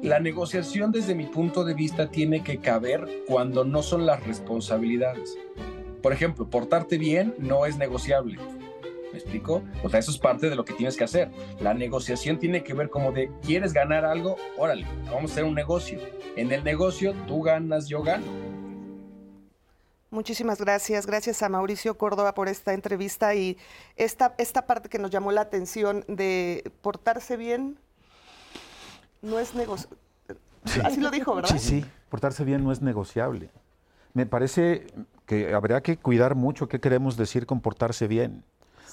la 0.01 0.19
negociación 0.19 0.91
desde 0.91 1.15
mi 1.15 1.25
punto 1.25 1.63
de 1.63 1.73
vista 1.73 2.11
tiene 2.11 2.43
que 2.43 2.59
caber 2.59 3.07
cuando 3.25 3.65
no 3.65 3.82
son 3.82 4.05
las 4.05 4.23
responsabilidades. 4.28 5.39
Por 6.03 6.13
ejemplo, 6.13 6.47
portarte 6.47 6.99
bien 6.99 7.34
no 7.39 7.65
es 7.65 7.78
negociable. 7.78 8.38
¿Me 9.11 9.17
explico? 9.17 9.63
O 9.84 9.89
sea, 9.89 9.99
eso 9.99 10.11
es 10.11 10.19
parte 10.19 10.51
de 10.51 10.55
lo 10.55 10.65
que 10.65 10.73
tienes 10.73 10.97
que 10.97 11.03
hacer. 11.03 11.32
La 11.59 11.73
negociación 11.73 12.38
tiene 12.38 12.63
que 12.63 12.75
ver 12.75 12.89
como 12.89 13.11
de, 13.11 13.32
¿quieres 13.43 13.73
ganar 13.73 14.05
algo? 14.05 14.36
Órale, 14.57 14.86
vamos 15.05 15.32
a 15.32 15.34
hacer 15.34 15.45
un 15.45 15.55
negocio. 15.55 15.99
En 16.36 16.51
el 16.51 16.63
negocio 16.63 17.15
tú 17.28 17.41
ganas, 17.41 17.88
yo 17.88 18.03
gano. 18.03 18.47
Muchísimas 20.10 20.60
gracias. 20.60 21.05
Gracias 21.05 21.43
a 21.43 21.49
Mauricio 21.49 21.97
Córdoba 21.97 22.34
por 22.34 22.47
esta 22.47 22.74
entrevista 22.74 23.36
y 23.36 23.58
esta, 23.97 24.36
esta 24.38 24.66
parte 24.66 24.88
que 24.88 24.99
nos 24.99 25.12
llamó 25.12 25.32
la 25.32 25.41
atención 25.41 26.05
de 26.08 26.72
portarse 26.82 27.36
bien 27.36 27.78
no 29.22 29.39
es 29.39 29.53
negociable. 29.53 29.97
Así 30.84 31.01
lo 31.01 31.12
dijo, 31.12 31.36
¿verdad? 31.36 31.49
Sí, 31.49 31.60
sí, 31.60 31.86
portarse 32.10 32.43
bien 32.43 32.64
no 32.64 32.72
es 32.72 32.82
negociable. 32.82 33.49
Me 34.14 34.26
parece 34.26 34.88
que 35.26 35.53
habría 35.53 35.82
que 35.82 35.97
cuidar 35.97 36.36
mucho 36.36 36.68
qué 36.68 36.80
queremos 36.80 37.18
decir 37.18 37.45
con 37.45 37.60
portarse 37.60 38.08
bien. 38.08 38.43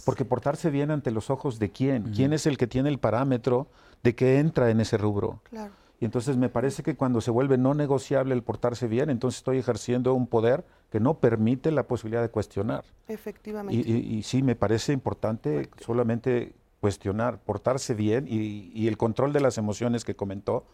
Porque 0.05 0.25
portarse 0.25 0.71
bien 0.71 0.91
ante 0.91 1.11
los 1.11 1.31
ojos 1.31 1.59
de 1.59 1.71
quién, 1.71 2.13
quién 2.13 2.33
es 2.33 2.47
el 2.47 2.59
que 2.59 2.67
tiene 2.67 2.91
el 2.91 2.99
parámetro 2.99 3.69
de 4.03 4.15
que 4.15 4.39
entra 4.39 4.69
en 4.71 4.81
ese 4.81 4.99
rubro. 4.99 5.41
Claro. 5.45 5.73
Y 6.01 6.05
entonces 6.05 6.37
me 6.37 6.49
parece 6.49 6.83
que 6.83 6.97
cuando 6.97 7.21
se 7.21 7.31
vuelve 7.31 7.57
no 7.57 7.75
negociable 7.75 8.35
el 8.35 8.43
portarse 8.43 8.89
bien, 8.89 9.11
entonces 9.11 9.39
estoy 9.39 9.59
ejerciendo 9.59 10.15
un 10.15 10.27
poder 10.27 10.65
que 10.91 11.01
no 11.01 11.15
permite 11.15 11.71
la 11.71 11.85
posibilidad 11.85 12.23
de 12.23 12.31
cuestionar. 12.31 12.85
Efectivamente. 13.09 13.89
Y, 13.89 14.23
sí, 14.23 14.43
me 14.43 14.57
parece 14.57 14.93
importante 14.93 15.71
solamente 15.81 16.55
cuestionar, 16.81 17.39
portarse 17.39 17.95
bien 17.95 18.27
y, 18.29 18.87
el 18.87 18.97
control 18.97 19.33
de 19.33 19.41
las 19.41 19.57
emociones 19.57 20.05
que 20.05 20.15
comentó, 20.17 20.67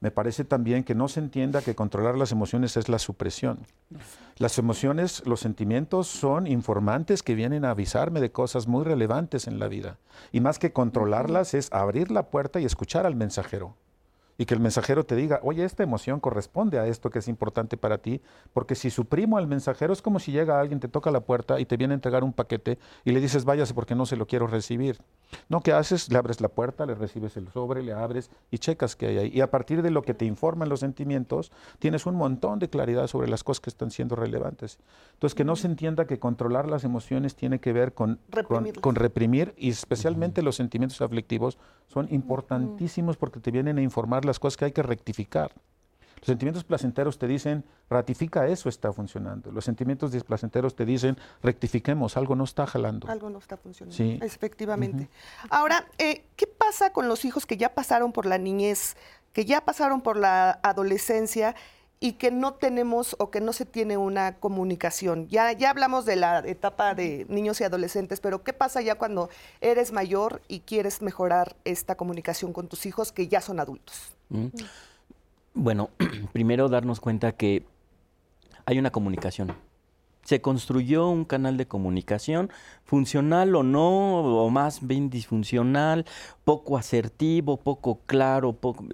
me 0.00 0.12
parece 0.12 0.44
también 0.44 0.84
que 0.84 0.94
no 0.94 1.08
se 1.08 1.18
entienda 1.18 1.60
que 1.60 1.74
controlar 1.74 2.16
las 2.16 2.30
emociones 2.30 2.76
es 2.76 2.88
la 2.88 3.00
supresión. 3.00 3.66
Las 4.36 4.56
emociones, 4.58 5.26
los 5.26 5.40
sentimientos 5.40 6.06
son 6.06 6.46
informantes 6.46 7.24
que 7.24 7.34
vienen 7.34 7.64
a 7.64 7.72
avisarme 7.72 8.20
de 8.20 8.30
cosas 8.30 8.68
muy 8.68 8.84
relevantes 8.84 9.48
en 9.48 9.58
la 9.58 9.66
vida. 9.66 9.98
Y 10.30 10.38
más 10.38 10.60
que 10.60 10.72
controlarlas 10.72 11.52
es 11.54 11.72
abrir 11.72 12.12
la 12.12 12.30
puerta 12.30 12.60
y 12.60 12.64
escuchar 12.64 13.06
al 13.06 13.16
mensajero 13.16 13.74
y 14.40 14.46
que 14.46 14.54
el 14.54 14.60
mensajero 14.60 15.04
te 15.04 15.16
diga, 15.16 15.40
oye, 15.42 15.64
esta 15.64 15.82
emoción 15.82 16.20
corresponde 16.20 16.78
a 16.78 16.86
esto 16.86 17.10
que 17.10 17.18
es 17.18 17.26
importante 17.26 17.76
para 17.76 17.98
ti, 17.98 18.22
porque 18.52 18.76
si 18.76 18.88
suprimo 18.88 19.36
al 19.36 19.48
mensajero 19.48 19.92
es 19.92 20.00
como 20.00 20.20
si 20.20 20.30
llega 20.30 20.60
alguien, 20.60 20.78
te 20.78 20.86
toca 20.86 21.10
la 21.10 21.20
puerta 21.20 21.58
y 21.58 21.66
te 21.66 21.76
viene 21.76 21.94
a 21.94 21.96
entregar 21.96 22.22
un 22.22 22.32
paquete 22.32 22.78
y 23.04 23.10
le 23.10 23.20
dices, 23.20 23.44
váyase 23.44 23.74
porque 23.74 23.96
no 23.96 24.06
se 24.06 24.16
lo 24.16 24.28
quiero 24.28 24.46
recibir. 24.46 25.00
No, 25.48 25.60
¿qué 25.60 25.72
haces? 25.72 26.10
Le 26.10 26.18
abres 26.18 26.40
la 26.40 26.48
puerta, 26.48 26.86
le 26.86 26.94
recibes 26.94 27.36
el 27.36 27.48
sobre, 27.48 27.82
le 27.82 27.92
abres 27.92 28.30
y 28.50 28.58
checas 28.58 28.94
qué 28.94 29.06
hay 29.08 29.18
ahí. 29.18 29.30
Y 29.34 29.40
a 29.40 29.50
partir 29.50 29.82
de 29.82 29.90
lo 29.90 30.02
que 30.02 30.14
te 30.14 30.24
informan 30.24 30.68
los 30.68 30.80
sentimientos, 30.80 31.50
tienes 31.80 32.06
un 32.06 32.14
montón 32.14 32.60
de 32.60 32.70
claridad 32.70 33.08
sobre 33.08 33.28
las 33.28 33.42
cosas 33.42 33.60
que 33.60 33.70
están 33.70 33.90
siendo 33.90 34.14
relevantes. 34.14 34.78
Entonces, 35.14 35.34
que 35.34 35.44
no 35.44 35.56
se 35.56 35.66
entienda 35.66 36.06
que 36.06 36.18
controlar 36.18 36.68
las 36.68 36.84
emociones 36.84 37.34
tiene 37.34 37.58
que 37.58 37.72
ver 37.72 37.92
con, 37.92 38.20
con, 38.80 38.94
reprimir 38.94 39.54
y 39.58 39.70
especialmente 39.70 40.42
los 40.42 40.56
sentimientos 40.56 41.00
aflictivos 41.00 41.58
son 41.88 42.06
importantísimos 42.12 43.16
porque 43.16 43.40
te 43.40 43.50
vienen 43.50 43.78
a 43.78 43.82
informar 43.82 44.24
las 44.28 44.38
cosas 44.38 44.56
que 44.56 44.66
hay 44.66 44.72
que 44.72 44.82
rectificar. 44.82 45.52
Los 46.20 46.26
sentimientos 46.26 46.64
placenteros 46.64 47.18
te 47.18 47.26
dicen, 47.26 47.64
ratifica 47.88 48.46
eso 48.48 48.68
está 48.68 48.92
funcionando. 48.92 49.52
Los 49.52 49.64
sentimientos 49.64 50.12
displacenteros 50.12 50.74
te 50.74 50.84
dicen, 50.84 51.16
rectifiquemos, 51.42 52.16
algo 52.16 52.34
no 52.34 52.44
está 52.44 52.66
jalando. 52.66 53.08
Algo 53.08 53.30
no 53.30 53.38
está 53.38 53.56
funcionando. 53.56 53.96
Sí. 53.96 54.18
Efectivamente. 54.20 55.08
Ahora, 55.48 55.86
eh, 55.98 56.24
¿qué 56.36 56.46
pasa 56.46 56.92
con 56.92 57.08
los 57.08 57.24
hijos 57.24 57.46
que 57.46 57.56
ya 57.56 57.74
pasaron 57.74 58.12
por 58.12 58.26
la 58.26 58.38
niñez, 58.38 58.96
que 59.32 59.44
ya 59.44 59.64
pasaron 59.64 60.00
por 60.00 60.16
la 60.16 60.58
adolescencia 60.62 61.54
y 62.00 62.12
que 62.12 62.30
no 62.30 62.54
tenemos 62.54 63.16
o 63.18 63.30
que 63.30 63.40
no 63.40 63.52
se 63.52 63.64
tiene 63.64 63.96
una 63.96 64.36
comunicación. 64.36 65.28
Ya, 65.28 65.52
ya 65.52 65.70
hablamos 65.70 66.04
de 66.04 66.16
la 66.16 66.40
etapa 66.40 66.94
de 66.94 67.26
niños 67.28 67.60
y 67.60 67.64
adolescentes, 67.64 68.20
pero 68.20 68.44
¿qué 68.44 68.52
pasa 68.52 68.80
ya 68.82 68.96
cuando 68.96 69.30
eres 69.60 69.92
mayor 69.92 70.40
y 70.46 70.60
quieres 70.60 71.02
mejorar 71.02 71.56
esta 71.64 71.96
comunicación 71.96 72.52
con 72.52 72.68
tus 72.68 72.86
hijos 72.86 73.10
que 73.10 73.26
ya 73.26 73.40
son 73.40 73.58
adultos? 73.58 74.17
Mm. 74.30 74.46
Bueno, 75.54 75.90
primero 76.32 76.68
darnos 76.68 77.00
cuenta 77.00 77.32
que 77.32 77.64
hay 78.66 78.78
una 78.78 78.90
comunicación. 78.90 79.52
Se 80.22 80.42
construyó 80.42 81.08
un 81.08 81.24
canal 81.24 81.56
de 81.56 81.66
comunicación, 81.66 82.50
funcional 82.84 83.54
o 83.56 83.62
no, 83.62 84.20
o 84.44 84.50
más 84.50 84.86
bien 84.86 85.08
disfuncional, 85.08 86.04
poco 86.44 86.76
asertivo, 86.76 87.56
poco 87.56 88.00
claro, 88.04 88.52
poco, 88.52 88.84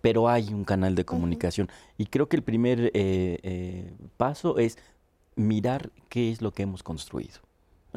pero 0.00 0.28
hay 0.28 0.54
un 0.54 0.64
canal 0.64 0.94
de 0.94 1.04
comunicación. 1.04 1.68
Y 1.98 2.06
creo 2.06 2.28
que 2.28 2.36
el 2.36 2.42
primer 2.42 2.92
eh, 2.94 3.38
eh, 3.42 3.92
paso 4.16 4.58
es 4.58 4.78
mirar 5.34 5.90
qué 6.08 6.30
es 6.30 6.40
lo 6.40 6.52
que 6.52 6.62
hemos 6.62 6.84
construido. 6.84 7.40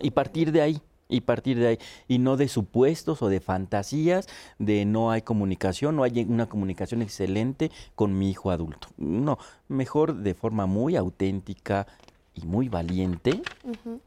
Y 0.02 0.12
partir 0.12 0.52
de 0.52 0.62
ahí, 0.62 0.82
y 1.10 1.22
partir 1.22 1.60
de 1.60 1.68
ahí, 1.68 1.78
y 2.08 2.20
no 2.20 2.38
de 2.38 2.48
supuestos 2.48 3.22
o 3.22 3.30
de 3.30 3.40
fantasías 3.40 4.28
de 4.60 4.86
no 4.86 5.12
hay 5.12 5.22
comunicación, 5.22 5.96
no 5.96 6.04
hay 6.04 6.26
una 6.28 6.48
comunicación 6.48 7.02
excelente 7.02 7.72
con 7.96 8.18
mi 8.18 8.30
hijo 8.30 8.52
adulto. 8.52 8.88
No, 8.98 9.38
mejor 9.68 10.16
de 10.16 10.34
forma 10.34 10.66
muy 10.66 10.96
auténtica 10.96 11.88
y 12.36 12.46
muy 12.46 12.68
valiente, 12.68 13.42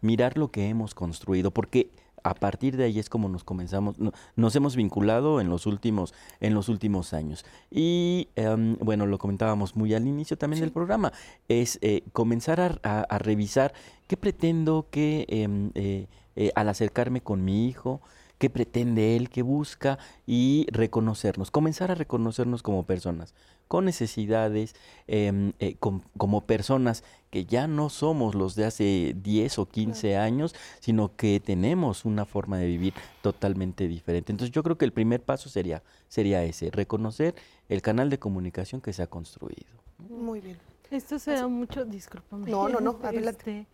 mirar 0.01 0.37
lo 0.37 0.51
que 0.51 0.69
hemos 0.69 0.95
construido, 0.95 1.53
porque 1.53 1.91
a 2.27 2.35
partir 2.35 2.77
de 2.77 2.85
ahí 2.85 2.99
es 2.99 3.09
como 3.09 3.29
nos 3.29 3.45
comenzamos, 3.45 3.97
nos 4.35 4.57
hemos 4.57 4.75
vinculado 4.75 5.41
en 5.41 5.49
los 5.49 5.65
últimos, 5.67 6.13
en 6.41 6.55
los 6.55 6.69
últimos 6.69 7.13
años. 7.13 7.45
Y 7.71 8.29
em, 8.35 8.77
bueno, 8.79 9.07
lo 9.07 9.19
comentábamos 9.19 9.77
muy 9.77 9.95
al 9.95 10.09
inicio 10.09 10.37
también 10.37 10.61
del 10.61 10.73
programa, 10.73 11.13
es 11.49 11.79
eh, 11.83 12.03
comenzar 12.13 12.81
a, 12.83 13.19
revisar 13.19 13.73
qué 14.09 14.17
pretendo 14.17 14.89
que 14.91 15.25
em, 15.29 15.71
eh, 15.75 16.09
eh, 16.37 16.53
al 16.55 16.69
acercarme 16.69 17.21
con 17.21 17.45
mi 17.45 17.67
hijo, 17.67 18.01
qué 18.39 18.51
pretende 18.51 19.17
él, 19.17 19.31
qué 19.31 19.43
busca 19.43 19.99
y 20.27 20.67
reconocernos, 20.71 21.51
comenzar 21.51 21.91
a 21.91 21.95
reconocernos 21.95 22.63
como 22.63 22.85
personas, 22.85 23.35
con 23.69 23.85
necesidades, 23.85 24.75
em, 25.07 25.53
eh, 25.59 25.77
como 25.79 26.43
personas 26.43 27.03
que 27.31 27.45
ya 27.45 27.67
no 27.67 27.89
somos 27.89 28.35
los 28.35 28.55
de 28.55 28.65
hace 28.65 29.15
10 29.23 29.59
o 29.59 29.67
15 29.67 30.17
años, 30.17 30.55
sino 30.81 31.17
que 31.17 31.41
tenemos 31.41 32.05
una 32.05 32.25
forma 32.25 32.59
de 32.59 32.67
vivir 32.67 32.95
totalmente 33.23 33.89
diferente. 33.89 34.33
Entonces 34.33 34.53
yo 34.53 34.63
creo 34.63 34.79
que 34.79 34.85
el 34.85 34.93
primer 34.93 35.23
paso 35.23 35.49
sería, 35.49 35.83
sería 36.09 36.45
ese, 36.45 36.71
reconocer 36.71 37.35
el 37.69 37.83
canal 37.83 38.11
de 38.11 38.19
comunicación 38.19 38.81
que 38.81 38.93
se 38.93 39.03
ha 39.03 39.07
construido. 39.07 39.67
Muy 39.99 40.41
bien. 40.41 40.59
Esto 40.91 41.19
se 41.19 41.33
da 41.33 41.49
mucho, 41.49 41.85
discúlpame. 41.85 42.49
No, 42.51 42.69
no, 42.69 42.81
no, 42.81 42.99
adelante. 43.03 43.61
Este, 43.61 43.67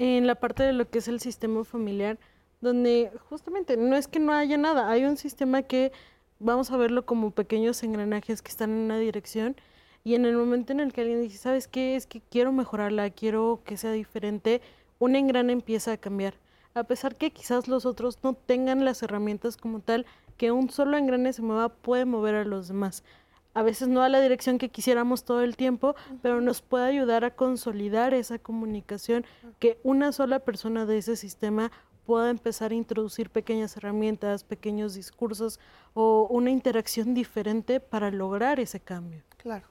en 0.00 0.26
la 0.26 0.34
parte 0.34 0.62
de 0.62 0.72
lo 0.72 0.88
que 0.88 0.98
es 0.98 1.08
el 1.08 1.20
sistema 1.20 1.62
familiar, 1.62 2.18
donde 2.62 3.12
justamente 3.28 3.76
no 3.76 3.96
es 3.96 4.08
que 4.08 4.18
no 4.18 4.32
haya 4.32 4.56
nada, 4.56 4.90
hay 4.90 5.04
un 5.04 5.18
sistema 5.18 5.60
que 5.62 5.92
vamos 6.38 6.70
a 6.70 6.78
verlo 6.78 7.04
como 7.04 7.32
pequeños 7.32 7.82
engranajes 7.82 8.40
que 8.40 8.48
están 8.48 8.70
en 8.70 8.78
una 8.78 8.98
dirección 8.98 9.56
y 10.02 10.14
en 10.14 10.24
el 10.24 10.38
momento 10.38 10.72
en 10.72 10.80
el 10.80 10.94
que 10.94 11.02
alguien 11.02 11.20
dice, 11.20 11.36
¿sabes 11.36 11.68
qué? 11.68 11.96
Es 11.96 12.06
que 12.06 12.22
quiero 12.22 12.50
mejorarla, 12.50 13.10
quiero 13.10 13.60
que 13.66 13.76
sea 13.76 13.92
diferente, 13.92 14.62
un 14.98 15.16
engrane 15.16 15.52
empieza 15.52 15.92
a 15.92 15.96
cambiar. 15.98 16.32
A 16.72 16.84
pesar 16.84 17.16
que 17.16 17.30
quizás 17.30 17.68
los 17.68 17.84
otros 17.84 18.20
no 18.22 18.32
tengan 18.32 18.86
las 18.86 19.02
herramientas 19.02 19.58
como 19.58 19.80
tal, 19.80 20.06
que 20.38 20.50
un 20.50 20.70
solo 20.70 20.96
engrane 20.96 21.34
se 21.34 21.42
mueva 21.42 21.68
puede 21.68 22.06
mover 22.06 22.36
a 22.36 22.44
los 22.46 22.68
demás. 22.68 23.04
A 23.52 23.62
veces 23.62 23.88
no 23.88 24.02
a 24.02 24.08
la 24.08 24.20
dirección 24.20 24.58
que 24.58 24.68
quisiéramos 24.68 25.24
todo 25.24 25.42
el 25.42 25.56
tiempo, 25.56 25.96
pero 26.22 26.40
nos 26.40 26.62
puede 26.62 26.86
ayudar 26.86 27.24
a 27.24 27.34
consolidar 27.34 28.14
esa 28.14 28.38
comunicación 28.38 29.24
que 29.58 29.78
una 29.82 30.12
sola 30.12 30.38
persona 30.38 30.86
de 30.86 30.98
ese 30.98 31.16
sistema 31.16 31.72
pueda 32.06 32.30
empezar 32.30 32.72
a 32.72 32.74
introducir 32.74 33.30
pequeñas 33.30 33.76
herramientas, 33.76 34.44
pequeños 34.44 34.94
discursos 34.94 35.60
o 35.94 36.26
una 36.30 36.50
interacción 36.50 37.14
diferente 37.14 37.80
para 37.80 38.10
lograr 38.10 38.60
ese 38.60 38.80
cambio. 38.80 39.22
Claro. 39.36 39.66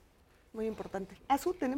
Muy 0.51 0.65
importante. 0.65 1.15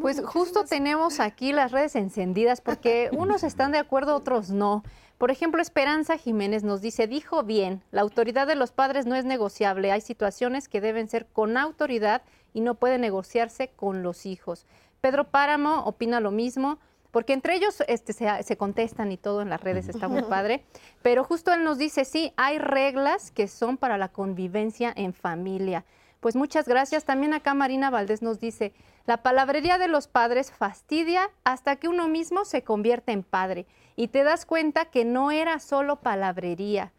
pues 0.02 0.22
justo 0.24 0.64
tenemos 0.64 1.20
aquí 1.20 1.52
las 1.52 1.72
redes 1.72 1.95
encendidas 1.95 2.62
porque 2.62 3.10
unos 3.18 3.43
están 3.43 3.72
de 3.72 3.80
acuerdo, 3.80 4.16
otros 4.16 4.49
no. 4.49 4.84
Por 5.22 5.30
ejemplo, 5.30 5.61
Esperanza 5.61 6.17
Jiménez 6.17 6.63
nos 6.63 6.82
dice, 6.82 7.05
dijo 7.05 7.43
bien, 7.43 7.84
la 7.91 8.01
autoridad 8.01 8.47
de 8.47 8.55
los 8.55 8.72
padres 8.72 9.05
no 9.05 9.13
es 9.13 9.24
negociable, 9.24 9.91
hay 9.91 10.01
situaciones 10.01 10.67
que 10.67 10.82
deben 10.82 11.07
ser 11.07 11.28
con 11.28 11.57
autoridad 11.57 12.24
y 12.55 12.61
no 12.61 12.74
puede 12.74 12.97
negociarse 12.97 13.67
con 13.67 14.01
los 14.01 14.26
hijos. 14.26 14.65
Pedro 14.99 15.26
Páramo 15.26 15.84
opina 15.84 16.19
lo 16.22 16.32
mismo, 16.32 16.80
porque 17.11 17.34
entre 17.34 17.53
ellos 17.53 17.84
este, 17.88 18.13
se, 18.13 18.57
contestan 18.57 19.11
y 19.11 19.17
todo 19.17 19.43
en 19.43 19.51
las 19.51 19.61
redes, 19.61 19.89
está 19.89 20.07
muy 20.07 20.24
padre, 20.24 20.63
pero 21.03 21.24
justo 21.24 21.53
él 21.53 21.63
nos 21.63 21.78
dice, 21.78 22.03
sí, 22.03 22.34
hay 22.36 22.57
reglas 22.57 23.30
que 23.30 23.47
son 23.47 23.78
para 23.78 23.99
la 23.99 24.07
convivencia 24.07 24.91
en 24.95 25.13
familia. 25.13 25.86
Pues 26.19 26.36
muchas 26.36 26.67
gracias. 26.67 27.05
También 27.05 27.36
acá 27.36 27.53
Marina 27.53 27.91
Valdés 27.91 28.24
nos 28.24 28.39
dice, 28.39 28.74
la 29.06 29.24
palabrería 29.24 29.78
de 29.78 29.88
los 29.88 30.08
padres 30.08 30.52
fastidia 30.52 31.30
hasta 31.43 31.76
que 31.76 31.88
uno 31.88 32.08
mismo 32.08 32.45
se 32.45 32.64
convierte 32.64 33.12
en 33.12 33.24
padre 33.24 33.66
y 33.95 34.08
te 34.08 34.24
das 34.24 34.45
cuenta 34.45 34.86
que 34.86 35.06
no 35.06 35.32
era 35.32 35.60
solo 35.60 35.97
palabrería. 35.97 36.91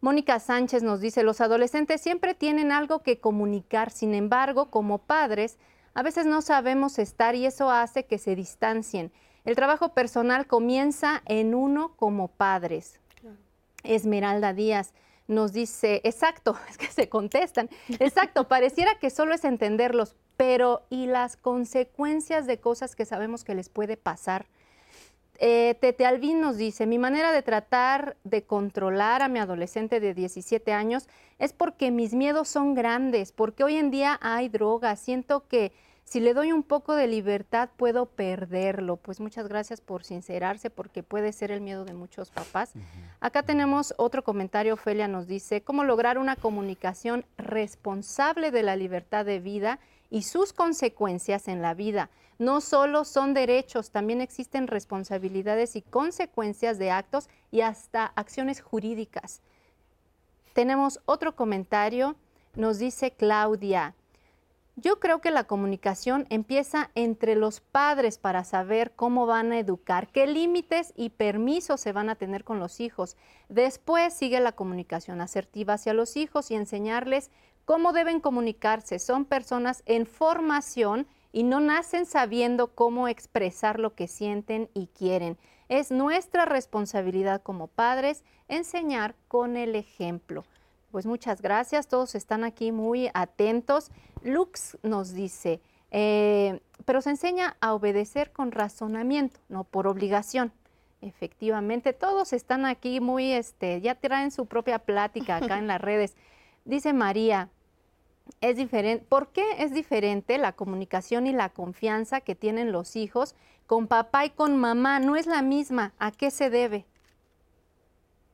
Mónica 0.00 0.38
Sánchez 0.38 0.82
nos 0.82 1.00
dice, 1.00 1.22
los 1.22 1.40
adolescentes 1.40 2.00
siempre 2.00 2.34
tienen 2.34 2.70
algo 2.70 3.02
que 3.02 3.18
comunicar, 3.18 3.90
sin 3.90 4.14
embargo, 4.14 4.70
como 4.70 4.98
padres, 4.98 5.58
a 5.94 6.02
veces 6.02 6.26
no 6.26 6.42
sabemos 6.42 6.98
estar 6.98 7.34
y 7.34 7.46
eso 7.46 7.70
hace 7.70 8.04
que 8.04 8.18
se 8.18 8.36
distancien. 8.36 9.10
El 9.44 9.56
trabajo 9.56 9.94
personal 9.94 10.46
comienza 10.46 11.22
en 11.24 11.54
uno 11.54 11.96
como 11.96 12.28
padres. 12.28 13.00
Esmeralda 13.82 14.52
Díaz 14.52 14.92
nos 15.28 15.52
dice, 15.52 16.00
exacto, 16.04 16.56
es 16.70 16.76
que 16.76 16.88
se 16.88 17.08
contestan, 17.08 17.70
exacto, 17.98 18.48
pareciera 18.48 18.98
que 18.98 19.10
solo 19.10 19.34
es 19.34 19.44
entenderlos, 19.44 20.16
pero 20.36 20.82
¿y 20.90 21.06
las 21.06 21.36
consecuencias 21.36 22.46
de 22.46 22.60
cosas 22.60 22.94
que 22.96 23.04
sabemos 23.04 23.44
que 23.44 23.54
les 23.54 23.68
puede 23.68 23.96
pasar? 23.96 24.46
Eh, 25.38 25.76
Tete 25.80 26.06
Alvin 26.06 26.40
nos 26.40 26.56
dice, 26.56 26.86
mi 26.86 26.98
manera 26.98 27.30
de 27.32 27.42
tratar 27.42 28.16
de 28.24 28.44
controlar 28.44 29.22
a 29.22 29.28
mi 29.28 29.38
adolescente 29.38 30.00
de 30.00 30.14
17 30.14 30.72
años 30.72 31.08
es 31.38 31.52
porque 31.52 31.90
mis 31.90 32.14
miedos 32.14 32.48
son 32.48 32.74
grandes, 32.74 33.32
porque 33.32 33.64
hoy 33.64 33.76
en 33.76 33.90
día 33.90 34.18
hay 34.22 34.48
drogas, 34.48 34.98
siento 35.00 35.46
que 35.46 35.72
si 36.06 36.20
le 36.20 36.34
doy 36.34 36.52
un 36.52 36.62
poco 36.62 36.94
de 36.94 37.08
libertad, 37.08 37.68
puedo 37.76 38.06
perderlo. 38.06 38.96
Pues 38.96 39.18
muchas 39.18 39.48
gracias 39.48 39.80
por 39.80 40.04
sincerarse, 40.04 40.70
porque 40.70 41.02
puede 41.02 41.32
ser 41.32 41.50
el 41.50 41.60
miedo 41.60 41.84
de 41.84 41.94
muchos 41.94 42.30
papás. 42.30 42.74
Acá 43.18 43.42
tenemos 43.42 43.92
otro 43.98 44.22
comentario. 44.22 44.74
Ofelia 44.74 45.08
nos 45.08 45.26
dice, 45.26 45.62
¿cómo 45.62 45.82
lograr 45.82 46.18
una 46.18 46.36
comunicación 46.36 47.24
responsable 47.38 48.52
de 48.52 48.62
la 48.62 48.76
libertad 48.76 49.24
de 49.24 49.40
vida 49.40 49.80
y 50.10 50.22
sus 50.22 50.52
consecuencias 50.52 51.48
en 51.48 51.62
la 51.62 51.74
vida? 51.74 52.10
No 52.38 52.60
solo 52.60 53.04
son 53.04 53.32
derechos, 53.32 53.90
también 53.90 54.20
existen 54.20 54.66
responsabilidades 54.66 55.74
y 55.76 55.82
consecuencias 55.82 56.78
de 56.78 56.90
actos 56.90 57.28
y 57.50 57.62
hasta 57.62 58.06
acciones 58.14 58.60
jurídicas. 58.60 59.40
Tenemos 60.52 61.00
otro 61.06 61.34
comentario. 61.34 62.16
Nos 62.54 62.78
dice 62.78 63.10
Claudia, 63.10 63.94
yo 64.78 65.00
creo 65.00 65.22
que 65.22 65.30
la 65.30 65.44
comunicación 65.44 66.26
empieza 66.28 66.90
entre 66.94 67.34
los 67.34 67.60
padres 67.60 68.18
para 68.18 68.44
saber 68.44 68.92
cómo 68.94 69.24
van 69.24 69.52
a 69.52 69.58
educar, 69.58 70.08
qué 70.08 70.26
límites 70.26 70.92
y 70.96 71.08
permisos 71.08 71.80
se 71.80 71.92
van 71.92 72.10
a 72.10 72.16
tener 72.16 72.44
con 72.44 72.58
los 72.58 72.80
hijos. 72.80 73.16
Después 73.48 74.12
sigue 74.12 74.38
la 74.40 74.52
comunicación 74.52 75.22
asertiva 75.22 75.74
hacia 75.74 75.94
los 75.94 76.18
hijos 76.18 76.50
y 76.50 76.56
enseñarles 76.56 77.30
cómo 77.66 77.92
deben 77.92 78.20
comunicarse. 78.20 78.98
Son 78.98 79.26
personas 79.26 79.82
en 79.84 80.06
formación 80.06 81.06
y 81.32 81.42
no 81.42 81.60
nacen 81.60 82.06
sabiendo 82.06 82.68
cómo 82.68 83.08
expresar 83.08 83.78
lo 83.78 83.94
que 83.94 84.08
sienten 84.08 84.70
y 84.72 84.86
quieren. 84.86 85.36
Es 85.68 85.90
nuestra 85.90 86.46
responsabilidad 86.46 87.42
como 87.42 87.66
padres 87.66 88.24
enseñar 88.48 89.14
con 89.28 89.58
el 89.58 89.74
ejemplo. 89.74 90.44
Pues 90.92 91.04
muchas 91.04 91.42
gracias, 91.42 91.88
todos 91.88 92.14
están 92.14 92.44
aquí 92.44 92.72
muy 92.72 93.10
atentos. 93.12 93.90
Lux 94.22 94.78
nos 94.82 95.12
dice, 95.12 95.60
eh, 95.90 96.60
pero 96.86 97.02
se 97.02 97.10
enseña 97.10 97.56
a 97.60 97.74
obedecer 97.74 98.32
con 98.32 98.52
razonamiento, 98.52 99.40
no 99.48 99.64
por 99.64 99.88
obligación. 99.88 100.52
Efectivamente, 101.02 101.92
todos 101.92 102.32
están 102.32 102.64
aquí 102.64 103.00
muy, 103.00 103.32
este, 103.32 103.80
ya 103.80 103.96
traen 103.96 104.30
su 104.30 104.46
propia 104.46 104.78
plática 104.78 105.36
acá 105.36 105.58
en 105.58 105.66
las 105.66 105.80
redes. 105.80 106.16
Dice 106.64 106.92
María, 106.92 107.50
es 108.40 108.56
diferente, 108.56 109.04
¿por 109.08 109.28
qué 109.28 109.44
es 109.58 109.72
diferente 109.72 110.38
la 110.38 110.52
comunicación 110.52 111.26
y 111.26 111.32
la 111.32 111.48
confianza 111.50 112.20
que 112.20 112.34
tienen 112.34 112.72
los 112.72 112.96
hijos 112.96 113.34
con 113.66 113.86
papá 113.86 114.24
y 114.26 114.30
con 114.30 114.56
mamá? 114.56 115.00
No 115.00 115.16
es 115.16 115.26
la 115.26 115.42
misma. 115.42 115.92
¿A 115.98 116.12
qué 116.12 116.30
se 116.30 116.50
debe? 116.50 116.86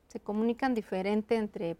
Se 0.08 0.20
comunican 0.20 0.74
diferente 0.74 1.36
entre 1.36 1.76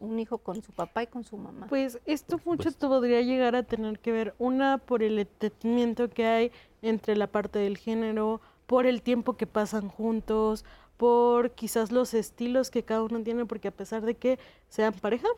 un 0.00 0.18
hijo 0.18 0.38
con 0.38 0.62
su 0.62 0.72
papá 0.72 1.02
y 1.02 1.06
con 1.06 1.24
su 1.24 1.36
mamá. 1.36 1.66
Pues 1.68 1.98
esto 2.06 2.40
mucho 2.44 2.64
pues 2.64 2.76
podría 2.76 3.20
llegar 3.22 3.56
a 3.56 3.62
tener 3.62 3.98
que 3.98 4.12
ver, 4.12 4.34
una 4.38 4.78
por 4.78 5.02
el 5.02 5.18
entendimiento 5.18 6.08
que 6.08 6.26
hay 6.26 6.52
entre 6.82 7.16
la 7.16 7.26
parte 7.26 7.58
del 7.58 7.78
género, 7.78 8.40
por 8.66 8.86
el 8.86 9.02
tiempo 9.02 9.36
que 9.36 9.46
pasan 9.46 9.88
juntos, 9.88 10.64
por 10.96 11.52
quizás 11.52 11.92
los 11.92 12.14
estilos 12.14 12.70
que 12.70 12.82
cada 12.82 13.02
uno 13.02 13.22
tiene, 13.22 13.46
porque 13.46 13.68
a 13.68 13.72
pesar 13.72 14.02
de 14.02 14.14
que 14.14 14.38
sean 14.68 14.92
pareja, 14.94 15.28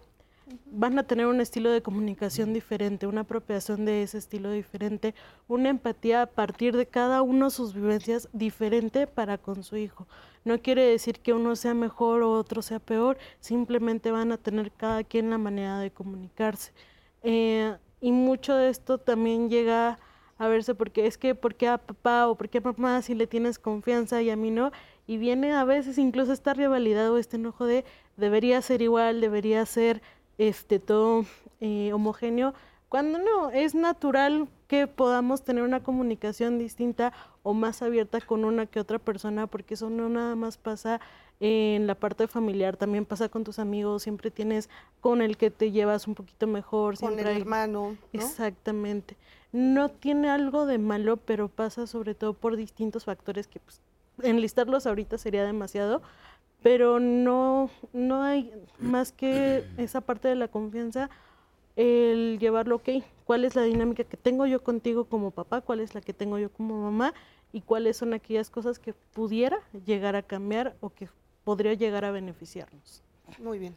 van 0.66 0.98
a 0.98 1.02
tener 1.02 1.26
un 1.26 1.40
estilo 1.40 1.70
de 1.70 1.82
comunicación 1.82 2.52
diferente, 2.52 3.06
una 3.06 3.22
apropiación 3.22 3.84
de 3.84 4.02
ese 4.02 4.18
estilo 4.18 4.50
diferente, 4.50 5.14
una 5.46 5.68
empatía 5.68 6.22
a 6.22 6.26
partir 6.26 6.76
de 6.76 6.86
cada 6.86 7.22
uno 7.22 7.50
sus 7.50 7.74
vivencias 7.74 8.28
diferente 8.32 9.06
para 9.06 9.38
con 9.38 9.62
su 9.62 9.76
hijo. 9.76 10.06
No 10.44 10.60
quiere 10.60 10.82
decir 10.82 11.20
que 11.20 11.32
uno 11.32 11.56
sea 11.56 11.74
mejor 11.74 12.22
o 12.22 12.32
otro 12.32 12.62
sea 12.62 12.78
peor, 12.78 13.18
simplemente 13.40 14.10
van 14.10 14.32
a 14.32 14.38
tener 14.38 14.72
cada 14.72 15.04
quien 15.04 15.30
la 15.30 15.38
manera 15.38 15.78
de 15.78 15.90
comunicarse. 15.90 16.72
Eh, 17.22 17.76
y 18.00 18.12
mucho 18.12 18.54
de 18.54 18.68
esto 18.68 18.98
también 18.98 19.50
llega 19.50 19.98
a 20.38 20.48
verse 20.48 20.74
porque 20.74 21.06
es 21.06 21.18
que, 21.18 21.34
¿por 21.34 21.54
qué 21.56 21.68
a 21.68 21.78
papá 21.78 22.28
o 22.28 22.36
por 22.36 22.48
qué 22.48 22.58
a 22.58 22.60
mamá 22.60 23.02
si 23.02 23.14
le 23.14 23.26
tienes 23.26 23.58
confianza 23.58 24.22
y 24.22 24.30
a 24.30 24.36
mí 24.36 24.50
no? 24.50 24.70
Y 25.06 25.18
viene 25.18 25.52
a 25.52 25.64
veces 25.64 25.98
incluso 25.98 26.32
esta 26.32 26.54
rivalidad 26.54 27.10
o 27.10 27.18
este 27.18 27.36
enojo 27.36 27.66
de 27.66 27.84
debería 28.16 28.62
ser 28.62 28.82
igual, 28.82 29.20
debería 29.20 29.66
ser 29.66 30.00
este, 30.38 30.78
todo 30.78 31.24
eh, 31.60 31.92
homogéneo, 31.92 32.54
cuando 32.88 33.18
no, 33.18 33.50
es 33.50 33.74
natural 33.74 34.48
que 34.66 34.86
podamos 34.86 35.42
tener 35.42 35.62
una 35.62 35.82
comunicación 35.82 36.58
distinta 36.58 37.12
o 37.42 37.52
más 37.52 37.82
abierta 37.82 38.20
con 38.20 38.44
una 38.44 38.66
que 38.66 38.80
otra 38.80 38.98
persona, 38.98 39.46
porque 39.46 39.74
eso 39.74 39.90
no 39.90 40.08
nada 40.08 40.36
más 40.36 40.56
pasa 40.56 41.00
en 41.40 41.86
la 41.86 41.94
parte 41.94 42.26
familiar, 42.26 42.76
también 42.76 43.04
pasa 43.04 43.28
con 43.28 43.44
tus 43.44 43.58
amigos, 43.58 44.02
siempre 44.02 44.30
tienes 44.30 44.68
con 45.00 45.22
el 45.22 45.36
que 45.36 45.50
te 45.50 45.70
llevas 45.70 46.08
un 46.08 46.14
poquito 46.14 46.46
mejor. 46.46 46.98
Con 46.98 47.18
el 47.18 47.26
hermano. 47.26 47.96
Exactamente. 48.12 49.16
No 49.52 49.88
tiene 49.90 50.30
algo 50.30 50.66
de 50.66 50.78
malo, 50.78 51.16
pero 51.16 51.48
pasa 51.48 51.86
sobre 51.86 52.14
todo 52.14 52.32
por 52.32 52.56
distintos 52.56 53.04
factores 53.04 53.46
que 53.46 53.60
pues, 53.60 53.80
enlistarlos 54.22 54.86
ahorita 54.86 55.18
sería 55.18 55.44
demasiado, 55.44 56.02
pero 56.62 57.00
no, 57.00 57.70
no 57.92 58.22
hay 58.22 58.52
más 58.78 59.12
que 59.12 59.64
esa 59.76 60.00
parte 60.00 60.28
de 60.28 60.34
la 60.34 60.48
confianza, 60.48 61.10
el 61.76 62.38
llevarlo, 62.40 62.76
ok, 62.76 62.88
cuál 63.24 63.44
es 63.44 63.54
la 63.54 63.62
dinámica 63.62 64.04
que 64.04 64.16
tengo 64.16 64.46
yo 64.46 64.62
contigo 64.62 65.04
como 65.04 65.30
papá, 65.30 65.60
cuál 65.60 65.80
es 65.80 65.94
la 65.94 66.00
que 66.00 66.12
tengo 66.12 66.38
yo 66.38 66.50
como 66.50 66.82
mamá 66.82 67.14
y 67.52 67.60
cuáles 67.60 67.96
son 67.96 68.14
aquellas 68.14 68.50
cosas 68.50 68.78
que 68.78 68.92
pudiera 68.92 69.58
llegar 69.86 70.16
a 70.16 70.22
cambiar 70.22 70.76
o 70.80 70.90
que 70.90 71.08
podría 71.44 71.74
llegar 71.74 72.04
a 72.04 72.10
beneficiarnos. 72.10 73.02
Muy 73.38 73.58
bien 73.58 73.76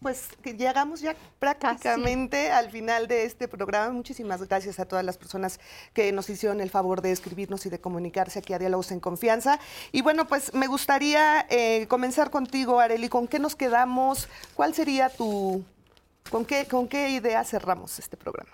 pues 0.00 0.28
que 0.42 0.54
llegamos 0.54 1.00
ya 1.00 1.16
prácticamente 1.38 2.50
al 2.50 2.70
final 2.70 3.08
de 3.08 3.24
este 3.24 3.48
programa. 3.48 3.92
Muchísimas 3.92 4.46
gracias 4.46 4.78
a 4.78 4.86
todas 4.86 5.04
las 5.04 5.18
personas 5.18 5.58
que 5.92 6.12
nos 6.12 6.30
hicieron 6.30 6.60
el 6.60 6.70
favor 6.70 7.02
de 7.02 7.10
escribirnos 7.12 7.66
y 7.66 7.70
de 7.70 7.80
comunicarse 7.80 8.38
aquí 8.38 8.52
a 8.52 8.58
Diálogos 8.58 8.92
en 8.92 9.00
Confianza. 9.00 9.58
Y 9.92 10.02
bueno, 10.02 10.26
pues 10.26 10.54
me 10.54 10.66
gustaría 10.66 11.46
eh, 11.50 11.86
comenzar 11.88 12.30
contigo, 12.30 12.80
Areli. 12.80 13.08
¿Con 13.08 13.26
qué 13.26 13.38
nos 13.38 13.56
quedamos? 13.56 14.28
¿Cuál 14.54 14.74
sería 14.74 15.08
tu... 15.08 15.64
¿Con 16.30 16.44
qué, 16.44 16.66
con 16.66 16.88
qué 16.88 17.10
idea 17.10 17.42
cerramos 17.42 17.98
este 17.98 18.16
programa? 18.16 18.52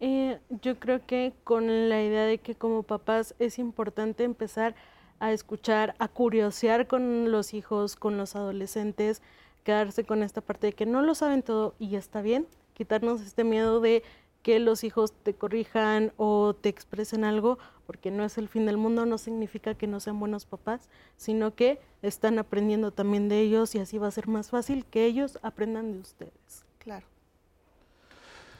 Eh, 0.00 0.38
yo 0.62 0.78
creo 0.78 1.04
que 1.06 1.34
con 1.44 1.88
la 1.88 2.02
idea 2.02 2.24
de 2.24 2.38
que 2.38 2.54
como 2.54 2.82
papás 2.82 3.34
es 3.38 3.58
importante 3.58 4.24
empezar 4.24 4.74
a 5.20 5.32
escuchar, 5.32 5.94
a 5.98 6.08
curiosear 6.08 6.86
con 6.86 7.30
los 7.30 7.54
hijos, 7.54 7.96
con 7.96 8.18
los 8.18 8.36
adolescentes, 8.36 9.22
quedarse 9.66 10.04
con 10.04 10.22
esta 10.22 10.40
parte 10.40 10.68
de 10.68 10.72
que 10.74 10.86
no 10.86 11.02
lo 11.02 11.16
saben 11.16 11.42
todo 11.42 11.74
y 11.80 11.96
está 11.96 12.22
bien, 12.22 12.46
quitarnos 12.72 13.20
este 13.20 13.42
miedo 13.42 13.80
de 13.80 14.04
que 14.44 14.60
los 14.60 14.84
hijos 14.84 15.12
te 15.24 15.34
corrijan 15.34 16.12
o 16.16 16.54
te 16.54 16.68
expresen 16.68 17.24
algo, 17.24 17.58
porque 17.84 18.12
no 18.12 18.24
es 18.24 18.38
el 18.38 18.46
fin 18.48 18.64
del 18.64 18.76
mundo, 18.76 19.06
no 19.06 19.18
significa 19.18 19.74
que 19.74 19.88
no 19.88 19.98
sean 19.98 20.20
buenos 20.20 20.46
papás, 20.46 20.88
sino 21.16 21.56
que 21.56 21.80
están 22.02 22.38
aprendiendo 22.38 22.92
también 22.92 23.28
de 23.28 23.40
ellos 23.40 23.74
y 23.74 23.80
así 23.80 23.98
va 23.98 24.06
a 24.06 24.12
ser 24.12 24.28
más 24.28 24.50
fácil 24.50 24.86
que 24.86 25.04
ellos 25.04 25.36
aprendan 25.42 25.90
de 25.90 25.98
ustedes. 25.98 26.64
Claro. 26.78 27.06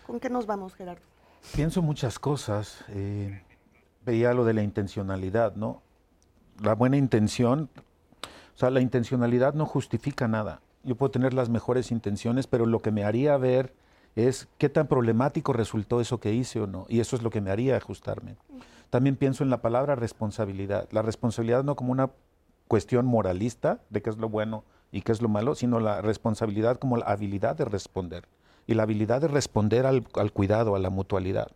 ¿Con 0.09 0.19
qué 0.19 0.29
nos 0.29 0.45
vamos, 0.45 0.75
Gerardo? 0.75 1.05
Pienso 1.55 1.83
muchas 1.83 2.19
cosas. 2.19 2.85
Eh, 2.89 3.45
veía 4.05 4.35
lo 4.35 4.45
de 4.45 4.55
la 4.55 4.65
intencionalidad, 4.65 5.55
¿no? 5.55 5.83
La 6.61 6.75
buena 6.75 6.97
intención 6.97 7.71
O 8.57 8.59
sea, 8.59 8.71
la 8.71 8.81
intencionalidad 8.81 9.55
no 9.55 9.67
justifica 9.67 10.27
nada. 10.27 10.63
Yo 10.87 10.95
puedo 10.95 11.11
tener 11.11 11.35
las 11.35 11.49
mejores 11.49 11.91
intenciones, 11.91 12.47
pero 12.47 12.65
lo 12.65 12.81
que 12.81 12.93
me 12.93 13.03
haría 13.03 13.37
ver 13.37 13.75
es 14.15 14.47
qué 14.57 14.69
tan 14.69 14.87
problemático 14.87 15.53
resultó 15.53 16.01
eso 16.01 16.21
que 16.21 16.33
hice 16.33 16.61
o 16.61 16.69
no. 16.69 16.87
Y 16.89 17.01
eso 17.01 17.17
es 17.17 17.23
lo 17.23 17.31
que 17.31 17.41
me 17.41 17.51
haría 17.51 17.77
ajustarme. 17.77 18.37
También 18.89 19.17
pienso 19.17 19.43
en 19.43 19.51
la 19.51 19.61
palabra 19.61 19.97
responsabilidad. 19.97 20.89
La 20.93 21.03
responsabilidad 21.03 21.65
no 21.65 21.75
como 21.75 21.91
una 21.91 22.11
cuestión 22.69 23.05
moralista 23.05 23.81
de 23.91 24.01
qué 24.01 24.11
es 24.11 24.17
lo 24.17 24.29
bueno 24.29 24.63
y 24.93 25.03
qué 25.03 25.11
es 25.11 25.21
lo 25.21 25.29
malo, 25.29 25.57
sino 25.57 25.81
la 25.81 26.03
responsabilidad 26.03 26.79
como 26.79 26.97
la 26.97 27.07
habilidad 27.07 27.57
de 27.57 27.65
responder. 27.65 28.29
Y 28.69 28.75
la 28.75 28.85
habilidad 28.85 29.21
de 29.21 29.29
responder 29.29 29.87
al, 29.87 30.05
cuidado, 30.33 30.77
a 30.77 30.79
la 30.79 30.91
mutualidad. 30.91 31.49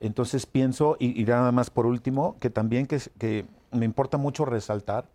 Entonces 0.00 0.46
pienso, 0.46 0.96
y, 0.98 1.22
nada 1.24 1.52
más 1.52 1.68
por 1.68 1.84
último, 1.84 2.38
que 2.40 2.48
también 2.48 2.86
que, 2.86 3.00
que 3.18 3.44
me 3.70 3.84
importa 3.84 4.16
mucho 4.16 4.46
resaltar 4.46 5.06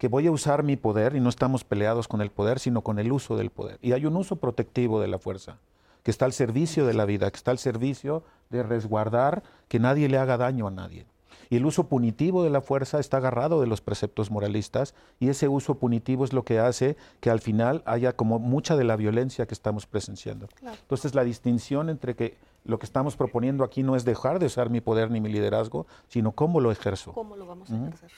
que 0.00 0.08
voy 0.08 0.26
a 0.26 0.30
usar 0.30 0.62
mi 0.62 0.76
poder 0.76 1.14
y 1.14 1.20
no 1.20 1.28
estamos 1.28 1.62
peleados 1.62 2.08
con 2.08 2.22
el 2.22 2.30
poder, 2.30 2.58
sino 2.58 2.80
con 2.80 2.98
el 2.98 3.12
uso 3.12 3.36
del 3.36 3.50
poder. 3.50 3.78
Y 3.82 3.92
hay 3.92 4.06
un 4.06 4.16
uso 4.16 4.36
protectivo 4.36 4.98
de 4.98 5.08
la 5.08 5.18
fuerza, 5.18 5.58
que 6.02 6.10
está 6.10 6.24
al 6.24 6.32
servicio 6.32 6.86
de 6.86 6.94
la 6.94 7.04
vida, 7.04 7.30
que 7.30 7.36
está 7.36 7.50
al 7.50 7.58
servicio 7.58 8.24
de 8.48 8.62
resguardar 8.62 9.42
que 9.68 9.78
nadie 9.78 10.08
le 10.08 10.16
haga 10.16 10.38
daño 10.38 10.66
a 10.66 10.70
nadie. 10.70 11.04
Y 11.50 11.56
el 11.56 11.66
uso 11.66 11.86
punitivo 11.86 12.42
de 12.42 12.48
la 12.48 12.62
fuerza 12.62 12.98
está 12.98 13.18
agarrado 13.18 13.60
de 13.60 13.66
los 13.66 13.82
preceptos 13.82 14.30
moralistas 14.30 14.94
y 15.18 15.28
ese 15.28 15.48
uso 15.48 15.74
punitivo 15.74 16.24
es 16.24 16.32
lo 16.32 16.44
que 16.44 16.60
hace 16.60 16.96
que 17.20 17.28
al 17.28 17.40
final 17.40 17.82
haya 17.84 18.14
como 18.14 18.38
mucha 18.38 18.76
de 18.76 18.84
la 18.84 18.96
violencia 18.96 19.46
que 19.46 19.52
estamos 19.52 19.84
presenciando. 19.84 20.48
Entonces 20.62 21.14
la 21.14 21.24
distinción 21.24 21.90
entre 21.90 22.16
que 22.16 22.38
lo 22.64 22.78
que 22.78 22.86
estamos 22.86 23.16
proponiendo 23.16 23.64
aquí 23.64 23.82
no 23.82 23.96
es 23.96 24.06
dejar 24.06 24.38
de 24.38 24.46
usar 24.46 24.70
mi 24.70 24.80
poder 24.80 25.10
ni 25.10 25.20
mi 25.20 25.28
liderazgo, 25.30 25.86
sino 26.08 26.32
cómo 26.32 26.60
lo 26.60 26.72
ejerzo. 26.72 27.12
¿Cómo 27.12 27.36
lo 27.36 27.44
vamos 27.44 27.70
a 27.70 27.76
ejercer? 27.76 28.10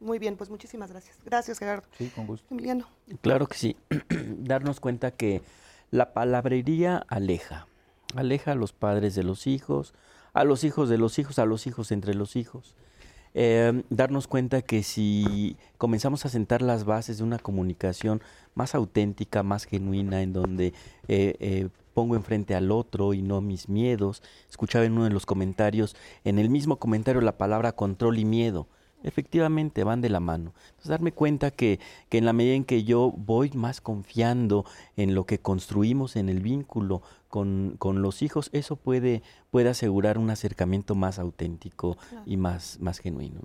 Muy 0.00 0.18
bien, 0.18 0.36
pues 0.36 0.48
muchísimas 0.48 0.90
gracias. 0.92 1.18
Gracias, 1.24 1.58
Gerardo. 1.58 1.86
Sí, 1.96 2.08
con 2.14 2.26
gusto. 2.26 2.46
Emiliano. 2.50 2.86
Claro 3.20 3.46
que 3.48 3.56
sí. 3.56 3.76
Darnos 4.38 4.78
cuenta 4.78 5.10
que 5.10 5.42
la 5.90 6.12
palabrería 6.12 7.04
aleja. 7.08 7.66
Aleja 8.14 8.52
a 8.52 8.54
los 8.54 8.72
padres 8.72 9.14
de 9.14 9.24
los 9.24 9.46
hijos, 9.46 9.94
a 10.32 10.44
los 10.44 10.62
hijos 10.64 10.88
de 10.88 10.98
los 10.98 11.18
hijos, 11.18 11.38
a 11.38 11.46
los 11.46 11.66
hijos 11.66 11.90
entre 11.90 12.14
los 12.14 12.36
hijos. 12.36 12.74
Eh, 13.34 13.82
darnos 13.90 14.26
cuenta 14.26 14.62
que 14.62 14.82
si 14.82 15.56
comenzamos 15.76 16.24
a 16.24 16.28
sentar 16.28 16.62
las 16.62 16.84
bases 16.84 17.18
de 17.18 17.24
una 17.24 17.38
comunicación 17.38 18.22
más 18.54 18.74
auténtica, 18.74 19.42
más 19.42 19.64
genuina, 19.64 20.22
en 20.22 20.32
donde 20.32 20.68
eh, 21.08 21.36
eh, 21.38 21.68
pongo 21.92 22.16
enfrente 22.16 22.54
al 22.54 22.70
otro 22.70 23.14
y 23.14 23.22
no 23.22 23.40
mis 23.40 23.68
miedos. 23.68 24.22
Escuchaba 24.48 24.84
en 24.84 24.92
uno 24.92 25.04
de 25.04 25.10
los 25.10 25.26
comentarios, 25.26 25.96
en 26.24 26.38
el 26.38 26.48
mismo 26.50 26.76
comentario 26.76 27.20
la 27.20 27.36
palabra 27.36 27.72
control 27.72 28.18
y 28.18 28.24
miedo 28.24 28.68
efectivamente 29.02 29.84
van 29.84 30.00
de 30.00 30.08
la 30.08 30.20
mano. 30.20 30.54
Entonces, 30.68 30.88
darme 30.88 31.12
cuenta 31.12 31.50
que, 31.50 31.80
que, 32.08 32.18
en 32.18 32.24
la 32.24 32.32
medida 32.32 32.54
en 32.54 32.64
que 32.64 32.84
yo 32.84 33.12
voy 33.16 33.50
más 33.54 33.80
confiando 33.80 34.64
en 34.96 35.14
lo 35.14 35.26
que 35.26 35.38
construimos 35.38 36.16
en 36.16 36.28
el 36.28 36.40
vínculo 36.40 37.02
con, 37.28 37.76
con 37.78 38.02
los 38.02 38.22
hijos, 38.22 38.50
eso 38.52 38.76
puede, 38.76 39.22
puede 39.50 39.68
asegurar 39.68 40.18
un 40.18 40.30
acercamiento 40.30 40.94
más 40.94 41.18
auténtico 41.18 41.96
y 42.26 42.36
más, 42.36 42.78
más 42.80 42.98
genuino. 42.98 43.40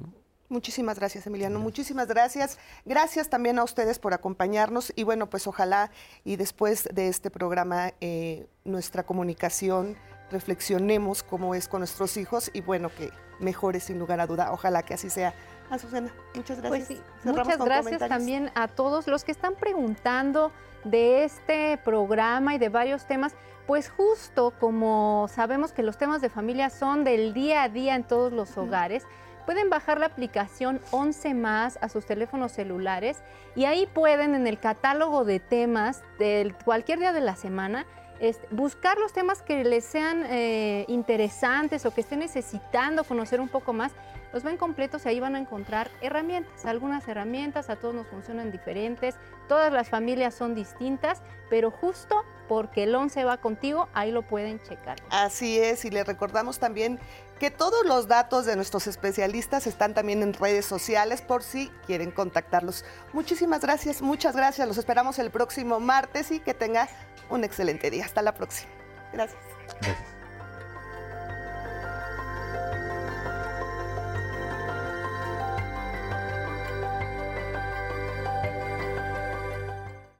Muchísimas 0.53 0.99
gracias, 0.99 1.25
Emiliano. 1.25 1.57
Muchísimas 1.57 2.07
gracias. 2.07 2.59
Gracias 2.85 3.27
también 3.27 3.57
a 3.57 3.63
ustedes 3.63 3.97
por 3.97 4.13
acompañarnos. 4.13 4.93
Y 4.95 5.01
bueno, 5.01 5.27
pues 5.27 5.47
ojalá 5.47 5.89
y 6.23 6.35
después 6.35 6.87
de 6.93 7.07
este 7.07 7.31
programa 7.31 7.93
eh, 8.01 8.45
nuestra 8.63 9.03
comunicación 9.03 9.97
reflexionemos 10.29 11.23
cómo 11.23 11.55
es 11.55 11.67
con 11.67 11.79
nuestros 11.79 12.17
hijos 12.17 12.51
y 12.53 12.61
bueno, 12.61 12.89
que 12.89 13.09
mejore 13.43 13.79
sin 13.79 13.99
lugar 13.99 14.19
a 14.19 14.27
duda. 14.27 14.51
Ojalá 14.51 14.83
que 14.83 14.93
así 14.93 15.09
sea. 15.09 15.33
Azucena, 15.69 16.11
muchas 16.35 16.59
pues 16.59 16.87
gracias. 16.87 16.99
muchas 17.23 17.57
gracias 17.57 18.07
también 18.07 18.51
a 18.53 18.67
todos 18.67 19.07
los 19.07 19.23
que 19.23 19.31
están 19.31 19.55
preguntando 19.55 20.51
de 20.83 21.23
este 21.23 21.77
programa 21.83 22.55
y 22.55 22.57
de 22.57 22.69
varios 22.69 23.05
temas. 23.05 23.33
Pues 23.65 23.89
justo 23.89 24.53
como 24.59 25.27
sabemos 25.29 25.71
que 25.71 25.83
los 25.83 25.97
temas 25.97 26.21
de 26.21 26.29
familia 26.29 26.69
son 26.69 27.03
del 27.03 27.33
día 27.33 27.63
a 27.63 27.69
día 27.69 27.95
en 27.95 28.03
todos 28.03 28.33
los 28.33 28.57
hogares, 28.57 29.05
pueden 29.45 29.69
bajar 29.69 29.99
la 29.99 30.07
aplicación 30.07 30.81
11 30.91 31.33
más 31.33 31.79
a 31.81 31.89
sus 31.89 32.05
teléfonos 32.05 32.51
celulares 32.51 33.21
y 33.55 33.65
ahí 33.65 33.87
pueden 33.87 34.35
en 34.35 34.47
el 34.47 34.59
catálogo 34.59 35.25
de 35.25 35.39
temas 35.39 36.03
de 36.19 36.53
cualquier 36.65 36.99
día 36.99 37.13
de 37.13 37.21
la 37.21 37.35
semana 37.35 37.85
buscar 38.51 38.97
los 38.97 39.11
temas 39.13 39.41
que 39.41 39.63
les 39.63 39.83
sean 39.83 40.23
eh, 40.29 40.85
interesantes 40.87 41.85
o 41.85 41.93
que 41.93 42.01
estén 42.01 42.19
necesitando 42.19 43.03
conocer 43.03 43.41
un 43.41 43.49
poco 43.49 43.73
más, 43.73 43.91
los 44.31 44.43
ven 44.43 44.57
completos 44.57 45.05
y 45.05 45.09
ahí 45.09 45.19
van 45.19 45.35
a 45.35 45.39
encontrar 45.39 45.91
herramientas. 46.01 46.65
Algunas 46.65 47.07
herramientas 47.07 47.69
a 47.69 47.75
todos 47.75 47.93
nos 47.93 48.07
funcionan 48.07 48.51
diferentes, 48.51 49.15
todas 49.47 49.71
las 49.71 49.89
familias 49.89 50.33
son 50.33 50.55
distintas, 50.55 51.21
pero 51.49 51.69
justo 51.69 52.23
porque 52.47 52.83
el 52.83 52.95
11 52.95 53.23
va 53.25 53.37
contigo, 53.37 53.89
ahí 53.93 54.11
lo 54.11 54.21
pueden 54.23 54.59
checar. 54.61 54.97
Así 55.09 55.59
es, 55.59 55.85
y 55.85 55.91
le 55.91 56.03
recordamos 56.03 56.59
también 56.59 56.99
que 57.43 57.51
todos 57.51 57.85
los 57.85 58.07
datos 58.07 58.45
de 58.45 58.55
nuestros 58.55 58.87
especialistas 58.87 59.67
están 59.67 59.93
también 59.93 60.23
en 60.23 60.31
redes 60.31 60.65
sociales 60.65 61.21
por 61.21 61.43
si 61.43 61.67
quieren 61.85 62.09
contactarlos. 62.09 62.85
Muchísimas 63.11 63.59
gracias, 63.59 64.01
muchas 64.01 64.33
gracias. 64.33 64.65
Los 64.65 64.77
esperamos 64.77 65.19
el 65.19 65.29
próximo 65.29 65.81
martes 65.81 66.31
y 66.31 66.39
que 66.39 66.53
tenga 66.53 66.87
un 67.29 67.43
excelente 67.43 67.91
día. 67.91 68.05
Hasta 68.05 68.21
la 68.21 68.33
próxima. 68.33 68.71
Gracias. 69.11 69.41
Gracias. 69.81 70.22